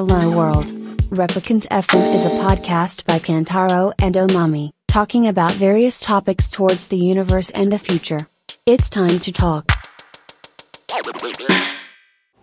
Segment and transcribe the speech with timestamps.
[0.00, 0.72] Hello World.
[1.10, 6.96] Replicant FM is a podcast by Kantaro and Omami, talking about various topics towards the
[6.96, 8.26] universe and the future.
[8.64, 9.66] It's time to talk.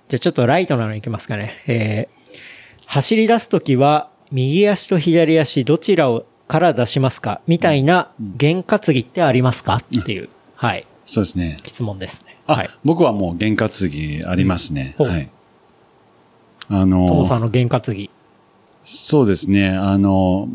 [0.08, 1.64] じゃあちょっとライトなのいきますかね。
[1.66, 2.38] えー、
[2.86, 11.58] 走り出すときは、右足と左足どちらをから出しますかみたいな験担ぎってありますかっていう、はい、そうですね。
[11.66, 12.38] 質問ですね。
[12.46, 12.70] あ、はい。
[12.84, 14.94] 僕はもう験担ぎありますね。
[15.00, 15.32] はい。
[16.70, 18.10] あの、トモさんの験担ぎ。
[18.84, 19.70] そうですね。
[19.70, 20.50] あの、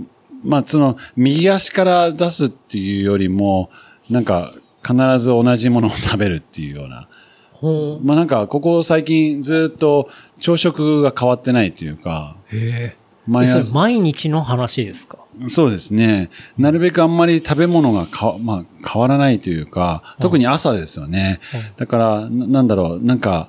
[0.45, 3.71] まあ、その、右足から出すっていうよりも、
[4.11, 4.53] なんか、
[4.85, 7.09] 必ず同じものを食べるっていうような。
[7.53, 10.09] ほまあ、なんか、ここ最近ずっと
[10.41, 12.57] 朝食が変わってないというか、う。
[12.57, 15.19] へ毎それ朝、毎日の話ですか？
[15.47, 16.29] そうですね。
[16.59, 21.39] なるべくあんまり食べ物がか、まあ、変わらないというか、特に朝ですよね。
[21.77, 23.49] だから、ななんだろう、なんか、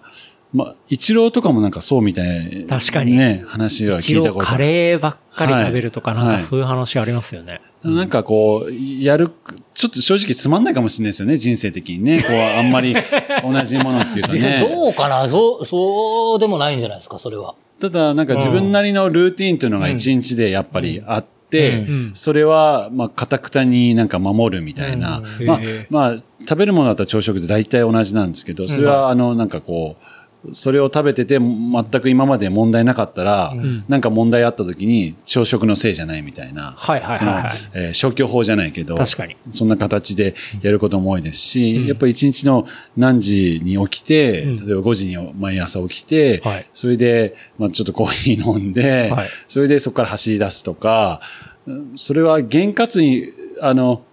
[0.53, 3.15] まあ、一郎とかもなんかそうみたい確かに。
[3.15, 4.45] ね、話は一聞いたこと。
[4.45, 6.35] 度カレーばっかり食べるとか、なんかはい。
[6.35, 7.59] はいそういう話ありますよね。
[7.83, 8.71] なんかこう、
[9.03, 9.31] やる、
[9.73, 12.21] ちょっと正直つまんないかもしれないですよね、人生的にね。
[12.21, 12.95] こう、あんまり
[13.43, 14.59] 同じものっていうとね。
[14.59, 15.27] どうかな？
[15.27, 17.55] そう、そうでもないんじゃないですか、それは。
[17.81, 22.11] ただ、なんか自分なりのルーティンというのが一日でやっぱりあって、うん。
[22.13, 25.23] それは、まあ、かたくたになんか守るみたいな。
[25.39, 25.45] うん。
[25.47, 25.59] まあ
[25.89, 30.03] まあ、食べるものだったら朝食で大体同じなんですけど、それは、あの、なんかこう、
[30.51, 33.53] それを食べてて、全く今まで問題なかったら、
[33.87, 36.73] なんか問題あった時に、朝食のせいじゃないみたいな。
[36.77, 39.35] はいはいはいそのはい、えー消去法じゃないけど、確かに。
[39.51, 44.55] そんな形でやることも多いですし、やっぱり一日の何時に起きて、うん。
[44.57, 46.69] 例えば5時に毎朝起きて、はい。
[46.73, 49.29] それで、まあちょっとコーヒー飲んで、はい。
[49.47, 51.21] それでそこから走り出すとか、
[51.65, 53.29] うんそれは験担ぎ、
[53.61, 54.03] あの、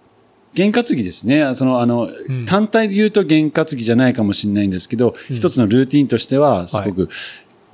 [0.53, 1.55] 験担ぎですね。
[1.55, 7.09] その、あの、ん単体で言うと験担ぎじゃないかもしれないんですけど、一つのルーティンとしては、すごく、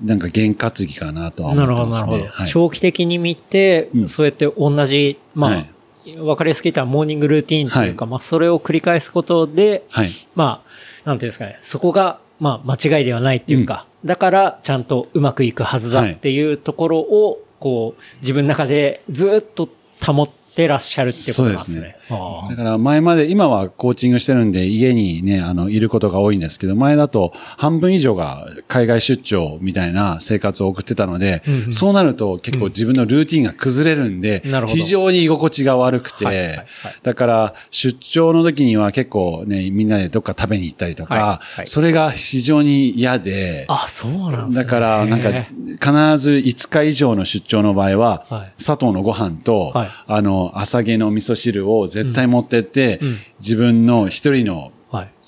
[0.03, 2.11] なんか験担ぎかなとは思なるほど、ってますね。
[2.11, 2.33] なるほど。
[2.33, 5.71] はい長期的に見て、うんそうやって同じ、まあ、はい
[6.19, 10.11] わかりやすく言ったらモーニングルーティーンというか、まあ、それを繰り返すことで、はい。
[10.35, 10.63] ま
[11.03, 19.67] あ、なんていうんですかね、そこが、まあ、間違いではないっていうか、だから、ちゃんとうまくいくはずだっていうところを、こう、自分の中でずっと
[20.05, 20.33] 保って
[20.65, 21.37] らっしゃるってことですね。
[21.37, 21.95] そうですね。
[22.09, 31.73] あだから前まで、今はコーチングしてるんで家にね、あの、いることが多いんですけど、前だと半分以上が海外出張みたいな生活を送ってたので、うんうん。
[31.73, 34.79] そうなると結構自分のルーティンが崩れるんで、なるほど。
[34.79, 36.65] 非常に居心地が悪くて、はいはいはい。
[37.03, 41.23] だから出張の時には結構ね、みんなでどっか食べに行ったりとか、はい
[41.57, 44.63] はいそれが非常に嫌で、あ、そうなんですね。
[44.63, 48.53] だから、なんか、へ必ず5日以上の出張の場合は、はい。
[48.57, 49.89] 砂糖のご飯と、はい。
[50.07, 54.71] あの、朝毛の味噌汁を絶対持ってって、うん自分の一人の。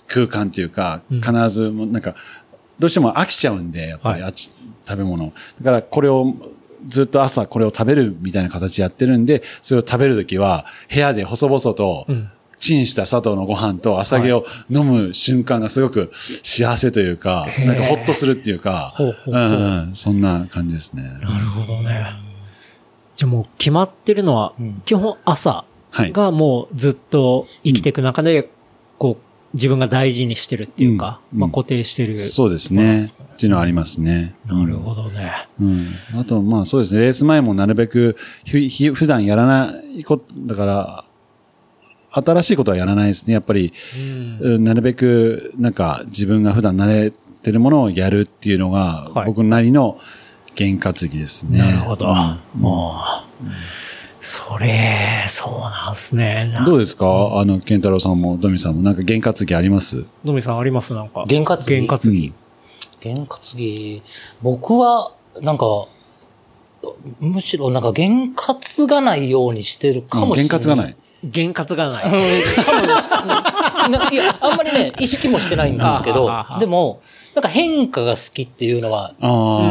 [0.09, 2.15] 空間っていうか、うん必ず、もうなんか、
[2.79, 4.51] どうしても飽きちゃうんで、やっぱり、はいあっち
[4.87, 5.31] 食べ物。
[5.61, 6.33] だから、これを、
[6.87, 12.29] ずっと朝これを食べるみたいな形やってるんで、それを食べるときは、部屋で細々と、うん
[12.59, 16.11] チンした砂糖のご飯と朝毛を飲む瞬間がすごく
[16.43, 18.93] 幸せというか、なんかほっとするっていうか、
[19.93, 21.03] そんな感じですね。
[21.03, 22.28] なるほどね。
[23.19, 24.53] じゃあもう決まってるのは、
[24.85, 26.13] 基本朝はい。
[26.13, 28.49] がもうずっと生きていく中で、
[28.97, 32.17] こう、自分が大事にしてるっていうか、うんまあ固定してる。
[32.17, 33.03] そうですね。
[33.03, 34.35] っていうのはありますね。
[34.45, 35.49] なるほどね。
[35.59, 35.87] うん。
[36.17, 37.01] あと、まあそうですね。
[37.01, 38.15] レース前もなるべく、
[38.45, 41.05] ひひ普段やらないこと、だから、
[42.11, 43.33] 新しいことはやらないですね。
[43.33, 44.37] やっぱり、うん。
[44.39, 49.99] うんなるべく、なんか自分が普段慣れてるものをやるっていうのが、はい僕なりの
[50.59, 51.57] 験担ぎですね。
[51.59, 52.09] なるほど。
[52.09, 53.01] うんも
[53.41, 53.45] う、
[54.21, 56.51] それ、そうなんすね。
[56.53, 57.05] などうですか？
[57.39, 60.03] あの、健太郎さんも、ドミさんも、なんか験担ぎあります？
[60.25, 61.23] ドミさんありますなんか。
[61.29, 61.65] 験担ぎ？
[61.65, 62.33] 験担ぎ。
[62.99, 64.01] 験担ぎ、
[64.41, 65.65] 僕は、なんか、
[67.21, 70.49] むしろなんか験担がないようにしてるかもしれない。
[70.49, 70.95] 験担がない。
[71.31, 72.09] 験担がない。
[74.11, 76.29] いや、あんまりね、意識もしてないんですけど
[76.59, 76.99] でも、
[77.39, 79.27] なんか変化が好きっていうのはあ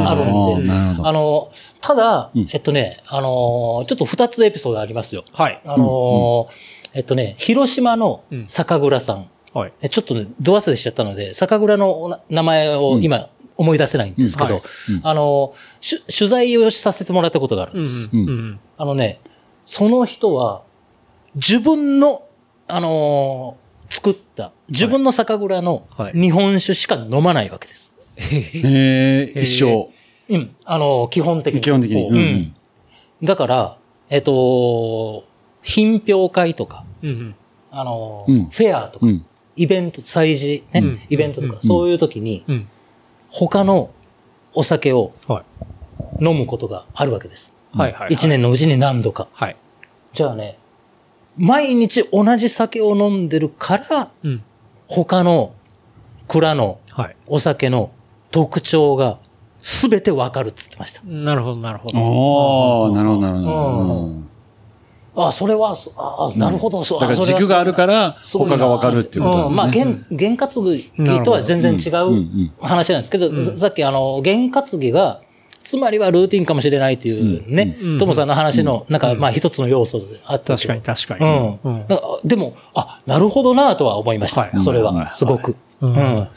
[0.06, 1.08] あ、あるんで、なるほど。
[1.08, 5.24] あの、ただうん、えっとね、あの、ちょっと二つエピソードありますよ。
[5.32, 5.60] はい。
[5.66, 6.48] あの、
[6.94, 9.28] えっとね、広島の酒蔵さん。
[9.52, 9.72] はい。
[9.82, 13.28] えちょっとね、ど忘れしちゃったので、酒蔵のな名前を今
[13.58, 17.84] 思い出せないんですけど、うんはいうんあの、し取材をさせてもらったことがあるんうん。
[17.84, 18.08] です。
[18.10, 18.20] うん。
[18.20, 19.20] うんあのね、
[19.66, 20.62] その人は、
[21.34, 22.22] 自分の、
[22.66, 27.94] あのー作った、自分の酒蔵のはい日本酒しか飲まないわけです。
[28.16, 29.88] へえ、一生。
[30.28, 30.54] うん。
[30.64, 31.60] あのー基本的に。
[31.60, 32.08] 基本的に。
[32.08, 32.54] うんうん
[33.20, 33.78] だから、
[34.10, 35.24] えっと、
[35.62, 37.34] 品評会とか、うん。
[37.70, 39.24] あのーうんフェアとか、うん。
[39.56, 42.68] イベント、催事、ね、うんイベントとか、うんそういう時に、うん。
[43.30, 43.90] 他の
[44.54, 45.42] お酒をは
[46.20, 46.24] い。
[46.24, 47.54] 飲むことがあるわけです。
[47.72, 48.14] はいはいはい。
[48.14, 49.28] 一年のうちに何度か。
[49.32, 49.56] はい。
[50.14, 50.58] じゃあね、
[51.38, 54.42] 毎日同じ酒を飲んでるから、うん。
[54.86, 55.52] 他の
[56.26, 57.16] 蔵のはい。
[57.26, 57.90] お酒の
[58.30, 59.18] 特徴が
[59.62, 61.02] 全てわかるっつってました。
[61.04, 61.98] なるほど、なるほど。
[61.98, 63.50] おー、なるほど、なるほど。
[63.50, 64.28] うんうん
[65.20, 67.00] あ、それは、そあ、なるほど、そう。
[67.00, 69.50] だから軸があるから、他がわかるっていうことですね。
[69.50, 70.92] うんまあ、験、験担ぎ
[71.24, 75.20] とは全然違うんううん話なんですけど、さっきあの、験担ぎが、
[75.68, 81.26] つまりはルーティンかもしれないっていうね、うんトモさんの話の、なんか、まあ一つの要素であった確かに確かに。
[81.26, 81.60] うん。
[81.62, 84.40] うんなんかでも、あ、なるほどなとは思いました。
[84.40, 85.56] はいそれはすごく。
[85.82, 86.28] うん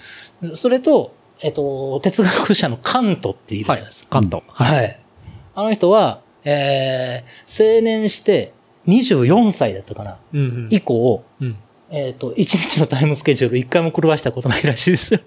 [0.42, 0.56] うん。
[0.58, 4.10] それと、えっと、哲学者のカントっているじゃないですか。
[4.20, 4.44] 関東。
[4.50, 5.00] はい。
[5.56, 8.54] あの人は、えー、青年して
[8.88, 10.18] 24歳だったかな。
[10.34, 10.68] うんうん。
[10.72, 11.56] 以降、うん。
[11.90, 15.22] えっ、と、1日のタイムスケジュール一回も狂わしたことないらしいですよ。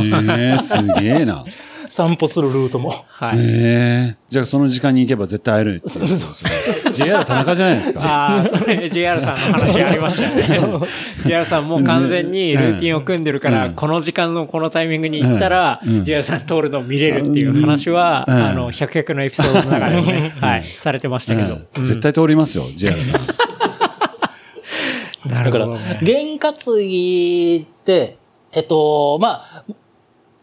[0.00, 1.44] ねえ、すげえな。
[1.92, 3.04] 散歩するルートも。
[3.06, 3.38] はい。
[3.38, 6.92] ええじゃあその時間に行けば絶対会えるっていうことですね。
[6.92, 8.00] JR 田中じゃないですか。
[8.02, 10.22] ああ、それ JR さんの話ありました
[10.54, 10.88] よね。
[11.26, 21.58] JR さんもう完全にルーティンを組んでるから、うんこの時間のこのタイミングに行ったら JR さん通るのを見れるっていう話は、うんあの、百百のエピソードの中でもね、はい、されてましたけど。
[21.76, 23.26] うん絶対通りますよ、JR さん。
[25.28, 28.16] なだからるほどね。、験担ぎって、
[28.52, 29.64] えっと、まあ、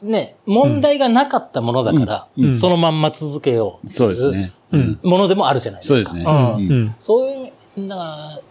[0.02, 4.54] ね、問題がなかったものだから、うんうんそのまんま続けようっていそうですね。
[4.72, 6.10] うんものでもあるじゃないですか。
[6.10, 6.26] そうですね。
[6.26, 6.96] うん。
[7.00, 8.42] そういう、だから、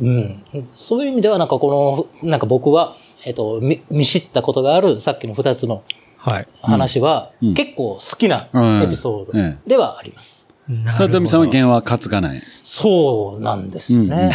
[0.00, 0.42] うん。
[0.74, 5.82] そういう意味では、なんかこの、なんか僕は、えっと、見見知ったことがある、さっきの二つの
[6.18, 6.48] はい。
[6.60, 10.48] 話は、うん結構好きなうんエピソードえではあります。
[10.68, 12.42] なただ、トミさんは弦は担がない。
[12.64, 14.32] そうなんですよね。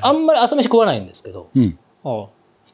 [0.00, 1.78] あんまり朝飯食わないんですけど、うん。
[2.04, 2.26] あ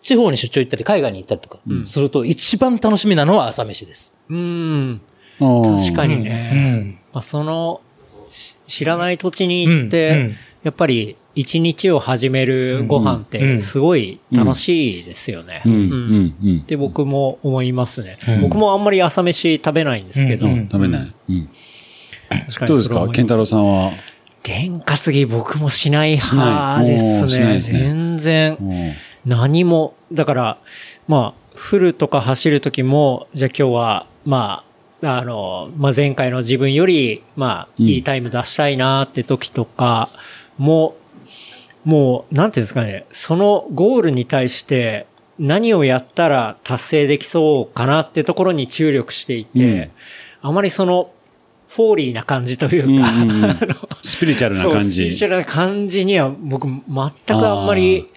[0.09, 4.15] 地方に出張行ったり海外に行ったりとかすると、一番楽しみなのは朝飯です。
[4.31, 5.01] うん。
[5.41, 5.77] うん。
[5.77, 6.51] 確かにうね。
[6.81, 6.99] ん。
[7.13, 7.81] まあ、その、
[8.31, 15.63] し知らない土地に行って、やっぱり一日を始めるご飯ってすごい楽しいですよね。
[16.63, 18.17] って僕も思いますね。
[18.29, 21.15] うん僕もあんまり朝飯食べないんですけど、食べない。
[21.29, 21.49] うん。
[22.29, 23.09] 確かどうですか？
[23.09, 23.93] 健太郎さんは？
[24.43, 27.61] 験担ぎ僕もしない派ですね。
[27.61, 28.93] 全然うん
[29.29, 29.95] 何も。
[30.11, 30.59] だから、
[31.07, 34.65] まあ、フルとか走るときも、じゃあ今日は、ま
[35.03, 37.87] あ、あの、まあ、前回の自分より、まあ、うん。
[37.87, 40.09] いいタイム出したいなって時とか
[40.57, 40.97] も、
[41.85, 45.07] もう、なんていうんですかね、そのゴールに対して
[45.39, 49.91] 何をやったら達成できそうかなってところに注力していて、うん。
[50.43, 51.13] あまりその、
[51.69, 53.59] フォーリーな感じというか、うんうんうん。
[54.03, 54.91] スピリチュアルな感じ。
[54.91, 55.25] スピリチ。
[55.25, 56.81] ュアルな感じには僕全
[57.39, 58.09] くあんまり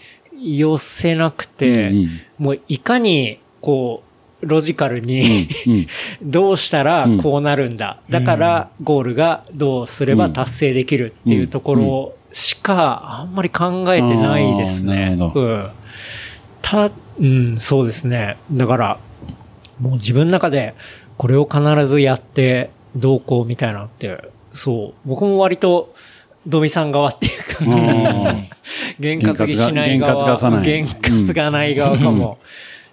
[0.41, 4.03] 寄せなくて、うんもういかにこ
[4.41, 5.87] う、ロジカルうんに、うん
[6.23, 7.99] どうしたらこうなるんだ。
[8.09, 15.15] だからゴールがどうすれば達成できるっていうところしかあんまり考えてないですね。
[15.17, 15.67] うん。
[16.61, 16.89] た、
[17.19, 18.37] うん、そうですね。
[18.51, 18.97] だから、
[19.79, 20.73] もう自分の中で
[21.17, 25.93] これを必ずやってどうこうみたいなのって、そう、僕も割と、
[26.45, 28.49] ドミさん側っていうか、うん
[28.99, 32.37] 験担ぎしない側、 験担がさない験担がない側かも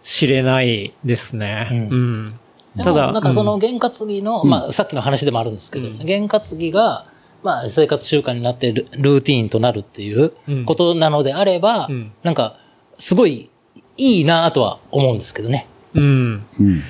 [0.02, 1.68] しれないですね。
[1.70, 2.40] ううん。
[2.76, 7.06] たただだ、なんかその験担ぎの、まあさっきの話でもあるんですけど、験担ぎが、
[7.42, 10.32] まあ生活習慣になってルルーティーンとなるっていう
[10.64, 12.56] ことなのであれば、うんなんか
[12.98, 13.48] すごい
[13.96, 15.66] いいなとは思うんですけどね。
[15.94, 16.44] うん。
[16.60, 16.82] うん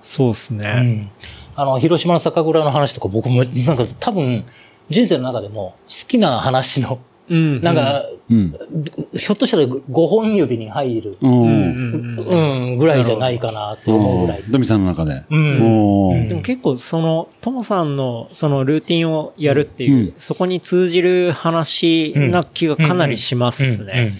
[0.00, 0.66] そうですうね。
[0.68, 1.10] ん。
[1.54, 4.44] あの、広島の酒蔵の話とか僕も、なんか多分、
[4.90, 6.98] 人生の中でも好きな話の、
[7.30, 7.62] うん。
[7.62, 8.52] なんか、うん。
[9.14, 11.26] ひょっとしたら5本指に入る、う。
[11.28, 14.42] うんぐらいじゃないかなって思うぐらい。
[14.48, 15.24] ドミさんの中で。
[15.30, 16.28] うん。
[16.28, 20.14] でも結構その、ともさんのそのルーティンをやるっていう、うん。
[20.18, 24.18] そこに通じる話な気がかなりしますね。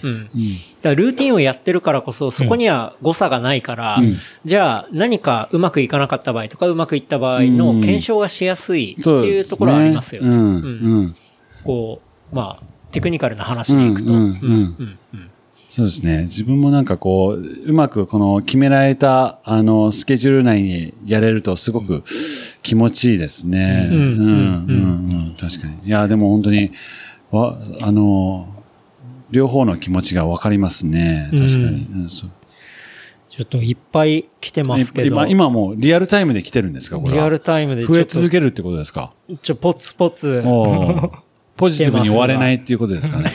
[0.81, 4.17] だからルーティンをやってるからこそ、そこには誤差がないから、うん。
[4.45, 10.29] じゃあ何かうまくいかなかった場合とかうまくいった場合の検証がしやすいっていうところはありますよね。
[10.29, 11.15] うん。
[11.65, 12.01] こ
[12.31, 14.13] う、まあ、テクニカルな話でいくと。
[15.69, 16.23] そうですね。
[16.23, 22.03] 自分もなんかこう、うまくこの決められた、あの、スケジュール内にやれるとすごく
[22.61, 23.87] 気持ちいいですね。
[23.89, 24.13] うんうん、うん、う
[25.31, 25.35] ん。
[25.39, 25.77] 確かに。
[25.85, 26.71] いや、でも本当に、
[27.31, 28.49] わ、あの、
[29.29, 31.29] 両方の気持ちがわかりますね。
[31.31, 31.87] 確かに。
[31.93, 32.31] うんそう
[33.29, 35.07] ちょっといっぱい来てますけど。
[35.07, 37.15] 今、今もうリアルタイムで来てるんですかこれは？
[37.15, 39.13] リアルタイムで増え続けるってことですか？
[39.41, 40.43] ちょ、ポツポツ。
[41.61, 43.31] ポジティブに終われないっていうことですかね。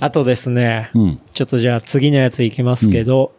[0.00, 1.22] あとですね、うん。
[1.32, 3.32] ちょっとじゃあ次のやついきますけど、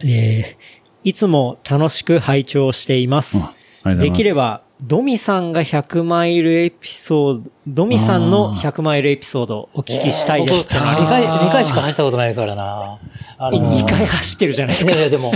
[0.00, 3.36] えーいつも楽しく拝聴しています。
[3.36, 12.98] ますできれば、ドミさんが100マイルエピソード、ドミさんの100マイルエピソードをお聞きしたいですってのは2回、二回しか走ったことないからな。
[13.38, 14.94] あの2回走ってるじゃないですか。
[14.94, 15.32] いやいや、でも、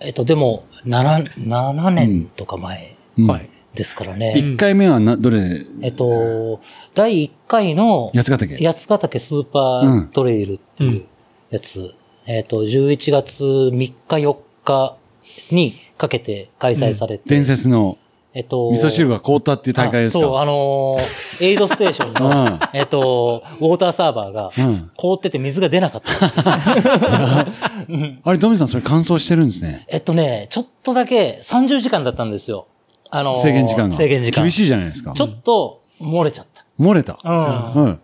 [0.00, 3.50] えっと、でも、7、7年とか前うんはい。
[3.74, 4.34] ですからね。
[4.36, 6.60] 一回目はな、どれ、えっと、
[6.94, 8.56] 第1回の、八ヶ岳。
[8.64, 11.04] 八ヶ岳スーパートレイルっていう
[11.50, 11.94] やつ、
[12.26, 14.96] えっと、11月3日4日
[15.50, 17.98] にかけて開催されて、伝説の
[18.34, 20.18] えっと、味噌汁が凍ったっていう大会ですか？
[20.20, 22.60] あそう、あのーエイドステーションの、 うん。
[22.74, 24.90] えっと、ウォーターサーバーがうん。
[24.96, 26.10] 凍ってて水が出なかった。
[28.24, 29.86] あれ、ドミさんそれ乾燥してるんですね。
[29.88, 32.66] えっとね、ちょっとだけ30時間だったんですよ。
[33.10, 33.96] あのー制限時間が。
[33.96, 34.42] 制限時間。
[34.44, 35.12] 厳しいじゃないですか。
[35.12, 36.64] ちょっと漏れちゃった。
[36.80, 37.18] 漏れた？
[37.24, 37.84] うん。
[37.84, 38.00] うん。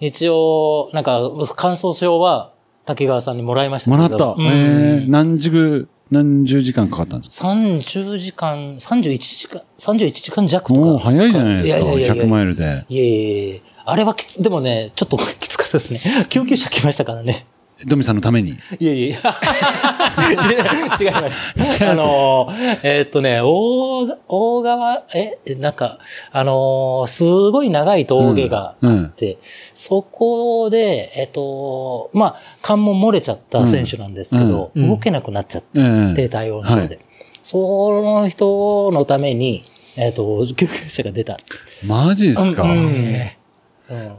[0.00, 1.20] 一応、なんか、
[1.56, 2.52] 乾燥症は
[2.84, 4.24] 滝川さんにもらいましたもらった。
[4.36, 10.86] うんえー、何時ぐ、何十時間かかったんですか？30時間、31時間、31時間弱とか。
[10.86, 11.80] もう早いじゃないですか。
[11.80, 12.84] いやいやいやいや100マイルで。
[12.88, 13.62] いえいえいえ。
[13.84, 16.00] あれはきつ、でもね、ちょっときつかったですね。
[16.28, 17.46] 救急車来ましたからね。
[17.86, 18.50] ドミさんのために。
[18.78, 19.16] いえいえ。
[21.00, 21.84] 違います。
[21.84, 22.48] あの、
[22.82, 25.98] えーっとね、大、大川、え、なんか、
[26.32, 29.38] あのーすごい長い峠があって、
[29.72, 35.80] そこで、えーっと、まあ、関門漏れちゃった選手なんですけど、うんうん動けなくなっちゃっえ
[36.12, 36.80] えて、対応の人で。
[36.80, 36.98] はい
[37.42, 37.58] そ
[38.02, 39.62] の人のために、
[39.96, 41.38] えーっと、救急車が出た。
[41.86, 43.30] マジですか、うんうん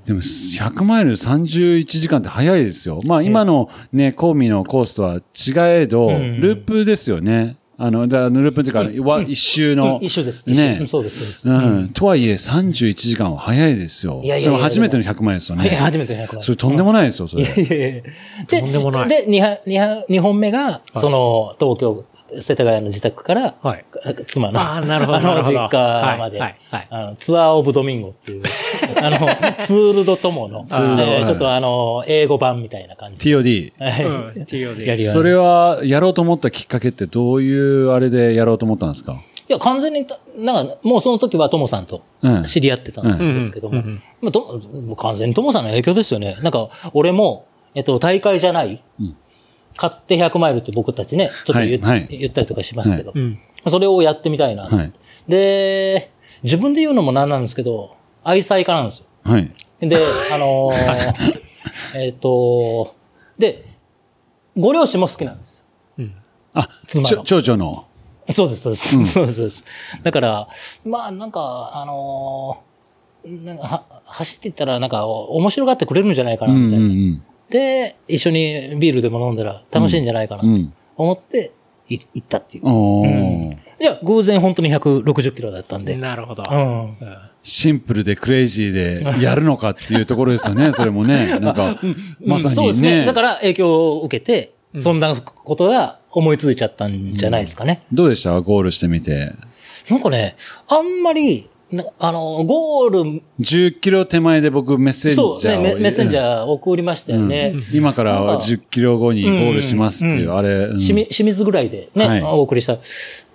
[0.05, 2.99] でも、100マイル31時間って早いですよ。
[3.05, 7.57] まあ、今のね、コーミのコースとは違えど、んループですよね。
[7.79, 9.97] あの、だループっていうか、わ一周の。
[9.97, 10.49] うん一緒です。
[10.49, 11.89] ねうんそうです、そうん。
[11.89, 14.21] とはいえ、31時間は早いですよ。
[14.23, 15.75] いやいやいやそれも初めての100マイルですよはい、ね。
[15.75, 17.43] 初めての100それとんでもないですよ、それ。
[17.43, 18.03] で、
[18.47, 22.05] とんでもないで、2, は二は二本目が、その、東京、
[22.41, 23.85] 世田谷の自宅から、はい。
[24.25, 26.87] 妻の、あーなるほど実家まで、はいはいはい。
[26.89, 28.43] あの、ツアーオブドミンゴっていう、
[29.01, 29.17] あの、
[29.65, 33.29] ツールド友の、ちょっとあの、英語版みたいな感じ。
[33.29, 33.73] TOD。
[34.45, 39.13] TOD それは、やろうと思ったきっかけってどういうあれでやろうと思ったんですか？
[39.49, 40.05] いや、完全に、
[40.37, 42.43] なんか、もうその時はトモさんとうん。
[42.43, 46.37] 知り合ってたんですけども、完全にトモさんの影響ですよね。
[46.41, 49.15] なんか、俺も、えっと、大会じゃない、うん
[49.77, 53.39] 買って100マイルって僕たちね、ちょっと言,、はいはい言ったりとかしますけど、うん。
[53.67, 54.93] それをやってみたいな、はい。
[55.27, 56.11] で、
[56.43, 59.05] 自分で言うのもなんなんですけど、愛妻家なんですよ。
[59.23, 59.53] はい。
[59.79, 59.97] で、
[60.33, 61.37] あのー
[61.95, 62.95] えっと、
[63.37, 63.65] で、
[64.57, 65.67] ご両親も好きなんです。
[66.53, 67.85] あ、妻のちょ長女の。
[68.31, 68.89] そうです、そうです。
[69.13, 69.63] そうです、そうです。
[70.03, 70.47] だから、
[70.83, 72.67] まあ、なんか、あのー
[73.27, 76.85] なんかは走っていったら、なんか、お面白がってくれるんじゃないかな、うんうみたいな。
[76.85, 80.53] んで、一緒にビールでも飲んだら楽しいんじゃないかな、とうん。
[80.55, 80.73] うん。
[80.95, 81.51] 思って、
[81.89, 82.67] い行ったっていう。
[82.67, 85.95] うんじゃあ、偶然本当に160キロだったんで。
[85.95, 86.43] なるほど。
[86.49, 86.97] うん。
[87.43, 91.39] シンプルでクレイジーでやるのかっていうところですよね、 それもね。
[91.39, 91.79] なんか、
[92.25, 93.01] まさにそうですね。
[93.01, 93.05] ね。
[93.05, 97.83] だから影響を受けて、そんなことが思いついちゃったんじゃないですかね。
[97.93, 98.39] どうでした？
[98.41, 99.33] ゴールしてみて。
[99.89, 100.35] なんかね、
[100.67, 101.56] あんまり、な
[101.99, 105.39] あの、ゴール、10キロ手前で僕メッセンジャーを。
[105.39, 106.21] そうね、メメッセンジー。
[106.21, 107.55] ャー送りましたよね。
[107.73, 110.49] 今からなんか10キロ後にゴールしますっていう、うんあれ。
[110.49, 112.77] うん清水ぐらいでね、はいお送りした。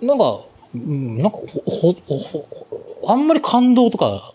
[0.01, 0.41] なんか、
[0.73, 4.33] うんなんかほ、ほ、ほ、ほあんまり感動とか、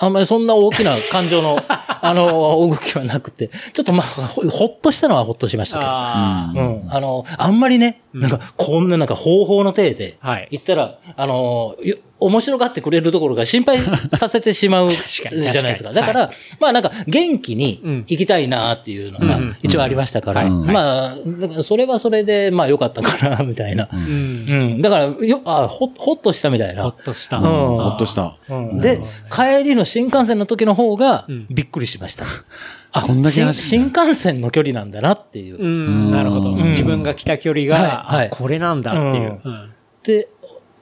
[0.00, 2.26] あんまりそんな大きな感情の、 あの、
[2.70, 5.90] 動きはなくて、ちょっとまあ、ほほっとしたのはほっとしましたけど。
[5.90, 6.58] ああ。
[6.58, 6.84] うん。
[6.88, 13.78] あの、あんまりね、なんか、こんななんか方法の体で、はい言ったら、あの、よ面白がってくれるところが心配
[14.16, 15.90] させてしまう じゃないですか。
[15.90, 23.88] 確かにだから、まあなんか、元気にうん行きたいなっていうのがうん一応ありましたから、うんまあ、だからそれはそれで、まあ良かったかな、みたいな。
[23.92, 24.00] うん。
[24.00, 24.82] うん。
[24.82, 26.94] だから、よ、あ、ほ、ほっとしたみたいなほっ。
[27.02, 27.38] とした。
[27.38, 28.36] うんほっとした。
[28.48, 32.24] うんで、帰りの新幹線の時の方がうんびっくりしました。
[32.92, 35.56] あ、こんだけ新幹線の距離なんだなっていう。
[35.58, 36.10] うん。
[36.10, 36.50] なるほど。
[36.50, 37.82] うん自分が来た距離が、はい
[38.16, 39.40] はいあこれなんだっていう。
[39.44, 40.28] うんって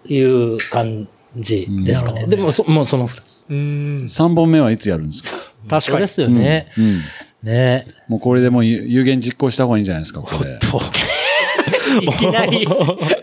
[0.08, 2.22] いう感じですかね。
[2.22, 3.46] うんでもそ、もうその二つ。
[3.48, 3.56] うん。
[4.04, 5.30] 3本目はいつやるんですか？
[5.68, 6.06] 確かにで。
[6.06, 6.68] すよね。
[6.78, 7.00] うん。
[7.42, 10.58] ねもうこれでもう有有言実行した方がいいんじゃないですか、これ。
[10.58, 10.80] と。
[12.02, 12.66] いきなり、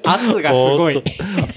[0.04, 0.98] 圧がすごい。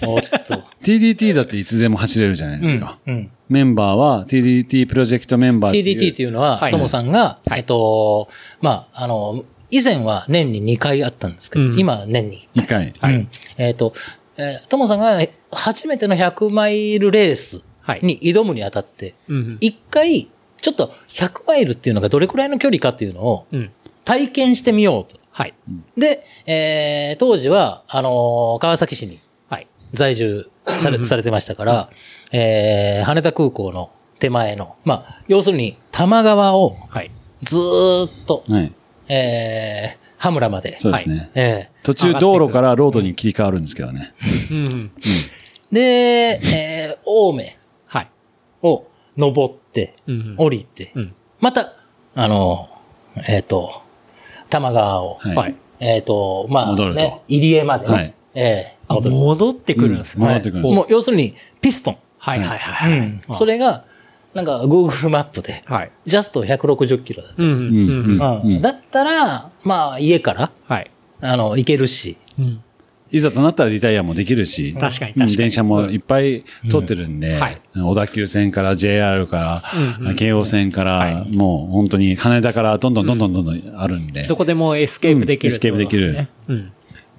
[0.02, 0.62] おっと。
[0.82, 2.98] TDT だっていつでも走れるじゃないですか。
[3.06, 3.30] うん。
[3.48, 8.28] メンバーは TDT プロジェクトメンバーっていう TDT っていうのはは、いともさんが、えっと、
[8.60, 12.92] まあ、あの、以前は年に2回あったんですけど、うん今は年に2回。
[13.02, 13.92] うんえっ、と、
[14.38, 15.18] えー、ともさんが
[15.52, 19.58] 初めての100マイルレースはいに挑むにあたって、うん。
[19.60, 20.28] 一回、
[20.60, 23.70] ちょっと100マイルっていうのがどれくらいの距離かっていうのをうん。
[24.04, 25.18] 体験してみようと。
[25.32, 25.54] はい。
[25.96, 29.66] で、えー、当時は、あのー川崎市にはい。
[29.92, 31.90] 在住され、されてましたから、
[32.32, 37.10] えー、羽田空港の手前の、まあ、要するに、多摩川をはい。
[37.42, 38.72] ずーっと、はい。
[39.08, 40.78] えー、羽村まで。
[40.78, 41.30] そうですね。
[41.34, 44.14] え途中道路からロードに切り替わるんですけどね。
[44.50, 44.56] うん。
[44.56, 44.90] ー
[45.72, 48.10] で、えー、青梅はい。
[48.62, 48.86] を
[49.16, 50.34] 登って、うん。
[50.38, 51.14] 降りて、うん。
[51.40, 51.74] また、
[52.14, 52.68] あの、
[53.28, 53.82] えっ、と、
[54.48, 55.36] 多摩川を、はい。
[55.36, 55.54] はい。
[55.80, 60.26] えっ、と、まあ、戻るとね、入江までね、はいえーあ、戻ってくるんですね。
[60.26, 61.98] 戻ってくるんですもう、要するに、ピストン。
[62.18, 62.98] はいはいはいはい。
[62.98, 63.84] うんそれが、
[64.36, 65.90] なんか、Google マップで、はい。
[66.04, 67.42] ジャスト160キロだった。
[67.42, 67.50] うん。
[67.50, 68.40] うん。
[68.44, 70.90] うんだったら、まあ、家から、はい。
[71.22, 72.62] あの、行けるし、うん。
[73.10, 74.74] いざとなったらリタイアもできるし。
[74.74, 75.32] 確かに確かに。
[75.32, 79.62] うん電車もいっぱい通ってるんで、うんはい小田急線から JR から、
[80.00, 84.24] うんうん京王線から、はいもう本当に羽田からどんどんどんどんどんどんあるんで。
[84.24, 86.28] どこでもエスケープできる、うんエスケープできる。
[86.48, 86.72] うん。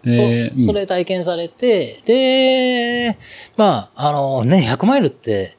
[0.04, 3.18] でそそれ体験されて、で、
[3.56, 5.58] まあ、あのね、100マイルって、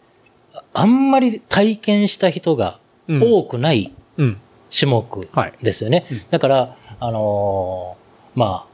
[0.80, 4.37] あんまり体験した人がうん多くないうん。
[4.76, 6.04] 種目はいですよね。
[6.30, 8.66] だから、あのーま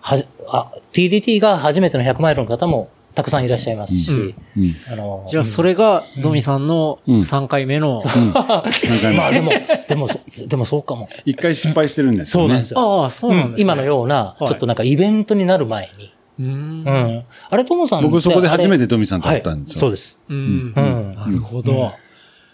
[0.00, 4.10] あ、はあ、TDT が初めての100マイルの方もたくさんいらっしゃいますし、
[4.56, 4.74] うん。
[4.92, 8.02] あのーじゃあ、それが、ドミさんのうん3回目の、
[9.16, 9.52] まあでも、
[9.88, 11.08] でも、そでもそうかも。
[11.24, 12.46] 一回失敗してるんですよね。
[12.46, 13.02] そうなんですよ。
[13.02, 13.62] ああ、そうなんですね。
[13.62, 16.12] 今のような、ちはいょっとなんかイベントになる前に。
[16.38, 16.42] う。
[16.42, 17.24] うんん。
[17.50, 19.74] あれ、ともさん僕そこで初めてトミさんと会ったんですよ。
[19.74, 20.20] はいそうです。
[20.28, 20.72] うん。
[20.76, 21.92] うんなるほど。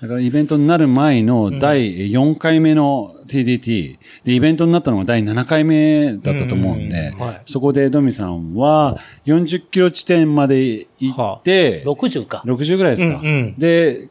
[0.05, 12.43] だからイベントになる前の第4回目の TDT、で、イベントになったのが第7回目だったと思うんで、はいそこでドミさんは40キロ地点まで行って、60か。
[12.45, 13.23] 60ぐらいですか。
[13.57, 14.09] で、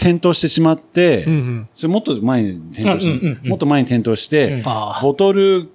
[0.00, 1.24] 転倒してしまって。
[1.74, 5.02] それもっと前に転倒して、もっと前に転倒して、ああ。
[5.02, 5.68] ボトル、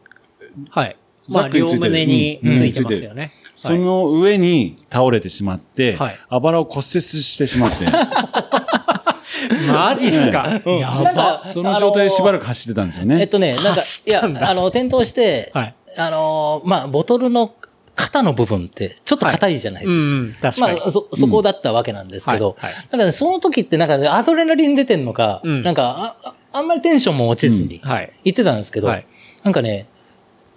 [0.69, 0.97] はい。
[1.29, 2.53] まあ、両胸にうん。
[2.53, 3.31] ついてますよね。
[3.55, 6.15] その上に倒れてしまって、はい。
[6.29, 7.85] あばらを骨折してしまって、
[9.71, 10.61] マジっすか？
[10.65, 11.03] やなん。
[11.03, 11.13] ば。
[11.13, 13.19] かその状態でしばらく走ってたんですよね。
[13.21, 15.75] えっとね、なんか、いや、あの、転倒して、はい。
[15.97, 17.53] あのー、まあ、ボトルの
[17.95, 20.13] 肩の部分って、ちょっと硬いじゃないですか。
[20.13, 20.79] うん、確かに。
[20.81, 22.87] まあ、そ、そこだったわけなんですけど、はいはい。
[22.91, 25.63] なんかね、その時ってなんかね、アドレナリン出てんのか、うん。
[25.63, 28.11] なんかあ、ああんまりテンションも落ちずに、はい。
[28.25, 29.05] 言ってたんですけど、はい。
[29.43, 29.87] なんかね、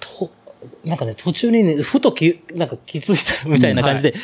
[0.01, 0.31] と、
[0.85, 4.15] なんかね、途中にね、ふとき、なんか気づいたみたいな感じで、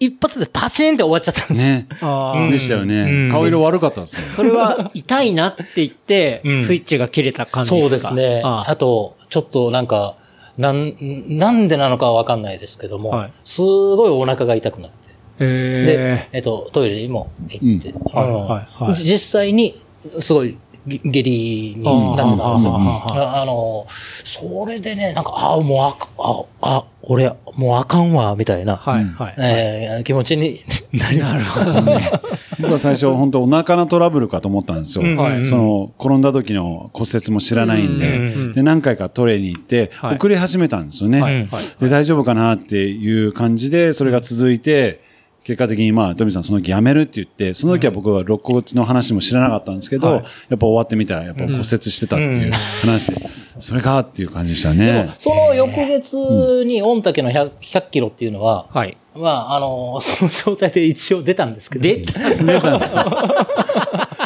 [0.00, 1.68] い一発でパチンって終わっちゃったんですよ。
[1.68, 1.88] ね。
[2.00, 2.50] ああ。
[2.50, 3.02] でしたよね。
[3.02, 4.22] うん顔色悪かったんですよ。
[4.26, 8.42] それは痛いなって言ってう、んスイッチが切れた感じそうでかですすね。
[8.44, 10.16] ああと、ちょっとなんか、
[10.58, 10.94] なん、
[11.28, 14.96] なんでなのかはわかんないですけども、はいすごいお腹が痛くなって。
[15.40, 19.80] へで、えっと、トイレにも行って、はいうんはいはい実際に、
[20.20, 21.82] すごい、げ下痢に
[22.16, 22.76] なってたんですよ。
[22.76, 26.44] あの、それでね、なんか、ああ、もうあか、あ、
[26.78, 29.34] あ、俺、もうあかんわ、みたいな、はい、はい。
[29.38, 30.60] えー気持ちに
[30.92, 32.20] なりました。
[32.60, 35.04] 僕は最初、本当お腹のトラブルかと思ったんですよ。
[35.44, 41.20] その、転んだ時の骨折も知らないんで、うんうんで、何回かトイレに行って、はい遅れ始めたんですよね。
[41.20, 41.62] はい、うんはい。
[41.80, 45.00] で、大丈夫かなっていう感じで、それが続いて、
[45.44, 53.28] 結果的にまあ、トミさんその時辞めるって言って、その時は僕は肋骨の話も知らなかったんですけど、はいやっぱ終わってみたら、やっぱ骨折してたっていう話で、
[53.60, 55.10] それかっていう感じでしたね。
[55.18, 56.16] その翌月
[56.64, 58.96] に御嶽の 100, 100キロっていうのは、はい。
[59.14, 61.82] まあ、あの、その状態で一応出たんですけど。
[61.82, 63.04] 出出たんですよ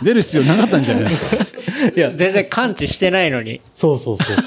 [0.02, 1.36] 出る必要なかったんじゃないですか？
[1.96, 3.60] いや、全然感知してないのに。
[3.74, 4.44] そうそうそうそう。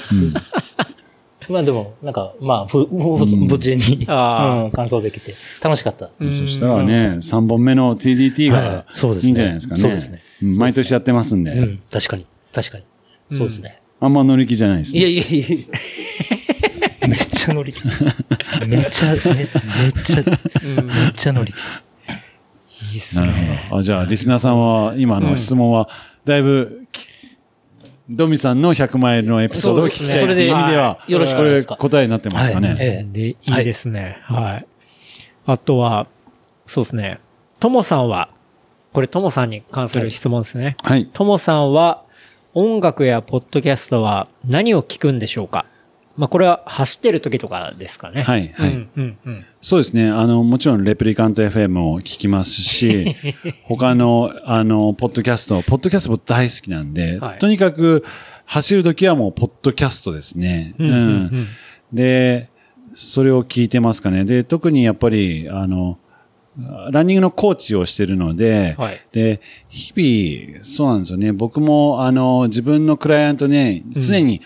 [1.52, 6.10] まあでも、なんか、まあ、ふ、ふ無事に、 うん、完走できて、楽しかった。
[6.30, 9.80] そしたらね、3本目の TDT はがいそうですねいいんじゃないですかね。
[9.80, 11.52] そうですねん毎年やってますんで。
[11.52, 12.84] うん、確かに、確かに。
[13.30, 13.78] そうですね。
[14.00, 15.00] あんま乗り気じゃないですね。
[15.00, 15.40] いやいやい
[17.02, 17.82] やめっちゃ乗り気。
[18.66, 19.48] めっちゃ、めめっ
[20.04, 20.22] ちゃ、
[20.82, 21.56] めっちゃ乗り気。
[22.92, 23.66] いいっすなるね。
[23.68, 23.80] ほど。
[23.80, 25.88] あじゃあ、リスナーさんは、今の質問は、
[26.24, 26.86] だいぶ、
[28.08, 32.68] ドミさんの100マイルのエピソードを聞きたいそうですねという意味では、はいよろしくおこれ願いします答えになってますかね。
[32.68, 34.18] はいえで、いいですね。
[34.24, 34.66] はい。
[35.46, 36.06] あとは、
[36.66, 37.20] そうですね。
[37.60, 38.28] ともさんは、
[38.92, 40.76] これともさんに関する質問ですね。
[40.82, 41.06] はい。
[41.06, 42.02] ともさんは、
[42.54, 45.64] 音楽やポッドキャストは何を聞くんでしょうか？
[46.16, 48.22] まあ、これは走ってる時とかですかね。
[48.22, 49.44] はいはいうん、うん、うん。
[49.60, 50.10] そうですね。
[50.10, 53.16] あの、もちろん、レプリカント FM も聞きますし、
[53.64, 58.04] 他の、あの、ポッドキャスト、ポッドキャストも大好きなんで、はいとにかく、
[58.44, 60.74] 走るときはもう、ポッドキャストですね。
[60.78, 61.46] うんうんうん
[61.92, 62.48] で、
[62.94, 64.24] それを聞いてますかね。
[64.24, 65.98] で、特にやっぱり、あの、
[66.90, 71.32] ランニングのコーチをしてるので、はいで、日々、そうなんですよね。
[71.32, 74.42] 僕も、あの、自分のクライアントね、常に、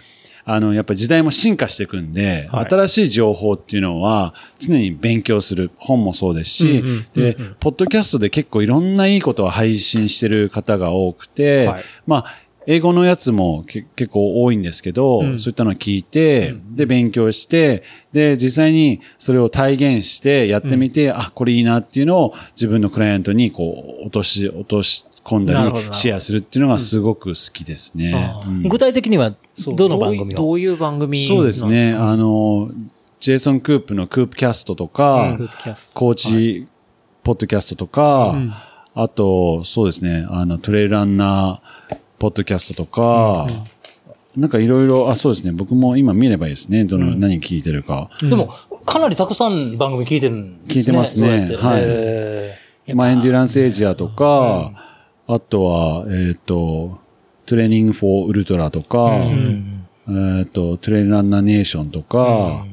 [0.49, 2.67] あの、やっぱり時代も進化していくんで、はい。
[2.71, 5.73] 新しい情報っていうのは常に勉強する。
[5.77, 11.85] 本もそうですし、うんうんで、ポッドキャストで結構いろんないいことを配信してる方が多くて、はい。
[12.07, 12.27] まあ、
[12.69, 15.39] 英語のやつもけ結構多いんですけど、うん。
[15.41, 17.83] そういったのを聞いて、で、勉強して、
[18.13, 28.15] で、実際にそれを体現してやってみて、あ、これいいなっていうのを自分のクライアントにこう、落とし、落とし込んだりシェアするっていうのがすごく好きですね。
[28.15, 28.63] あうん。
[28.63, 29.35] 具体的には、
[29.77, 30.37] どの番組を？
[30.37, 31.95] どういう番組そうですね。
[31.95, 32.71] あの、
[33.21, 36.67] ジェイソン・クープのクープキャストとか、クープキャストコーチ、
[37.25, 38.53] ポッドキャストとか、うん。
[38.99, 43.47] あと、そうですね、あの、トレイルランナー、ポッドキャストとか、
[44.35, 48.09] なんかいろいろ、あ、そうですね、僕も今見ればいいですね、どの、何聞いてるか。
[48.23, 48.55] でも、
[48.87, 50.81] かなりたくさん番組聞いてるんですね。
[50.81, 51.57] 聞いてますね。
[51.57, 51.83] はい。
[51.85, 52.57] へ
[52.95, 54.73] まあ、エンデュランスエイジアとか、
[55.29, 56.99] あとは、えっ、と、
[57.47, 59.21] トレーニング・フォー・ウルトラとか、
[60.09, 62.67] えっ、と、トレイルランナー・ネーションとか、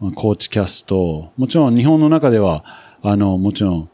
[0.00, 2.64] まあコーチキャスト、もちろん日本の中では、
[3.02, 3.90] あの、もちろん、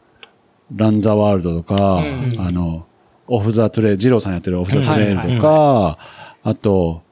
[0.74, 2.02] ランザワールドとか、
[2.38, 2.86] あの、
[3.28, 5.98] オフザトレイル、ジローさんやってるオフザトレイルとか、
[6.42, 7.02] あと、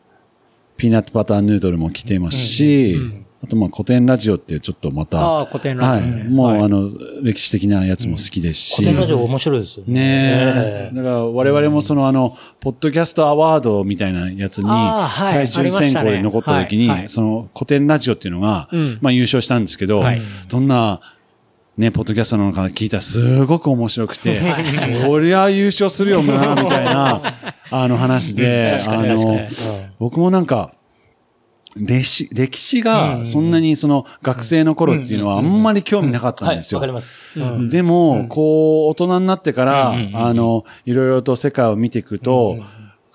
[0.76, 2.96] ピーナッツバターヌードルも来ていますし、
[3.44, 6.24] あとまあ古典ラジオっていうちょっとまた、ああ、古典ラはい、ジオね。
[6.24, 6.62] もう、はい。
[6.62, 6.90] あの、
[7.22, 8.76] 歴史的なやつも好きですし。
[8.76, 9.92] 古典ラジオ面白いですよね。
[9.92, 10.94] ねえ。
[10.94, 14.70] だから我々もそのあの、ポッドキャストアワードみたいなやつに
[15.30, 16.98] 最終選考で残った時にはい。
[17.00, 17.08] は、い。
[17.10, 21.00] その古典ラジオっていうのがうん、まあ優勝したんですけどはい、どんな、
[21.76, 24.40] ね、ポッドキャストなのか聞いたらすごく面白くて、
[24.78, 27.22] そりゃ優勝するよな、みたいな、
[27.70, 29.48] あの話で、あの
[29.98, 30.72] 僕もなんか、
[31.76, 36.78] 歴史、歴史がそんなにその学生の頃っていうのはあんまり興味なかったはい、んですよ。
[36.78, 36.86] わか。
[36.86, 37.38] ります。
[37.38, 42.58] うんでも、こう、大人になってから、あの、いろいろと世界を見ていくと、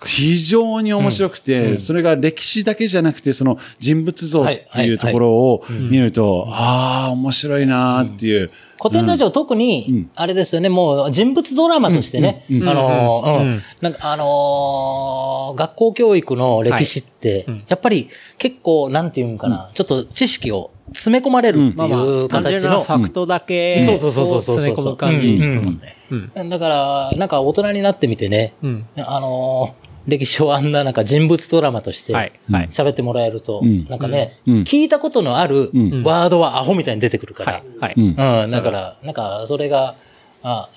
[0.05, 8.51] 非常に面白くて、それが歴史だけじゃなくて、その人物像っていうところを見ると、ああ、面白いなーっていう。
[8.81, 18.07] 古典ラジオ特に、あれですよね、もう人物ドラマとしてね、あのー、うん、なんかあのー学校教育の歴史って、やっぱり
[18.37, 25.97] 結構、なんていうんかな、ちょっと知識を詰め込まれるってまあまいう形の、なファクトだけ、そうそうそうそうそう詰め込む感じですもんね。
[26.35, 26.49] うん。
[26.49, 28.87] だから、なんか大人になってみてね、うん。
[28.95, 32.13] あのー歴史をあんななんか人物ドラマとして
[32.49, 33.85] 喋ってもらえると、ん。
[33.85, 34.53] なんかね、うん。
[34.63, 36.03] 聞いたことのあるん。
[36.03, 37.63] ワードはアホみたいに出てくるから、はい。
[37.79, 37.93] はい。
[37.95, 38.03] うん。
[38.43, 39.95] うん、だから、なんか、それが、
[40.43, 40.69] あ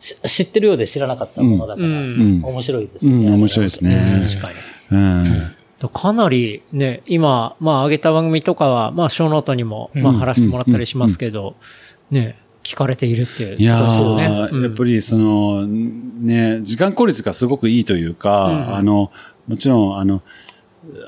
[0.00, 2.40] し知ってるようで知らなかったものだから、うん。
[2.40, 2.44] ん。
[2.44, 3.30] 面白いですうね。
[3.30, 4.22] ん、面白いですね。
[4.26, 4.54] 確かに。
[4.92, 5.54] うん。
[5.88, 11.56] かなりね、今、まあ上げた番組とかは、まあ小ノートにも、まあ貼らせてもらったりしますけど、
[12.10, 14.26] ね、聞かれているっていういやところですよね。
[14.50, 19.12] ー、やっぱりその、ね、時間効率がすごくいいというか、あの、
[19.46, 20.22] もちろん、あの、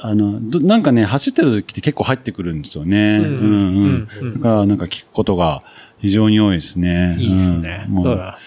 [0.01, 3.19] あの、どなんかね、走ってる時って結構入ってくるんですよね。
[3.19, 4.09] うんうん。
[4.21, 5.63] うんだからなんか聞くことが
[5.99, 7.17] 非常に多いですね。
[7.19, 7.85] いいですね。
[7.89, 7.95] うん。
[7.95, 8.39] もうそうだ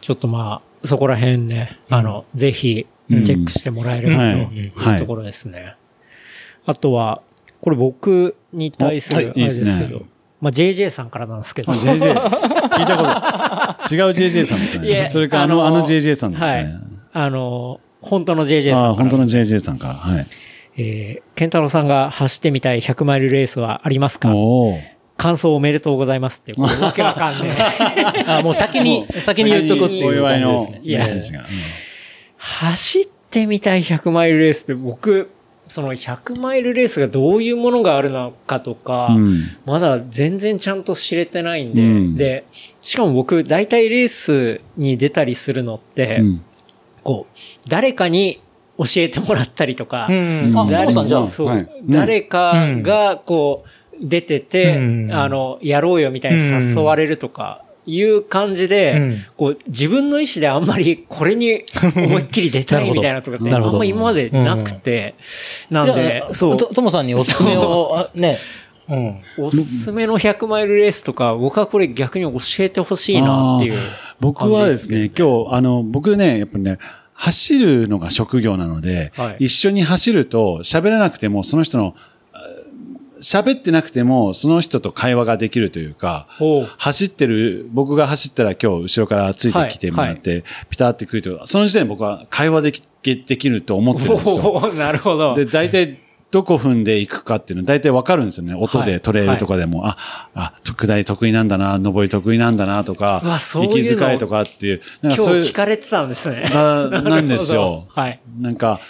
[0.00, 4.36] ちょっとまあ、そこら辺ね、あの、ぜひ、チェックしてもらえればとはい。
[4.56, 4.96] い。
[4.96, 5.76] うところですね。
[6.66, 7.22] あとは、
[7.60, 9.34] これ僕に対する、あはい。
[9.34, 10.04] れですけど、
[10.44, 12.12] まあ JJ さんからなんですけど、JJ。
[12.12, 13.94] 聞いたこと。
[13.94, 15.06] 違う JJ さんですかね。
[15.08, 16.78] それか、あの、あの JJ さんですかね。
[17.14, 19.94] あの、本当の JJ さんからああ、本当の JJ さんから。
[19.94, 20.26] はい。
[20.76, 24.30] えー、ケンタロウさんが走ってみたい100マイルレースはありますか？
[25.16, 28.24] 感想おめでとうございますっていう、これわけわかんねえ。
[28.28, 30.88] あもう先に、先に言っとくっていうお祝いのメ感じですね。
[30.88, 31.40] いやッセージが。
[31.40, 31.46] うん
[32.36, 35.30] 走ってみたい100マイルレースって僕、
[35.66, 39.42] その100マイルレースがどういうものがあるのかとか、うん。
[39.64, 42.16] まだ全然ちゃんと知れてないんで、うん。
[42.16, 42.44] で、
[42.82, 46.44] しかも僕、大体レースに出たりするのって、うん。
[47.02, 48.40] こう、誰かに
[48.78, 50.52] 教えてもらったりとか、うん。
[50.54, 50.66] あ、
[51.88, 53.68] 誰かが、こう、
[54.00, 55.12] 出てて、うん。
[55.12, 59.16] あの、やろうよみたいに誘われるとか、いう感じで、うん。
[59.36, 61.62] こう、自分の意思であんまりこれに
[61.96, 65.14] 思いっきり出たいみたいなとかって、あんま今までなくて、
[65.70, 68.38] なんでじゃ、あそう、とともさんにおすすめを、あね、
[68.88, 69.20] うん。
[69.38, 73.80] おすすめの100マイルレースとか、僕はこれ逆に教えてほしいなっていうあー。
[74.20, 76.78] 僕はですね、今日、あの、僕ね、やっぱりね、
[77.14, 79.46] 走るのが職業なので、はい。
[79.46, 82.00] 一緒に走ると喋らなくても、その人の、あ
[83.24, 86.28] 喋ってなくても、その人と会話ができるというか、
[86.76, 94.72] 走ってる、僕が走ったら今日後ろからついてきてもらって、ピタってくると、その時点で僕は会話できできると思ってるんですよ。
[94.76, 95.34] なるほど。
[95.34, 95.98] で、大体、
[96.34, 98.54] どこ踏んでいくかっていうの大体わかるんですよね。
[98.54, 99.96] 音で、トレイルとかでも、あ、
[100.34, 103.22] あ、下り得意なんだな、上り得意なんだなとか
[103.54, 106.50] うう息遣いとかっていう、なん今日かそういう聞かれてたんですね。
[106.52, 107.86] ななんですよ。
[107.94, 108.20] はい。
[108.40, 108.80] なんか、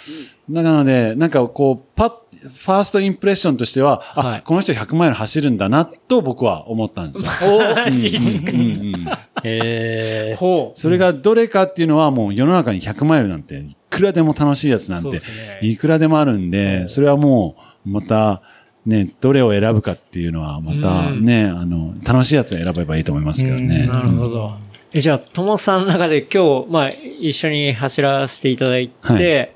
[0.49, 2.13] なので、なんかこう、パッ、
[2.49, 4.41] ファーストインプレッションとしては、あ、はい。
[4.41, 7.31] この人100マイル走るんだな、と僕は思ったんですよ。
[7.75, 9.05] マジですかうんうん。
[9.43, 10.37] えー。
[10.37, 10.79] ほう。
[10.79, 15.19] それがどれかっていうのはもう世の中に100マイルなんていくらでも楽しいやつなんて
[15.61, 17.55] いくらでもあるんで、それはも
[17.85, 18.41] うまた
[18.85, 23.87] ね、どれを選ぶかっていうのはまたね、あの、楽しいやつを選べばいいと思いますけどね。
[23.87, 24.53] なるほど。
[24.93, 29.55] え、じゃあ、ともさんの中で今日、まあ、一緒に走らせていただいて、はい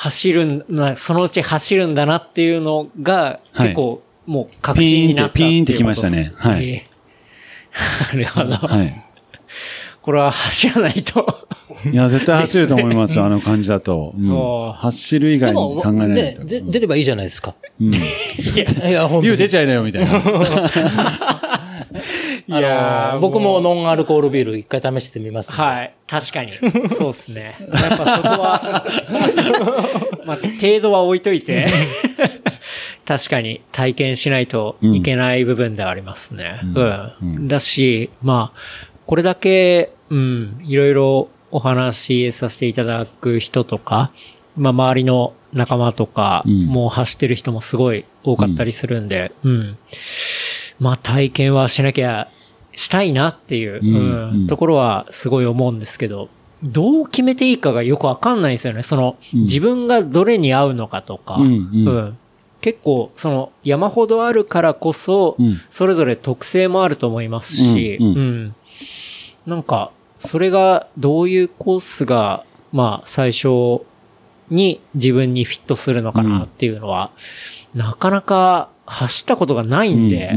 [0.00, 6.88] 走るんな、そのうち走るんだなっていうのが、はい結構、もう確信になったっていうピーンってピーンってきましたねことですはいええ
[8.16, 8.54] なるほど。
[8.54, 9.04] はい。
[10.00, 11.48] これは走らないと。
[11.92, 14.14] いや、絶対走ると思いますよ、 あの感じだと。
[14.16, 16.44] うん走る以外に考えないね、と。
[16.44, 17.54] で出ればいいじゃないですか。
[17.80, 17.94] うん。
[17.94, 17.98] い
[18.90, 20.08] や、本当ユウに出ちゃいなよ、みたいな。
[22.48, 25.62] いあの僕もノンアルコールビール一回試してみますんで。
[25.62, 25.94] はい。
[26.06, 26.52] 確かに。
[26.88, 27.56] そうですね。
[27.60, 28.84] やっぱそこは、
[30.24, 31.66] まあ、程度は置いといて、
[33.04, 36.60] 確かに体験しないといけない部分ではありますね。
[37.22, 37.48] うん。
[37.48, 38.58] だし、まあ、
[39.06, 44.10] これだけ、うん、いろいろお話しさせていただく人とか、
[44.56, 49.76] まあ、周りの仲間とか、うんもう走ってる人もすごい多かったりするんで、うん。
[50.78, 52.28] まあ、体験はしなきゃ、
[52.78, 54.46] したいなっていう、うんうんうん。
[54.46, 56.28] ところはすごい思うんですけど、
[56.62, 58.84] どう決めていいかがよくわかんないんですよね。
[58.84, 59.40] その、うん。
[59.42, 62.18] 自分がどれに合うのかとか、うんうん。
[62.60, 65.60] 結構、その、山ほどあるからこそ、うん。
[65.68, 67.98] それぞれ特性もあると思いますし、
[69.44, 73.82] なんか、それがどういうコースが、まあ、最初
[74.50, 77.10] に自分にフィットするのかなっていうのは、
[77.74, 80.34] なかなか走ったことがないんで、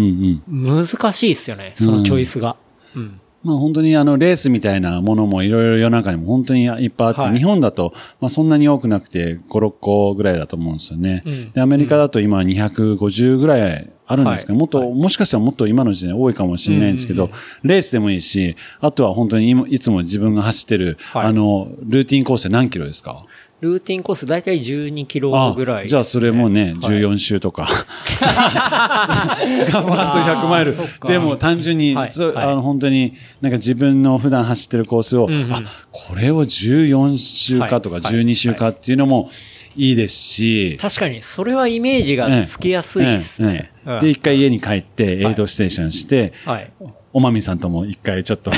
[0.48, 2.56] 難しいですよね、そのチョイスが。
[2.96, 3.20] うん。
[3.44, 7.38] まあ本当にあのレースみたいなものもいろいろ世の中にも本当にいっぱいあって、はい。
[7.38, 11.24] 日本だとまあそんなに多くなくて5、6個ぐらいだと思うんですよね。
[11.26, 11.52] うん。
[11.52, 14.60] で、アメリカだと今250ぐらいあるんですけど、はい。
[14.60, 17.32] もっと、もしかしたらもっと今の時代多いかもしれないんですけど、
[17.64, 21.26] レースでもいいし、あとは本当に今いつも自分が走ってる、はい。
[21.28, 23.26] あの、ルーティンコースで何キロですか？
[23.62, 25.88] ルーティンコース大体12キロぐらいね。
[25.88, 27.00] じゃあそれもね、はい。
[27.00, 27.64] 14周とか。
[27.64, 30.76] がファースト100マイル。
[31.08, 38.16] でも単純に、はいあの本当になんか自分の普段走ってるコースを、うんうんあ、これを14周かとかはいはい。
[38.26, 39.30] 12周かっていうのも
[39.76, 43.72] いいですし、確かに、それはイメージがつきやすいですね。
[44.02, 46.72] で、一回家に帰って、エイドステーションして、はい。
[47.14, 48.52] おまみさんとも一回ちょっと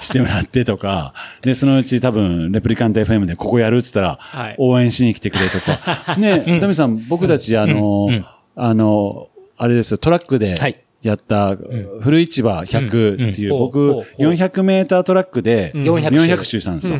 [0.00, 4.56] してもらってとか、で、そのうち多分、レプリカント FM でここやるって言ったら、はい。
[4.58, 6.16] 応援しに来てくれとか。
[6.18, 10.78] ね、ダミさん、僕たち、あの、うんあの、あれですよ、トラックではい。
[11.02, 11.56] やった、
[12.00, 14.04] 古市場100っていう、うん僕ほうほう。
[14.04, 16.60] ほう、400メータートラックで、400 400周。
[16.60, 16.98] したんですよ。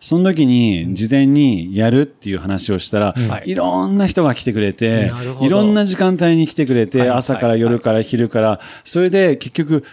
[0.00, 3.50] その時に、事前にやるっていう話をしたら、はい。
[3.50, 7.10] いろんな人が来てくれていろんな時間帯に来てくれて、はい。
[7.10, 9.84] 朝から夜から昼から、それで結局、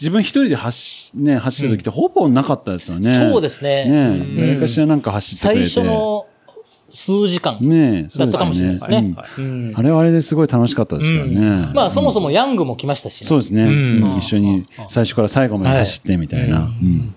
[0.00, 3.10] 自分一人で走、ね、走った時ってほぼなかったですよね。
[3.10, 4.16] そうですね。
[4.24, 5.88] ねかしらなんか走ってくれ最て。
[5.88, 6.26] 初の
[6.94, 9.14] 数時間だったかもしれないですね。
[9.74, 11.72] あれはあれですごい楽しかったですからね。
[11.74, 13.26] まあそもそもヤングも来ましたしね。
[13.26, 13.64] そうですね。
[14.18, 16.60] 一緒に最初から最後まで走ってみたいな。
[16.60, 17.14] うん。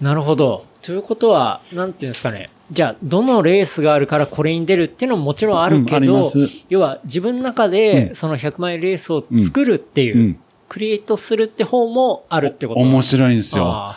[0.00, 0.66] なるほど。
[0.86, 2.48] ということは、なんていうんですかね。
[2.70, 6.38] じゃあ、どのレースがあるからこれに出るっていうのももちろんあるうんけど、あります。
[6.68, 10.38] 要は自分の中でその100マイルレースを作るっていう、うん。
[10.68, 13.96] クリエイトするって方もあるってこと面い白いんですよ。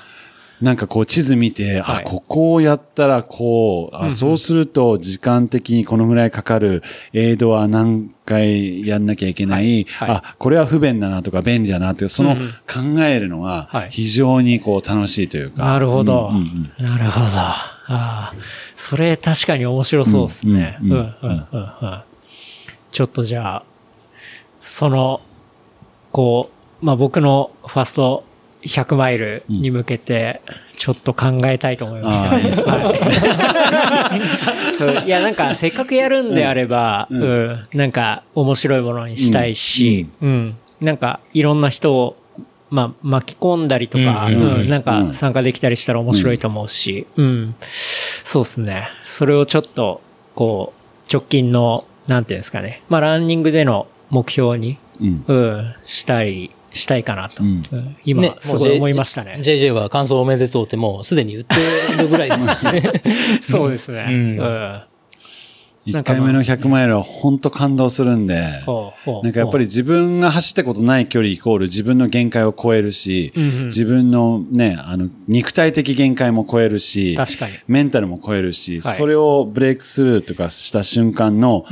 [0.62, 15.64] あなんかこう地図見て、はいあ、ここをやったらこう、あ、そうすると時間的にこのぐらいかかる、エイドは何回やんなきゃいけない、はいはいあ、これは不便だなとか便利だなって、その考えるのははい非常にこう楽しいというか。
[15.66, 16.32] なるほど。
[16.80, 17.26] なるほど。
[17.38, 18.34] ああ。
[18.76, 20.78] それ確かに面白そうですね。
[20.82, 22.02] う、うんんうん、うん、うん。
[22.92, 23.64] ちょっとじゃあ、
[24.62, 25.22] その、
[26.12, 26.50] こ
[26.82, 28.24] う、まあ、僕のファースト
[28.62, 30.42] 100マイルに向けて、
[30.76, 32.18] ちょっと考えたいと思います。
[32.30, 32.72] ああいいですね。
[32.72, 32.94] は
[35.04, 35.06] い。
[35.08, 42.18] いや、なんか、せっかくやるんであれば、うん、なんか、面白いものにしたいし、うん、なんか、いろんな人を、
[42.70, 44.36] まあ、巻き込んだりとか、うん。
[44.36, 44.42] うん。
[44.62, 44.70] うん。
[44.70, 47.56] なんか、参加できたりしたら面白いと思うし、うん、
[48.24, 48.88] そうですね。
[49.06, 50.02] それをちょっと、
[50.36, 50.80] こう、
[51.12, 55.24] 直近の、なんていうんですかね、まあ、ランニングでの目標に、うん。
[55.28, 57.44] うん、したり、したいかなと。
[57.44, 59.40] うんうん今、ねすごい思いましたね。
[59.42, 61.56] JJ は感想おめでとうってもうすでに言って
[61.98, 63.04] るぐらいですしね。
[63.42, 64.06] そうですね。
[64.10, 64.82] うんうん
[65.86, 68.36] 1回目の100マイルは本当感動するんで、
[69.24, 77.18] なんかやっぱり自分が走ったことない距離イコール自分の限界を超えるし、自分のね、あの、肉体的限界も超えるし、
[77.68, 81.66] メンタルも超えるし、それをブレイクスルーとかした瞬間の、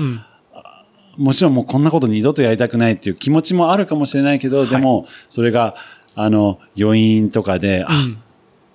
[1.17, 5.75] もちろんもうこんなこと二度とやりたくないっていう気持ちもあるかもしれないけど、でも、それが、
[6.15, 7.91] あの、余韻とかで、あ、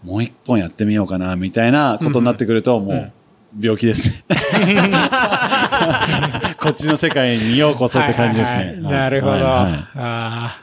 [0.04, 3.12] もう一本やってみようかな、みたいなことになってくると、もう、
[3.60, 4.24] 病気ですね。
[6.58, 8.76] こっちの世界にようこそって感じですね。
[8.80, 9.32] なるほど。
[9.32, 10.60] はいはい、ああ、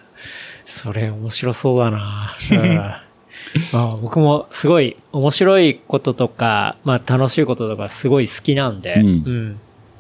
[0.66, 2.34] それ面白そうだな。
[3.74, 9.60] あ僕もすごい面白いこととか、まあ楽しいこととかすごい好きなんで、うん、うん、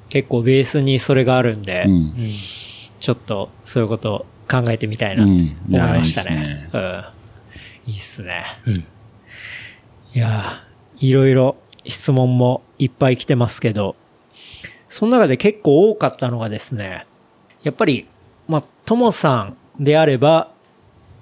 [0.09, 2.31] 結構ベースにそれがあるんで、うん、うん、
[2.99, 6.69] ちょっとそういうこと考えてみたいなって思いましたね。
[6.73, 8.43] うん、いいっすね。
[8.65, 8.83] うん、い
[10.13, 10.63] や
[10.97, 13.95] いろいろ質問もいっぱい来てますけど、
[14.89, 17.05] その中で結構多かったのがですね、
[17.63, 18.07] やっぱり、
[18.47, 20.51] まあ、ともさんであれば、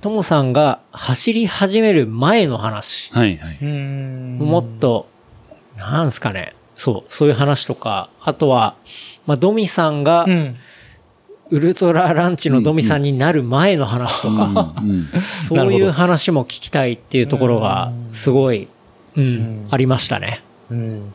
[0.01, 3.11] ともさんが走り始める前の話。
[3.13, 3.63] はいはい。
[3.63, 5.07] もっと、
[5.75, 6.53] なんすかね。
[6.77, 8.75] そう、そういう話とか、あとは、
[9.25, 10.25] まあ、ドミさんが、
[11.49, 14.73] ウルトラランチのドミさんになる前の話とか、
[15.47, 18.67] そういう話も聞きたいっていうところが、すごい、
[19.15, 20.43] うん、ありましたね。
[20.69, 21.13] うん。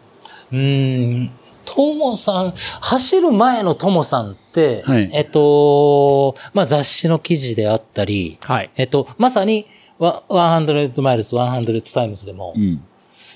[0.53, 1.31] うん。
[1.65, 9.67] ともさん、走る前のともさんって、はい、えっと、まあ、雑誌の記事であったり、はい、えっと、まさに、
[10.01, 12.83] 100 miles, 100 times でも、うん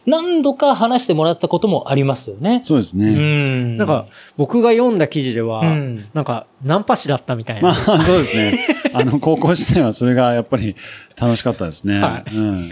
[0.07, 2.61] 何度か話してもらったこともありますよね。
[2.65, 3.09] そうですね。
[3.09, 3.77] うん。
[3.77, 7.63] なんか、僕が読んだ記事では、うん、なんか、ナンパ師だったみたいな。
[7.63, 8.67] まあ、そうですね。
[8.95, 10.77] あの、高校時代はそれがやっぱり
[11.21, 12.01] 楽しかったですね。
[12.01, 12.35] はい。
[12.35, 12.71] うん、うん。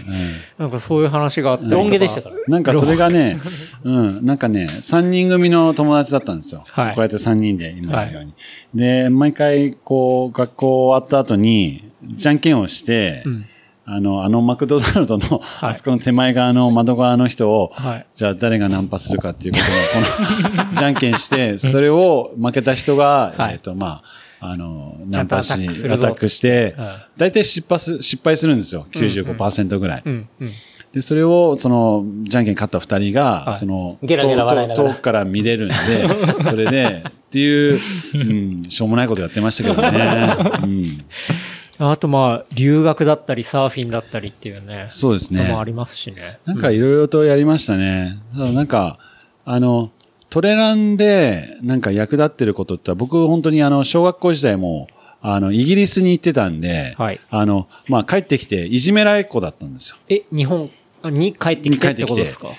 [0.57, 1.65] なんかそういう話があって。
[1.65, 2.35] ロン毛でしたから。
[2.47, 3.37] なんかそれがね、
[3.83, 6.63] うん、なんかね、3人組の友達だったんですよ。
[6.67, 6.95] はい。
[6.95, 8.17] こうやって3人で今のように。
[8.17, 8.33] はい、
[8.73, 13.45] で、毎回、こう、学校終わった後に、じゃんけんをして、うん
[13.87, 19.65] あの、あのマクドナルドの、あそこの手前側の窓側の人を、はい、じゃあ誰がナンパするかっていうこと
[19.99, 24.01] を、この、 じゃんけんして、それを負けた人が、はい、えっ、と、ま
[24.41, 26.75] あ、あの、ナンパし、アタックして、
[27.15, 28.87] 大体失敗す、失敗するんですよ。
[28.91, 30.03] 95%ぐらい。
[30.03, 30.51] うんうん。
[30.93, 34.89] で、それを、その、じゃんけん勝った二人が、はい、その、ゲラゲラ笑いながら。
[34.89, 37.79] 遠くから見れるんで、それで、っていう、
[38.15, 40.37] うん、しょうもないことやってましたけどね。
[40.63, 41.05] うん
[41.77, 44.85] あとまあ、留学だったりサーフィンだったりっていうね。
[44.89, 45.47] そうですね。
[45.49, 46.39] もありますしね。
[46.45, 48.17] なんかいろいろとやりましたね。
[48.33, 48.97] ただなんか、
[49.43, 49.91] あの、
[50.29, 54.87] トレランでなんか役立ってることって僕本当にあの、小学校時代も、
[55.21, 57.19] あの、イギリスに行ってたんで、はい。
[57.29, 59.97] あの、まあ、帰ってきていじめられっ子だったんですよ。
[60.07, 60.69] え、日本
[61.09, 62.49] に帰ってきてってことですか？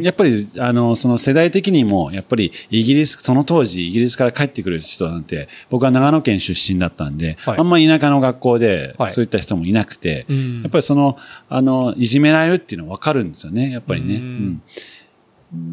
[0.00, 11.16] やっぱり、あの、その世代的にも、やっぱりイギリス、その当時イギリスから帰ってくる人なんて、僕は長野県出身だったんで、はい、あんま田舎の学校で、そういった人もいなくて、はい、やっぱりその、
[11.48, 14.16] あの、いじめられるっていうのはわかるんですよね、やっぱりね。
[14.16, 14.62] うん、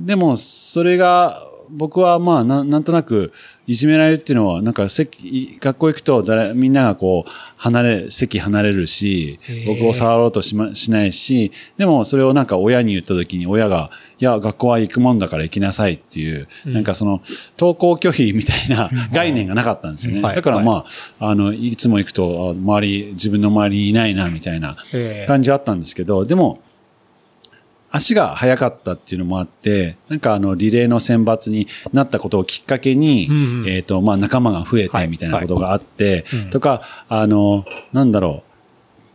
[0.05, 3.31] でも、それが、僕はまあな、なんとなく、
[3.67, 17.21] いじめられるっていうのは、なんか席、学校行くと誰、みんながこう、離れ、席離れるし、僕を触ろうとしま、しないし、でもそれをなんか親に言った時に親が、いや、学校は行くもんだから行きなさいっていう、うん、なんかその、
[17.57, 20.21] 登校拒否みたいな 概念がなかったんですよね。
[20.21, 20.85] だからま
[21.19, 24.77] あ、あの、いつも行くと、周り、自分の周りにいないな、みたいな
[25.27, 26.59] 感じあったんですけど、でも、
[27.95, 38.43] 足が速かったっていうのもあって、なんかあの、リレーの選抜になったことをきっかけに、うんうん、えっ、ー、と、まあ、仲間が増えてみたいなことがあって、はいはい、とか、あの、なんだろ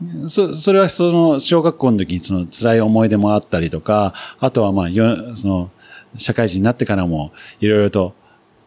[0.02, 0.28] う。
[0.28, 5.70] そ、それはその、小学校の時にその辛い思い出もあったりとか、あとはまあ、よ、その、
[6.16, 8.14] 社会人になってからも、いろいろと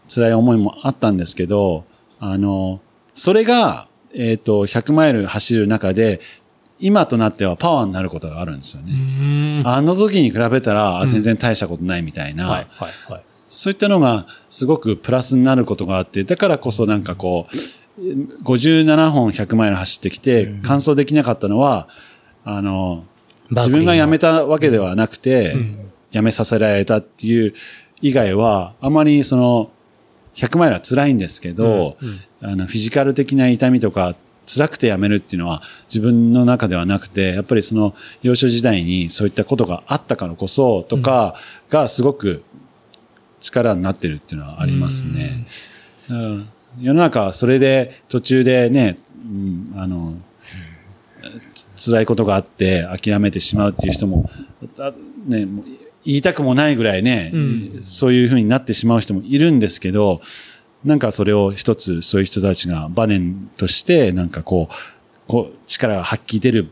[0.07, 1.85] 辛い思いもあったんですけど、
[2.19, 2.79] あの、
[3.15, 6.21] それが、えっ、ー、と、100マイル走る中で、
[6.79, 9.63] 今となってはパワーになることがあるんですよね。
[9.65, 12.49] あの時に比べたら、全然大したことないみたいな。
[12.49, 17.55] はいはいはい、そういったのがすごくプラスになることがあって、だからこそなんかこう、
[18.43, 21.87] 57本100マイル走ってきて、完走できなかったのは、
[22.43, 23.05] あの、
[23.51, 25.55] 自分が辞めたわけではなくて、
[26.11, 27.53] 辞めさせられたっていう
[28.01, 29.71] 以外は、あまりその、
[30.35, 31.97] 100マイルは辛いんですけど、
[32.41, 34.15] あの、フィジカル的な痛みとか
[34.45, 41.35] 辛くて辞めるっていうのは自分の中ではなくて、やっぱりその幼少時代にそういったことがあったからこそとか
[41.69, 42.43] がすごく
[43.39, 45.45] 力になってるっていうのはありますね。
[46.79, 50.15] 世の中はそれで途中でね、うん、あの、
[51.77, 54.29] 辛いことがあって諦めてしまうっていう人も、
[55.25, 55.47] ね、
[56.05, 60.21] 言いたくもないぐらいね、うんそういう風になってしまう人もいるんですけど、
[60.83, 63.21] なんかそれを一つそういう人たちがバネ
[63.57, 64.73] として、なんかこう、
[65.27, 66.69] こう力が発揮出る、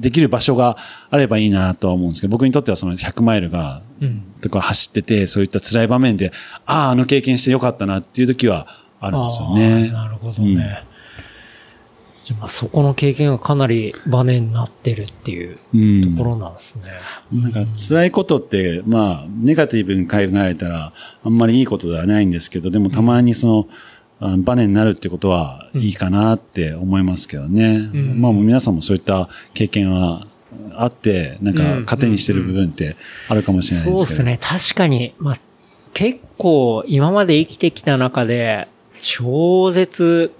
[0.00, 0.76] できる場所が
[1.10, 4.24] あればいいなとは思うんですけど、僕にとってはその100マイルが、うん。
[4.40, 6.32] とか走ってて、そういった辛い場面で、
[6.66, 8.66] ああ、あの経験してよかったなっていう時は
[9.00, 9.92] あるんですよあねー。
[9.92, 10.84] なるほどね。
[12.22, 16.12] じゃあまあそこの経験がかなりバネになってるっていううん。
[16.16, 16.84] ところなんですね。
[17.32, 20.92] なんか辛いことって、まあ、ネガティブに考えたら、
[21.24, 23.68] あんまりいいことではないんですけど、でもたまにその、
[24.20, 27.78] あバネになるってことはいいかなって思いますけどね。
[27.78, 30.28] んまあもう皆さんもそういった経験は
[30.76, 32.96] あって、なんかうん糧にしてる部分って
[33.28, 33.96] あるかもしれないでけど。
[33.98, 34.38] そうですすね。
[34.40, 35.38] 確かに、まあ、
[35.92, 38.68] 結構今まで生きてきた中で、
[39.02, 40.32] 超絶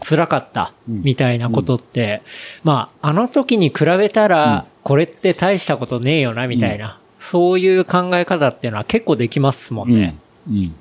[0.00, 2.22] 辛かったみたいなことって、
[2.62, 10.00] まあ、あの時に比べたら、これって大したことねえよな、みたいな、そういう考え方っていうのは結構できますもんうん。
[10.00, 10.16] ね。
[10.48, 10.74] うん。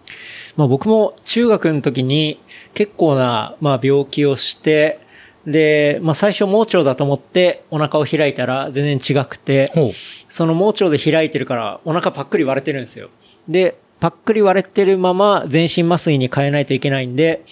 [0.56, 2.40] まあ僕も中学の時に
[2.76, 5.00] 結構な、まあ病気をして、
[5.48, 9.72] で、まあ最初盲腸だと思ってお腹を開いたら全然違くて。
[10.28, 13.10] その盲腸で開いてるからお腹パックリ割れてるんですよ。
[13.48, 17.44] で、パックリ割れてるまま全身麻酔に変えないといけないんで、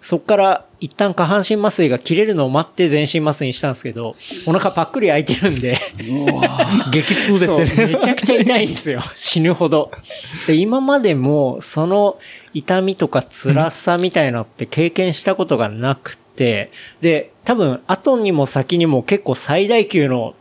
[0.00, 5.78] そっから一旦下半身麻酔が切れるのを待って全身麻酔にしたんですけど、お腹パックリ開いてるんで、
[6.90, 7.86] 激痛ですね。
[7.86, 9.00] めちゃくちゃ痛いんですよ。
[9.14, 9.90] 死ぬほど。
[10.46, 12.18] で、今までも、その
[12.54, 16.72] 痛みとか辛さみたいなのって経験したことがなくて、
[17.02, 20.34] で、多分、後にも先にも結構最大級の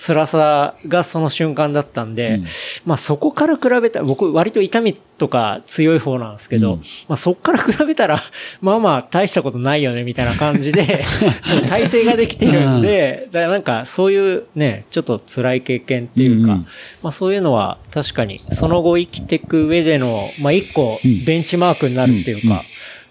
[0.00, 2.40] 辛さがその瞬間だったんで、
[2.86, 6.78] まあそこから比べたら、僕割と痛みとか強い方なんですけど、うん。
[7.06, 8.22] まあそこから比べたら、
[8.62, 11.04] まあまあ大したことないよねみたいな感じで、
[11.44, 16.58] その体制ができてるんで、だからなんかそういうね、ちょっと辛い経験っていうか、うん。
[16.60, 16.66] うん
[17.02, 21.24] まあそういうのは確かにその後生きていく上での、まあ一個ん。
[21.26, 22.62] ベンチマークになるっていうか、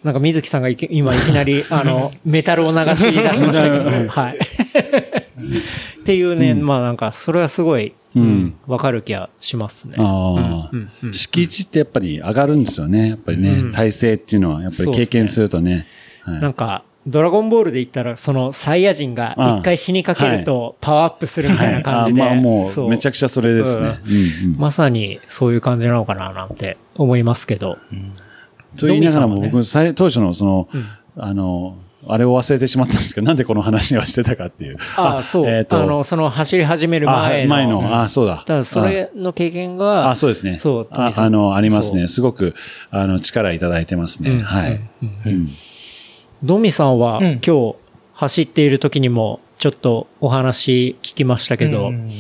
[0.03, 4.39] なんか水木さんが今いきなり、あの、 メタルを流し出しましたけど、はい。
[6.09, 9.95] っていうね、まあなんかそれはすごい、ううんん、わかる気がしますね。
[11.11, 13.09] 敷地ってやっぱり上がるんですよね。
[13.09, 13.71] やっぱりね、うん。
[13.71, 15.85] 体制っていうのはやっぱり経験するとね。
[16.23, 16.41] はい。
[16.41, 22.21] なんか、ドラゴンボールで言ったら、そのサイヤ人が一回死にかけるとパワーアップするみたいな感じで。
[22.21, 22.31] はい。
[22.31, 22.89] あまあも、そう。
[22.89, 23.99] めちゃくちゃそれですね。
[24.03, 24.51] うん。
[24.53, 27.77] うんまさにそういう感じなのかななんて思いますけど。
[28.77, 30.67] と言いながらも僕、最当初のその、
[31.15, 34.77] あの、あれを忘れてしまったんですけど、なんでこの話をしてたかっていう。
[34.95, 35.47] ああ、そう。
[35.47, 37.49] えっ、と、あの、その走り始めるあ前の。
[37.49, 38.43] 前の、あ、そうだ。
[38.45, 40.59] ただそれの経験が、あ、そうですね。
[40.59, 42.07] そうああの、ありますそね。
[42.07, 42.55] すごく、
[42.89, 44.31] あの、力いただいてますね。
[44.31, 44.89] うんはい。
[45.03, 45.49] うんうん
[46.41, 47.75] ドミさんは、うん今日
[48.13, 52.11] 走っている時にもちょっとお話聞きましたけど、うん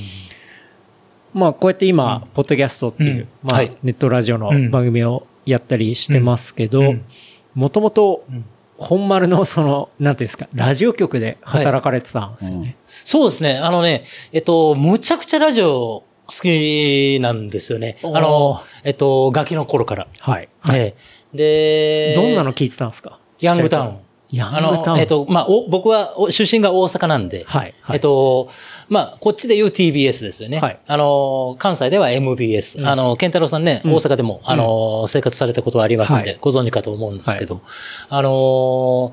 [1.33, 7.05] まあこうやって今、ポッドキャストっていう、うんまあ、はいネットラジオのうん番組をやったりしてますけどうん、
[7.53, 8.43] もともとん、
[8.79, 12.77] 本丸のその、なんていうんですか、ラジオ局で働かれてたんですよね。
[13.05, 13.57] そうですね。
[13.57, 17.97] あのね、えっと、むちゃくちゃラジオ好きなんですよね。
[18.03, 20.07] あおのー、えっと、ガキの頃から。
[20.19, 20.49] はい。
[20.71, 23.19] ええで、どんなの聞いてたんですか？
[23.41, 23.97] ヤングタウン。
[24.37, 24.61] あ。
[24.61, 27.95] の、えっと、まあ、お僕はお出身が大阪なんで、はいはい。
[27.95, 28.49] えっと、
[28.87, 30.59] まあ、こっちで言う TBS ですよね。
[30.59, 30.79] はい。
[30.85, 32.87] あの、関西では MBS。
[32.87, 36.37] あの、健太郎さんね、大阪でも、あの、生活されたことはありますんで、はい。
[36.39, 37.61] ご存知かと思うんですけど、
[38.09, 39.11] あの、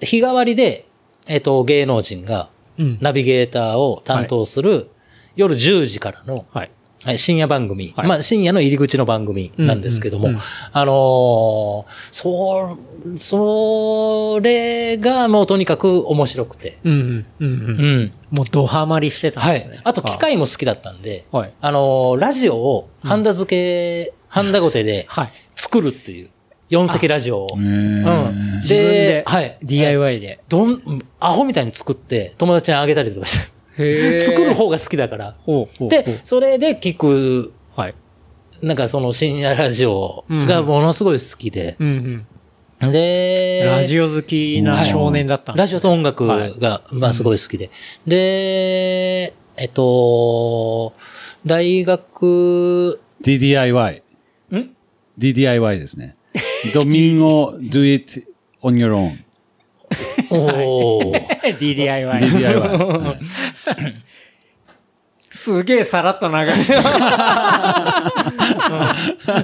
[0.00, 0.86] 日替わりで、
[1.26, 2.48] えっと、芸能人が、
[2.78, 2.98] うん。
[3.00, 4.90] ナビゲーターを担当する、
[5.36, 6.70] 夜10時からの、はい。
[7.02, 7.94] はい、深夜番組。
[7.96, 10.42] はいまあ、深夜の入り口の番組なんですけども、うんうんうん
[10.72, 12.78] あのーそ
[13.14, 16.78] う、それがもうとにかく面白くて。
[16.84, 17.26] うんうん。
[17.40, 17.64] うんう。
[17.64, 18.12] うんん。
[18.30, 19.76] もうドハマりしてたんはですね。
[19.76, 19.80] い。
[19.82, 21.52] あと、機械も好きだったんで、はい。
[21.60, 25.32] あのーラジオをハンダ付け、ハンダゴテで はい。
[25.56, 26.28] 作るっていう、
[26.70, 27.48] 4席ラジオを。
[27.56, 28.04] うん。
[28.56, 29.56] 自分で、はい。
[29.62, 30.40] DIY で。
[30.50, 33.59] どん、アホみたいに作って、友達にあげたりとかして。
[33.78, 35.36] へ作る方が好きだから。
[35.40, 37.94] ほうほうほうで、それで聞くはい。
[38.62, 41.76] なんかその深夜ラジオがものすごい好きで。
[41.78, 42.26] うん
[42.80, 42.92] うん。
[42.92, 46.26] で、ラジオ好きな少年だったんですねラジオと音楽
[46.58, 47.70] が、まあすごい好きで。
[48.06, 50.94] で、えっと、
[51.44, 54.02] 大学、DDIY。
[54.52, 54.76] ん
[55.18, 56.16] ？DDIY ですね。
[56.72, 58.26] ドミンゴ do it
[58.62, 59.18] on your own.
[60.30, 62.18] おー DDIY。
[62.18, 62.58] DDIY。
[62.58, 63.18] はい
[65.32, 66.58] すげえさらっと流れて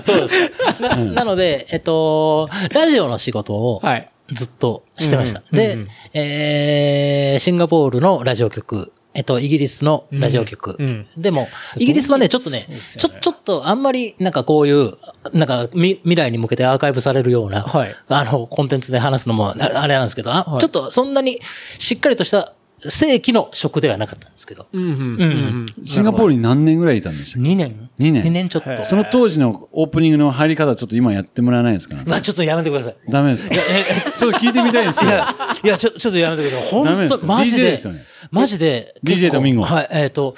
[0.03, 0.82] そうです。
[0.82, 4.11] ななので、えっと、ラジオの仕事をはい。
[4.28, 5.42] ずっとしてました。
[5.53, 10.77] でうんうんうんうん、えーシンガポールのラジオ局、えっと、イギリスのラジオ局。
[10.79, 11.07] うん。
[11.17, 11.49] でも、
[11.79, 14.99] イギリスはね、ちょっとね、ねちょ、ちょっとあんまり、なんかこういう、
[15.33, 17.97] なんかみ未来に向けてアーカイブされるような、はい。
[18.09, 20.61] あの、コンテンツで話すのも、ああれなんですけど、あはい。
[20.61, 21.41] ちょっとそんなに
[21.79, 22.53] しっかりとした
[22.89, 28.85] 正規の職ではなかったんですけど、うんうんうんシンガポールに何年ぐらいいたんでしたっけ？2年二年 ?2 年ちょっと。
[28.85, 32.05] その当時のオープニングの入り方ちょっと今やってもらえないですかね？
[32.07, 32.97] うわ、ちょっとやめてください。
[33.09, 33.55] ダメですか？
[33.55, 35.12] ちょっと聞いてみたいんですけど。
[35.12, 36.85] いや、いや、ちょ、ちょっとやめてください。
[36.85, 37.27] ダメ本当ですか？
[37.27, 38.95] マジ DJ で、ですよねマジで。
[39.05, 40.35] DJ とミンゴはい、えっ、と、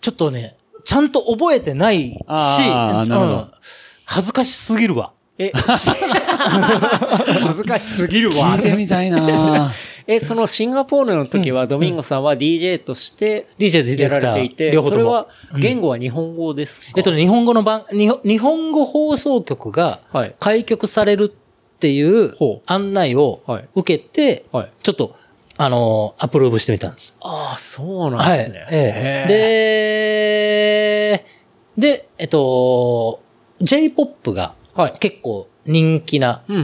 [0.00, 3.50] ちょっとね、ちゃんと覚えてないし、あーなるほどうん
[4.04, 5.12] 恥ずかしすぎるわ。
[5.38, 5.84] え、 恥
[7.54, 8.62] ずかしすぎるわ聞い。
[8.62, 9.72] てみたいな
[10.06, 15.28] え、そのシンガポールの時はドミンゴさんは DJ として DJ でやられていて、それは
[15.58, 16.92] 言語は日本語ですか？
[16.96, 20.34] えっとね、日本語の番、日本日本語放送局がはい。
[20.38, 22.34] 開局されるっていう
[22.66, 23.68] 案内をはい。
[23.74, 24.72] 受けて、はい。
[24.82, 25.16] ちょっと、
[25.56, 27.14] あのーアプローブしてみたんです。
[27.20, 28.38] ああ、そうなんはい。
[28.38, 28.66] ですね。
[28.70, 29.32] えへ
[31.14, 31.24] え
[31.76, 33.20] で、で、えっと、
[33.60, 34.94] J-POP がはい。
[35.00, 36.58] 結構人気な、ーう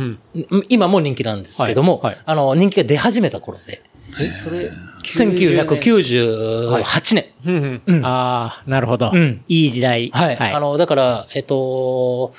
[0.58, 3.82] ん今も人気なんですけども、はいはいあの、人気が出始めた頃で、
[4.18, 4.24] うん。
[4.24, 4.70] え、それ、
[5.04, 7.26] 1998年。
[7.46, 9.10] うんうんうんああ、なるほど。
[9.12, 10.10] うんいい時代。
[10.10, 10.38] はい。
[10.38, 12.32] あの、だから、えっと、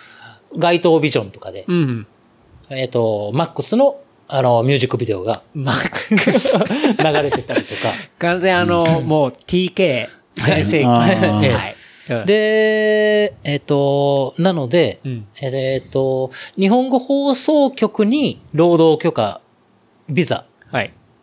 [0.58, 2.08] 街頭ビジョンとかで、うん
[2.70, 2.78] うん。
[2.78, 6.58] えっと、マックスの、あの、ミュージックビデオがマックス。
[6.60, 6.66] 流
[7.24, 7.94] れてたりとか。
[8.20, 10.86] 完全あの、もう TK 全盛期。
[10.86, 11.79] あー
[12.26, 19.42] で、えっと、なので、うんえっと、日本語放送局に労働許可、
[20.10, 20.46] ビザ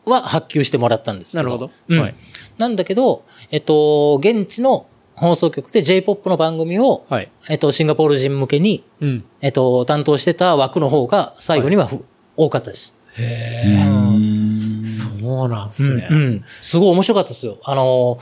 [0.05, 1.45] は発給してもらったんですけど。
[1.45, 1.70] なるほど。
[1.89, 2.14] うんはい。
[2.59, 7.30] なんだけど、えっと、現地の放送局で J-POP の番組を、はい。
[7.49, 9.24] えっと、シンガポール人向けに、うん。
[9.41, 12.05] えっと、担当してた枠の方が最後にはふ、
[12.37, 12.95] 多かったです。
[14.84, 16.07] そうなんですね。
[16.11, 16.45] うんうん。
[16.61, 17.59] すごい面白かったですよ。
[17.64, 18.18] あの、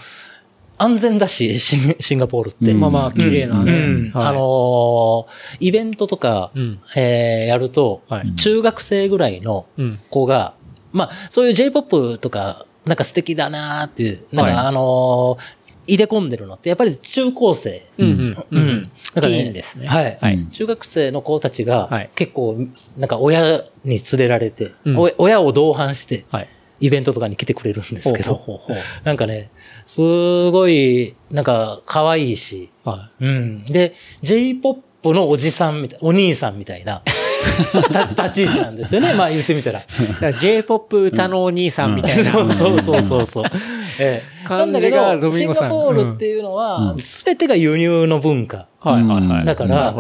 [0.77, 2.73] 安全だし、シンシンガポールって。
[2.73, 3.73] うんまあまあ、綺麗なね。
[3.73, 5.27] うんはいあのー
[5.61, 10.01] イベントとか、うんえーやると、はい中学生ぐらいのうん。
[10.11, 10.55] 子が、
[10.93, 15.39] まあ、そういう J-POP とか、なんか素敵だなーっていう、なんか、はいあのー
[15.87, 17.87] 入れ込んでるのって、やっぱり中高生。
[17.99, 18.45] うんうん。
[18.53, 18.67] うん。
[18.75, 20.19] なんかティーンですねはい。
[20.19, 22.57] はい中学生の子たちが、はい結構、
[22.97, 26.49] なんか親に連れられて、うんお親を同伴して、はい。
[26.85, 29.51] イベントとかに来てくれるんですけど、ほうほうほうほ なんかね、
[29.87, 30.03] す
[30.51, 33.65] ごい、なんか、可愛いし、うはうん。
[33.65, 37.01] で、J-POP のおじさんみたい、お兄さんみたいな、
[37.91, 39.15] た立ち位置なんですよね。
[39.15, 39.83] まあ言ってみたら。
[40.41, 42.25] J-POP 歌のお兄さんみたいな。
[42.25, 43.45] そうそうそうそうそう。
[43.99, 44.49] ええ。
[44.49, 48.67] なんだけど、シンガポールっていうのは、すべてが輸入の文化。
[48.81, 49.45] はいはいはい。
[49.47, 49.95] だから。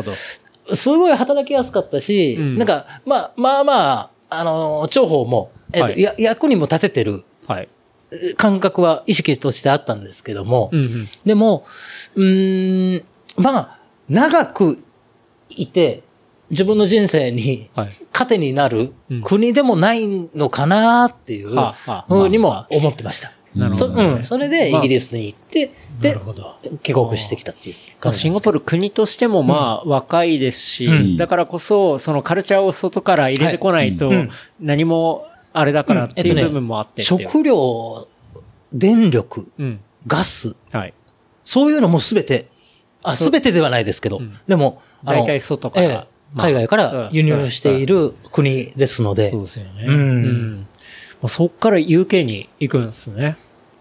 [0.74, 7.68] すごい働きやすかったし、うんなんか、まあ、まあまあ、あの、重宝も、えっと役にも立ててるはい。
[8.36, 11.08] 感覚は意識としてあったんですけども、うんうん。
[11.24, 11.66] でも、
[12.14, 13.04] うーん、
[13.36, 14.78] まあ、長く
[15.50, 16.02] いて、
[16.50, 17.92] 自分の人生にはい。
[18.12, 19.22] 糧になるうん。
[19.22, 21.56] 国でもないのかなっていう
[22.08, 23.32] ふうにも思ってました。
[23.54, 24.08] なるそほどね。
[24.08, 24.24] うん。
[24.24, 26.56] それでイギリスに行って、でなる、ほど。
[26.82, 31.16] 帰国してきたっていうまあ感じシンガポール国としてもまあ若いですし、うん。
[31.16, 34.16] だからこそ、そのカルチャーを外から入れてこないとはい。
[34.18, 37.28] うん、何もあれだからっていう部分もあってっていう。
[37.30, 38.09] 食料、
[38.72, 39.80] 電力、うん。
[40.07, 40.94] ガス、はい。
[41.44, 42.48] そういうのもすべて、
[43.05, 44.36] あ、すべてではないですけど、うん。
[44.48, 49.84] でも、大体外からええまあ海外から輸入している国ですので、そうですよね。
[49.86, 50.66] うん。
[51.28, 53.36] そっから UK に行くんですね。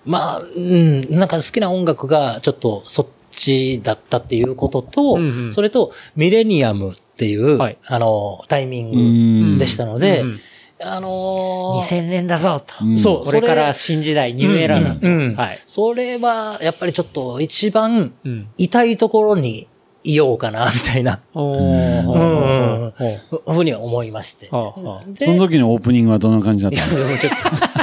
[0.05, 5.51] まあ、うん、なんか好きな音楽がちょっとそっちだったっていうことと、うんうん。
[5.51, 7.78] それとミレニアムっていう、はい。
[7.88, 9.53] あの、タイミうん。
[9.53, 10.39] ングでしたので、うん
[10.84, 12.84] あのー2000年だぞと。
[12.86, 15.07] うんそうこれから新時代、ニューエラーだと。
[15.07, 15.59] うんうんはい。
[15.65, 18.47] それはやっぱりちょっと一番うん。
[18.57, 19.67] 痛いところに
[20.05, 22.93] いようかな、みたいな、おー。
[23.47, 24.49] うんふうには思いまして。
[24.51, 27.34] はあはあでその時のオープニングはどんな感じだったんですかでもちょっ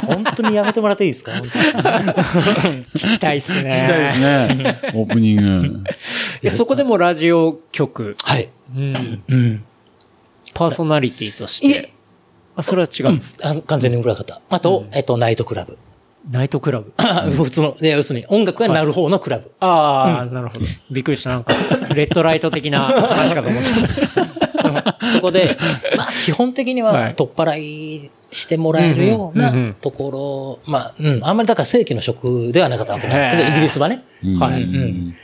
[0.00, 1.32] と、本当にやめてもらっていいですか？
[1.32, 3.70] 聞きたいっすね。
[3.70, 4.80] 聞きたいですね。
[4.94, 5.84] オープニング。
[6.42, 8.48] えそこでもラジオ局、はい。
[8.76, 9.64] うん、うん。
[10.52, 11.92] パーソナリティとして。
[12.60, 13.36] あ、それは違うんです。
[13.42, 14.40] あ完全に裏方。
[14.48, 15.76] あと、えっと、ナイトクラブ。
[16.30, 16.92] ナイトクラブ。
[17.32, 19.50] 普通の、で要するに音楽が鳴る方のクラブ。
[19.60, 20.60] ああ、なるほど。
[20.90, 21.30] びっくりした。
[21.30, 21.52] なんか、
[21.94, 22.80] レッドライト的な
[23.10, 24.98] 話かと思った。
[25.14, 25.56] そこで、
[25.96, 34.04] まあ、基本的にははい取っ払いしてもらえるようなんところ、まあ、うん、あんまりだから正規の職ではなかったわけなんですけど、イギリスはね。
[34.38, 35.14] はいうん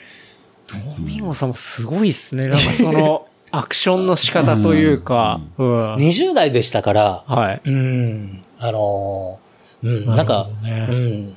[0.98, 2.48] ミンゴさんもすごいっすね。
[2.48, 3.28] なんかその、
[3.58, 5.94] アクションの仕方というか、うん。
[5.94, 7.62] 20代でしたから、はい。
[7.64, 11.36] うん、あのー、うん、なんかど、ねうん、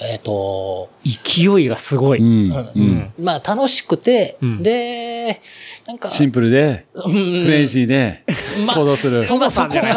[0.00, 2.18] えっ、と、勢いがすごい。
[2.18, 3.12] うん。
[3.20, 5.40] まあ楽しくて、うんで、
[5.86, 8.24] なんか、シンプルで、うんクレイジーで、
[8.66, 9.24] まあ行動する。
[9.24, 9.90] ともさん、とも、と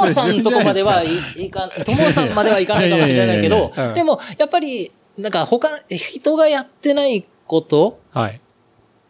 [0.00, 8.40] もさんとこまではいいか、ともさんまではいかないかもしれないけどでも、やっぱり、なんか他、人がやってないこと、はい。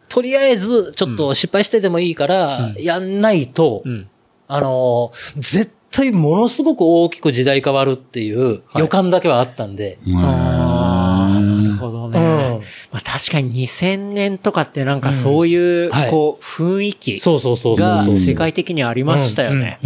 [0.09, 4.09] とりあえず、ちょっと失敗してでもいいから、やんないと、うん。
[4.47, 12.19] あのー、絶対ものすごく大きく時代変わるっていう予感だけはあったんで、ああ、なるほどね。
[12.19, 12.49] うん
[12.91, 18.03] まあ確かに2000年とかってなんかそういう、はいこう、雰囲気そうそうそうそうが。
[18.17, 19.79] 世界的にありましたよね。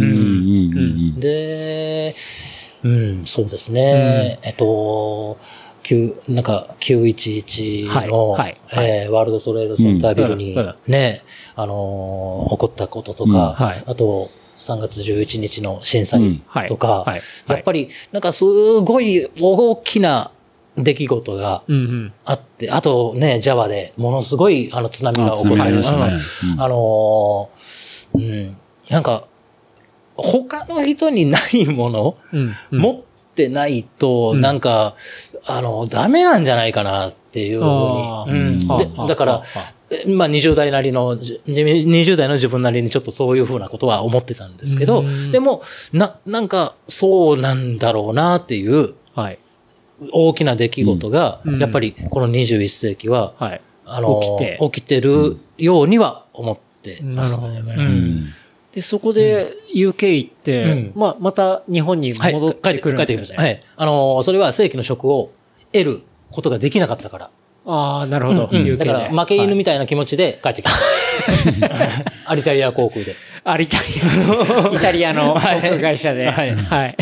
[1.18, 2.16] で、
[2.82, 4.40] うん、そうですね。
[4.42, 5.38] えっと、
[5.84, 10.56] 9なんか、911の、はいはいえーワールドトレードセンタービルに
[10.88, 11.22] ね、
[11.54, 13.84] あのー起こったこととか、うんはい。
[13.86, 20.30] あと、3月11日の震災はいとか、はいやっぱり、なんかすごい大きな
[20.76, 22.12] 出来事がうんうん。
[22.24, 28.56] あって、あとね、ジャワでものすごいあの津波があ、起こったりましたあのーうん、
[28.88, 29.26] なんか、
[30.16, 32.54] 他の人にないもの、うん。
[32.70, 33.00] 持っ
[33.34, 34.40] てないと、うん。
[34.40, 34.94] なんか、
[35.44, 37.66] あの、ダメなんじゃないかなっていうふう
[38.30, 38.66] に。
[38.66, 39.06] うん。
[39.06, 39.42] だから
[40.08, 45.62] まあ20代なりの、じ20代の自分なりにちょっとそういうふうなことは思ってたんですけどうん、でも、
[45.92, 49.38] な、なんか、そうなんだろうなっていうはい。
[50.12, 51.58] 大きな出来事が、うん。
[51.60, 53.60] やっぱりこの21世紀は、はい。
[53.86, 54.58] あの、起きて。
[54.60, 57.38] 起きてるようには思ってます。
[57.38, 57.74] なるほどね。
[57.76, 58.24] うん
[58.74, 63.22] で、そこで UK 行って、うんまあ、また日本にはい、戻って帰ってくるんですよね。
[63.22, 63.42] 帰ってきました。
[63.42, 63.62] はい。
[63.76, 65.30] あの、それは正規の職を
[65.72, 66.02] 得る
[66.32, 67.30] ことができなかったから。
[67.66, 68.48] ああ、なるほど。
[68.50, 68.84] うん UK で。
[68.84, 72.12] だから、負け犬はいみたいな気持ちで帰ってきました。
[72.26, 73.14] アリタリア航空で。
[73.44, 76.28] あ、イタリア、 イタリアの航空会社で。
[76.28, 76.96] はいはい。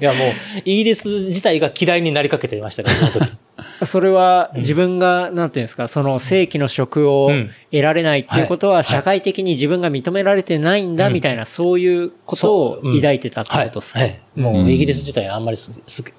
[0.00, 0.32] いや、もう、
[0.64, 3.32] イギリス自体が嫌いになりかけていましたから、その時。
[3.84, 7.50] それは自分が、なんていうんですか、その正規の職をうん。
[7.72, 14.00] 得られないっていうことははい社会的に自分が認められてないんだみたいな、そういうことを抱いてたってはいことですか？
[14.00, 14.18] はい。
[14.34, 15.58] もう、イギリス自体あんまり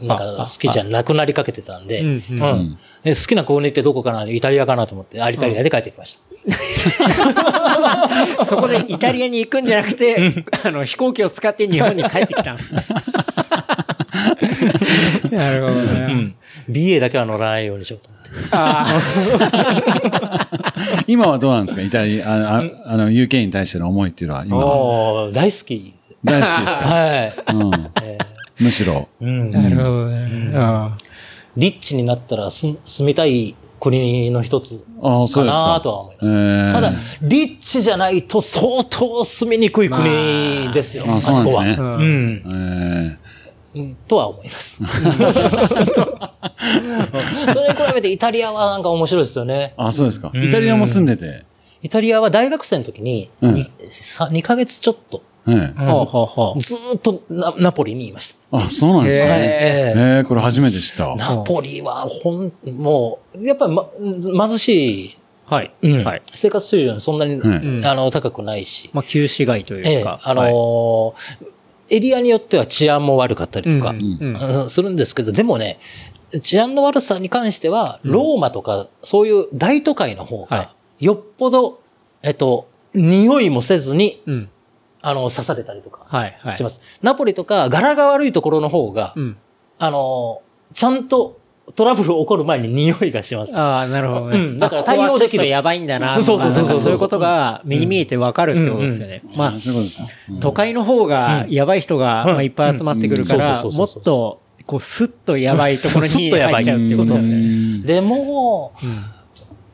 [0.02, 2.22] なんかあ好きじゃなくなりかけてたんで、うん
[3.06, 6.28] 好きな国ってどこかなイタリアかなと思って、アリタリアで帰ってきました。
[8.46, 10.18] そこでイタリアに行くんじゃなくて、
[10.64, 12.86] あの、飛行機を使って日本に帰ってきたんですね。
[15.32, 16.14] なるほどうね。
[16.14, 16.36] ん。
[16.70, 18.48] BA だけは乗らないようにしようと思って。
[18.52, 18.88] あ
[21.08, 21.82] 今はどうなんですか？
[21.82, 25.32] イタリア、あああの、UK に対しての思いっていうのは、今は？
[25.32, 25.94] 大好き。
[26.24, 26.86] 大好きですか？
[26.86, 27.34] はい。
[27.54, 27.90] うん。
[28.04, 28.18] え
[28.60, 29.08] むしろ。
[29.22, 30.52] ーうんあ、なるほどね。
[30.56, 30.98] あ
[31.56, 35.68] リッチになったら住住みたい国の一つああ、そうかですか。
[35.74, 36.30] なとは思います。
[36.30, 36.92] えーただ、
[37.22, 41.04] リッチじゃないと相当住みにくい国ですよ。
[41.06, 41.44] まああそこは。
[41.52, 42.42] そうなんですねうんうん
[43.06, 43.37] えー
[43.76, 43.96] うん。
[44.08, 44.78] とは思います。
[44.78, 44.90] それ
[47.70, 49.74] に比べてイタリアはなんか面白いですよね。
[49.78, 50.32] あ、そうですか。
[50.34, 51.46] うんイタリアも住んでて。
[51.84, 53.70] イタリアは大学生の時にうん 2,
[54.32, 55.92] 2ヶ月ちょっと、ええあ。
[55.92, 56.62] ほうほうほう。
[56.62, 58.58] ずーっとナナポリにいました。
[58.58, 59.32] あ、そうなんですね。
[59.32, 61.16] へええええ、これ初めて知った。
[61.16, 63.88] ナポリはほん、もう、やっぱり、ま、
[64.48, 65.72] 貧しい、はい。
[65.82, 66.22] うんはい。
[66.34, 70.20] 生活水準そんなに、うんあの、高くないし、まあ、旧市街とええいうか。
[70.24, 71.14] あのー
[71.90, 75.80] エリアによっては治安も悪かったりとか、うんうんうんするんですけど、でもね、
[76.42, 81.82] 治安の悪さに関しては、ローマとか、そういう大都会の方はが、よっぽど、
[82.22, 84.50] えっと、匂いもせずに、うん。
[85.02, 86.38] あの、刺されたりとかはい。
[86.42, 86.58] はい。
[86.58, 86.82] します。
[87.02, 89.38] ナポリとか、柄が悪いところの方が、うん。
[89.80, 91.40] あのーちゃんと
[91.76, 93.56] トラブル起こる前に匂いがします。
[93.58, 94.38] ああ、なるほどね。
[94.38, 96.22] うんだから対応できるやばいんだな。
[96.24, 99.22] そうそうそうそうそういうことが目に見えてわかるってことですよね。
[99.36, 100.04] まああ、そういうことですか。
[100.30, 107.80] うん都会の方がやばい人がうんまあいっぱい集まってくるから、もっと、こう、スッとやばいところに入っちゃうってことですよね。
[107.86, 109.06] でも、うん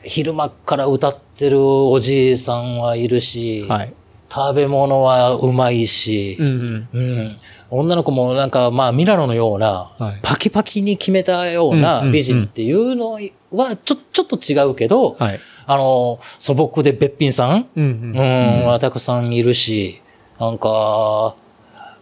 [0.06, 3.94] 昼間っから歌ってるおじいさんはいるし、はい。
[4.30, 6.88] 食べ物はうまいしう、んうん。
[6.94, 7.38] うん
[7.76, 13.20] 女の子もなんか、まあ、ミラノのような、はいパキパキに決めたよううんうんうんな美人っていうの
[13.52, 15.40] は、ちょ、ちょっと違うけど、はい。
[15.66, 18.16] あの、素朴でべっぴんさん、うんううん。
[18.64, 20.02] ん、はたくさんいるし、
[20.40, 21.36] なんか、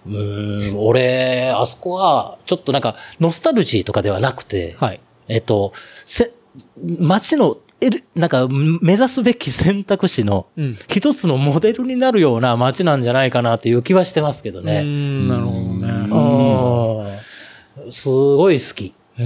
[0.08, 5.00] うん、俺、あそこは、ちょっとなんか、ノスタルジーとかではなくて、はい。
[5.28, 5.74] えっと、
[6.06, 6.32] せ、
[7.00, 7.58] 街の、
[8.16, 10.78] なんか、目指すべき選択肢の、うん。
[10.88, 14.82] 一つのモデルになるような街なんじゃないかなっていう気はしてますけどうね。
[14.82, 15.88] ん、なるほどね。
[17.86, 17.92] うん。
[17.92, 18.94] すごい好き。
[19.18, 19.24] へ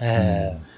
[0.00, 0.69] ええ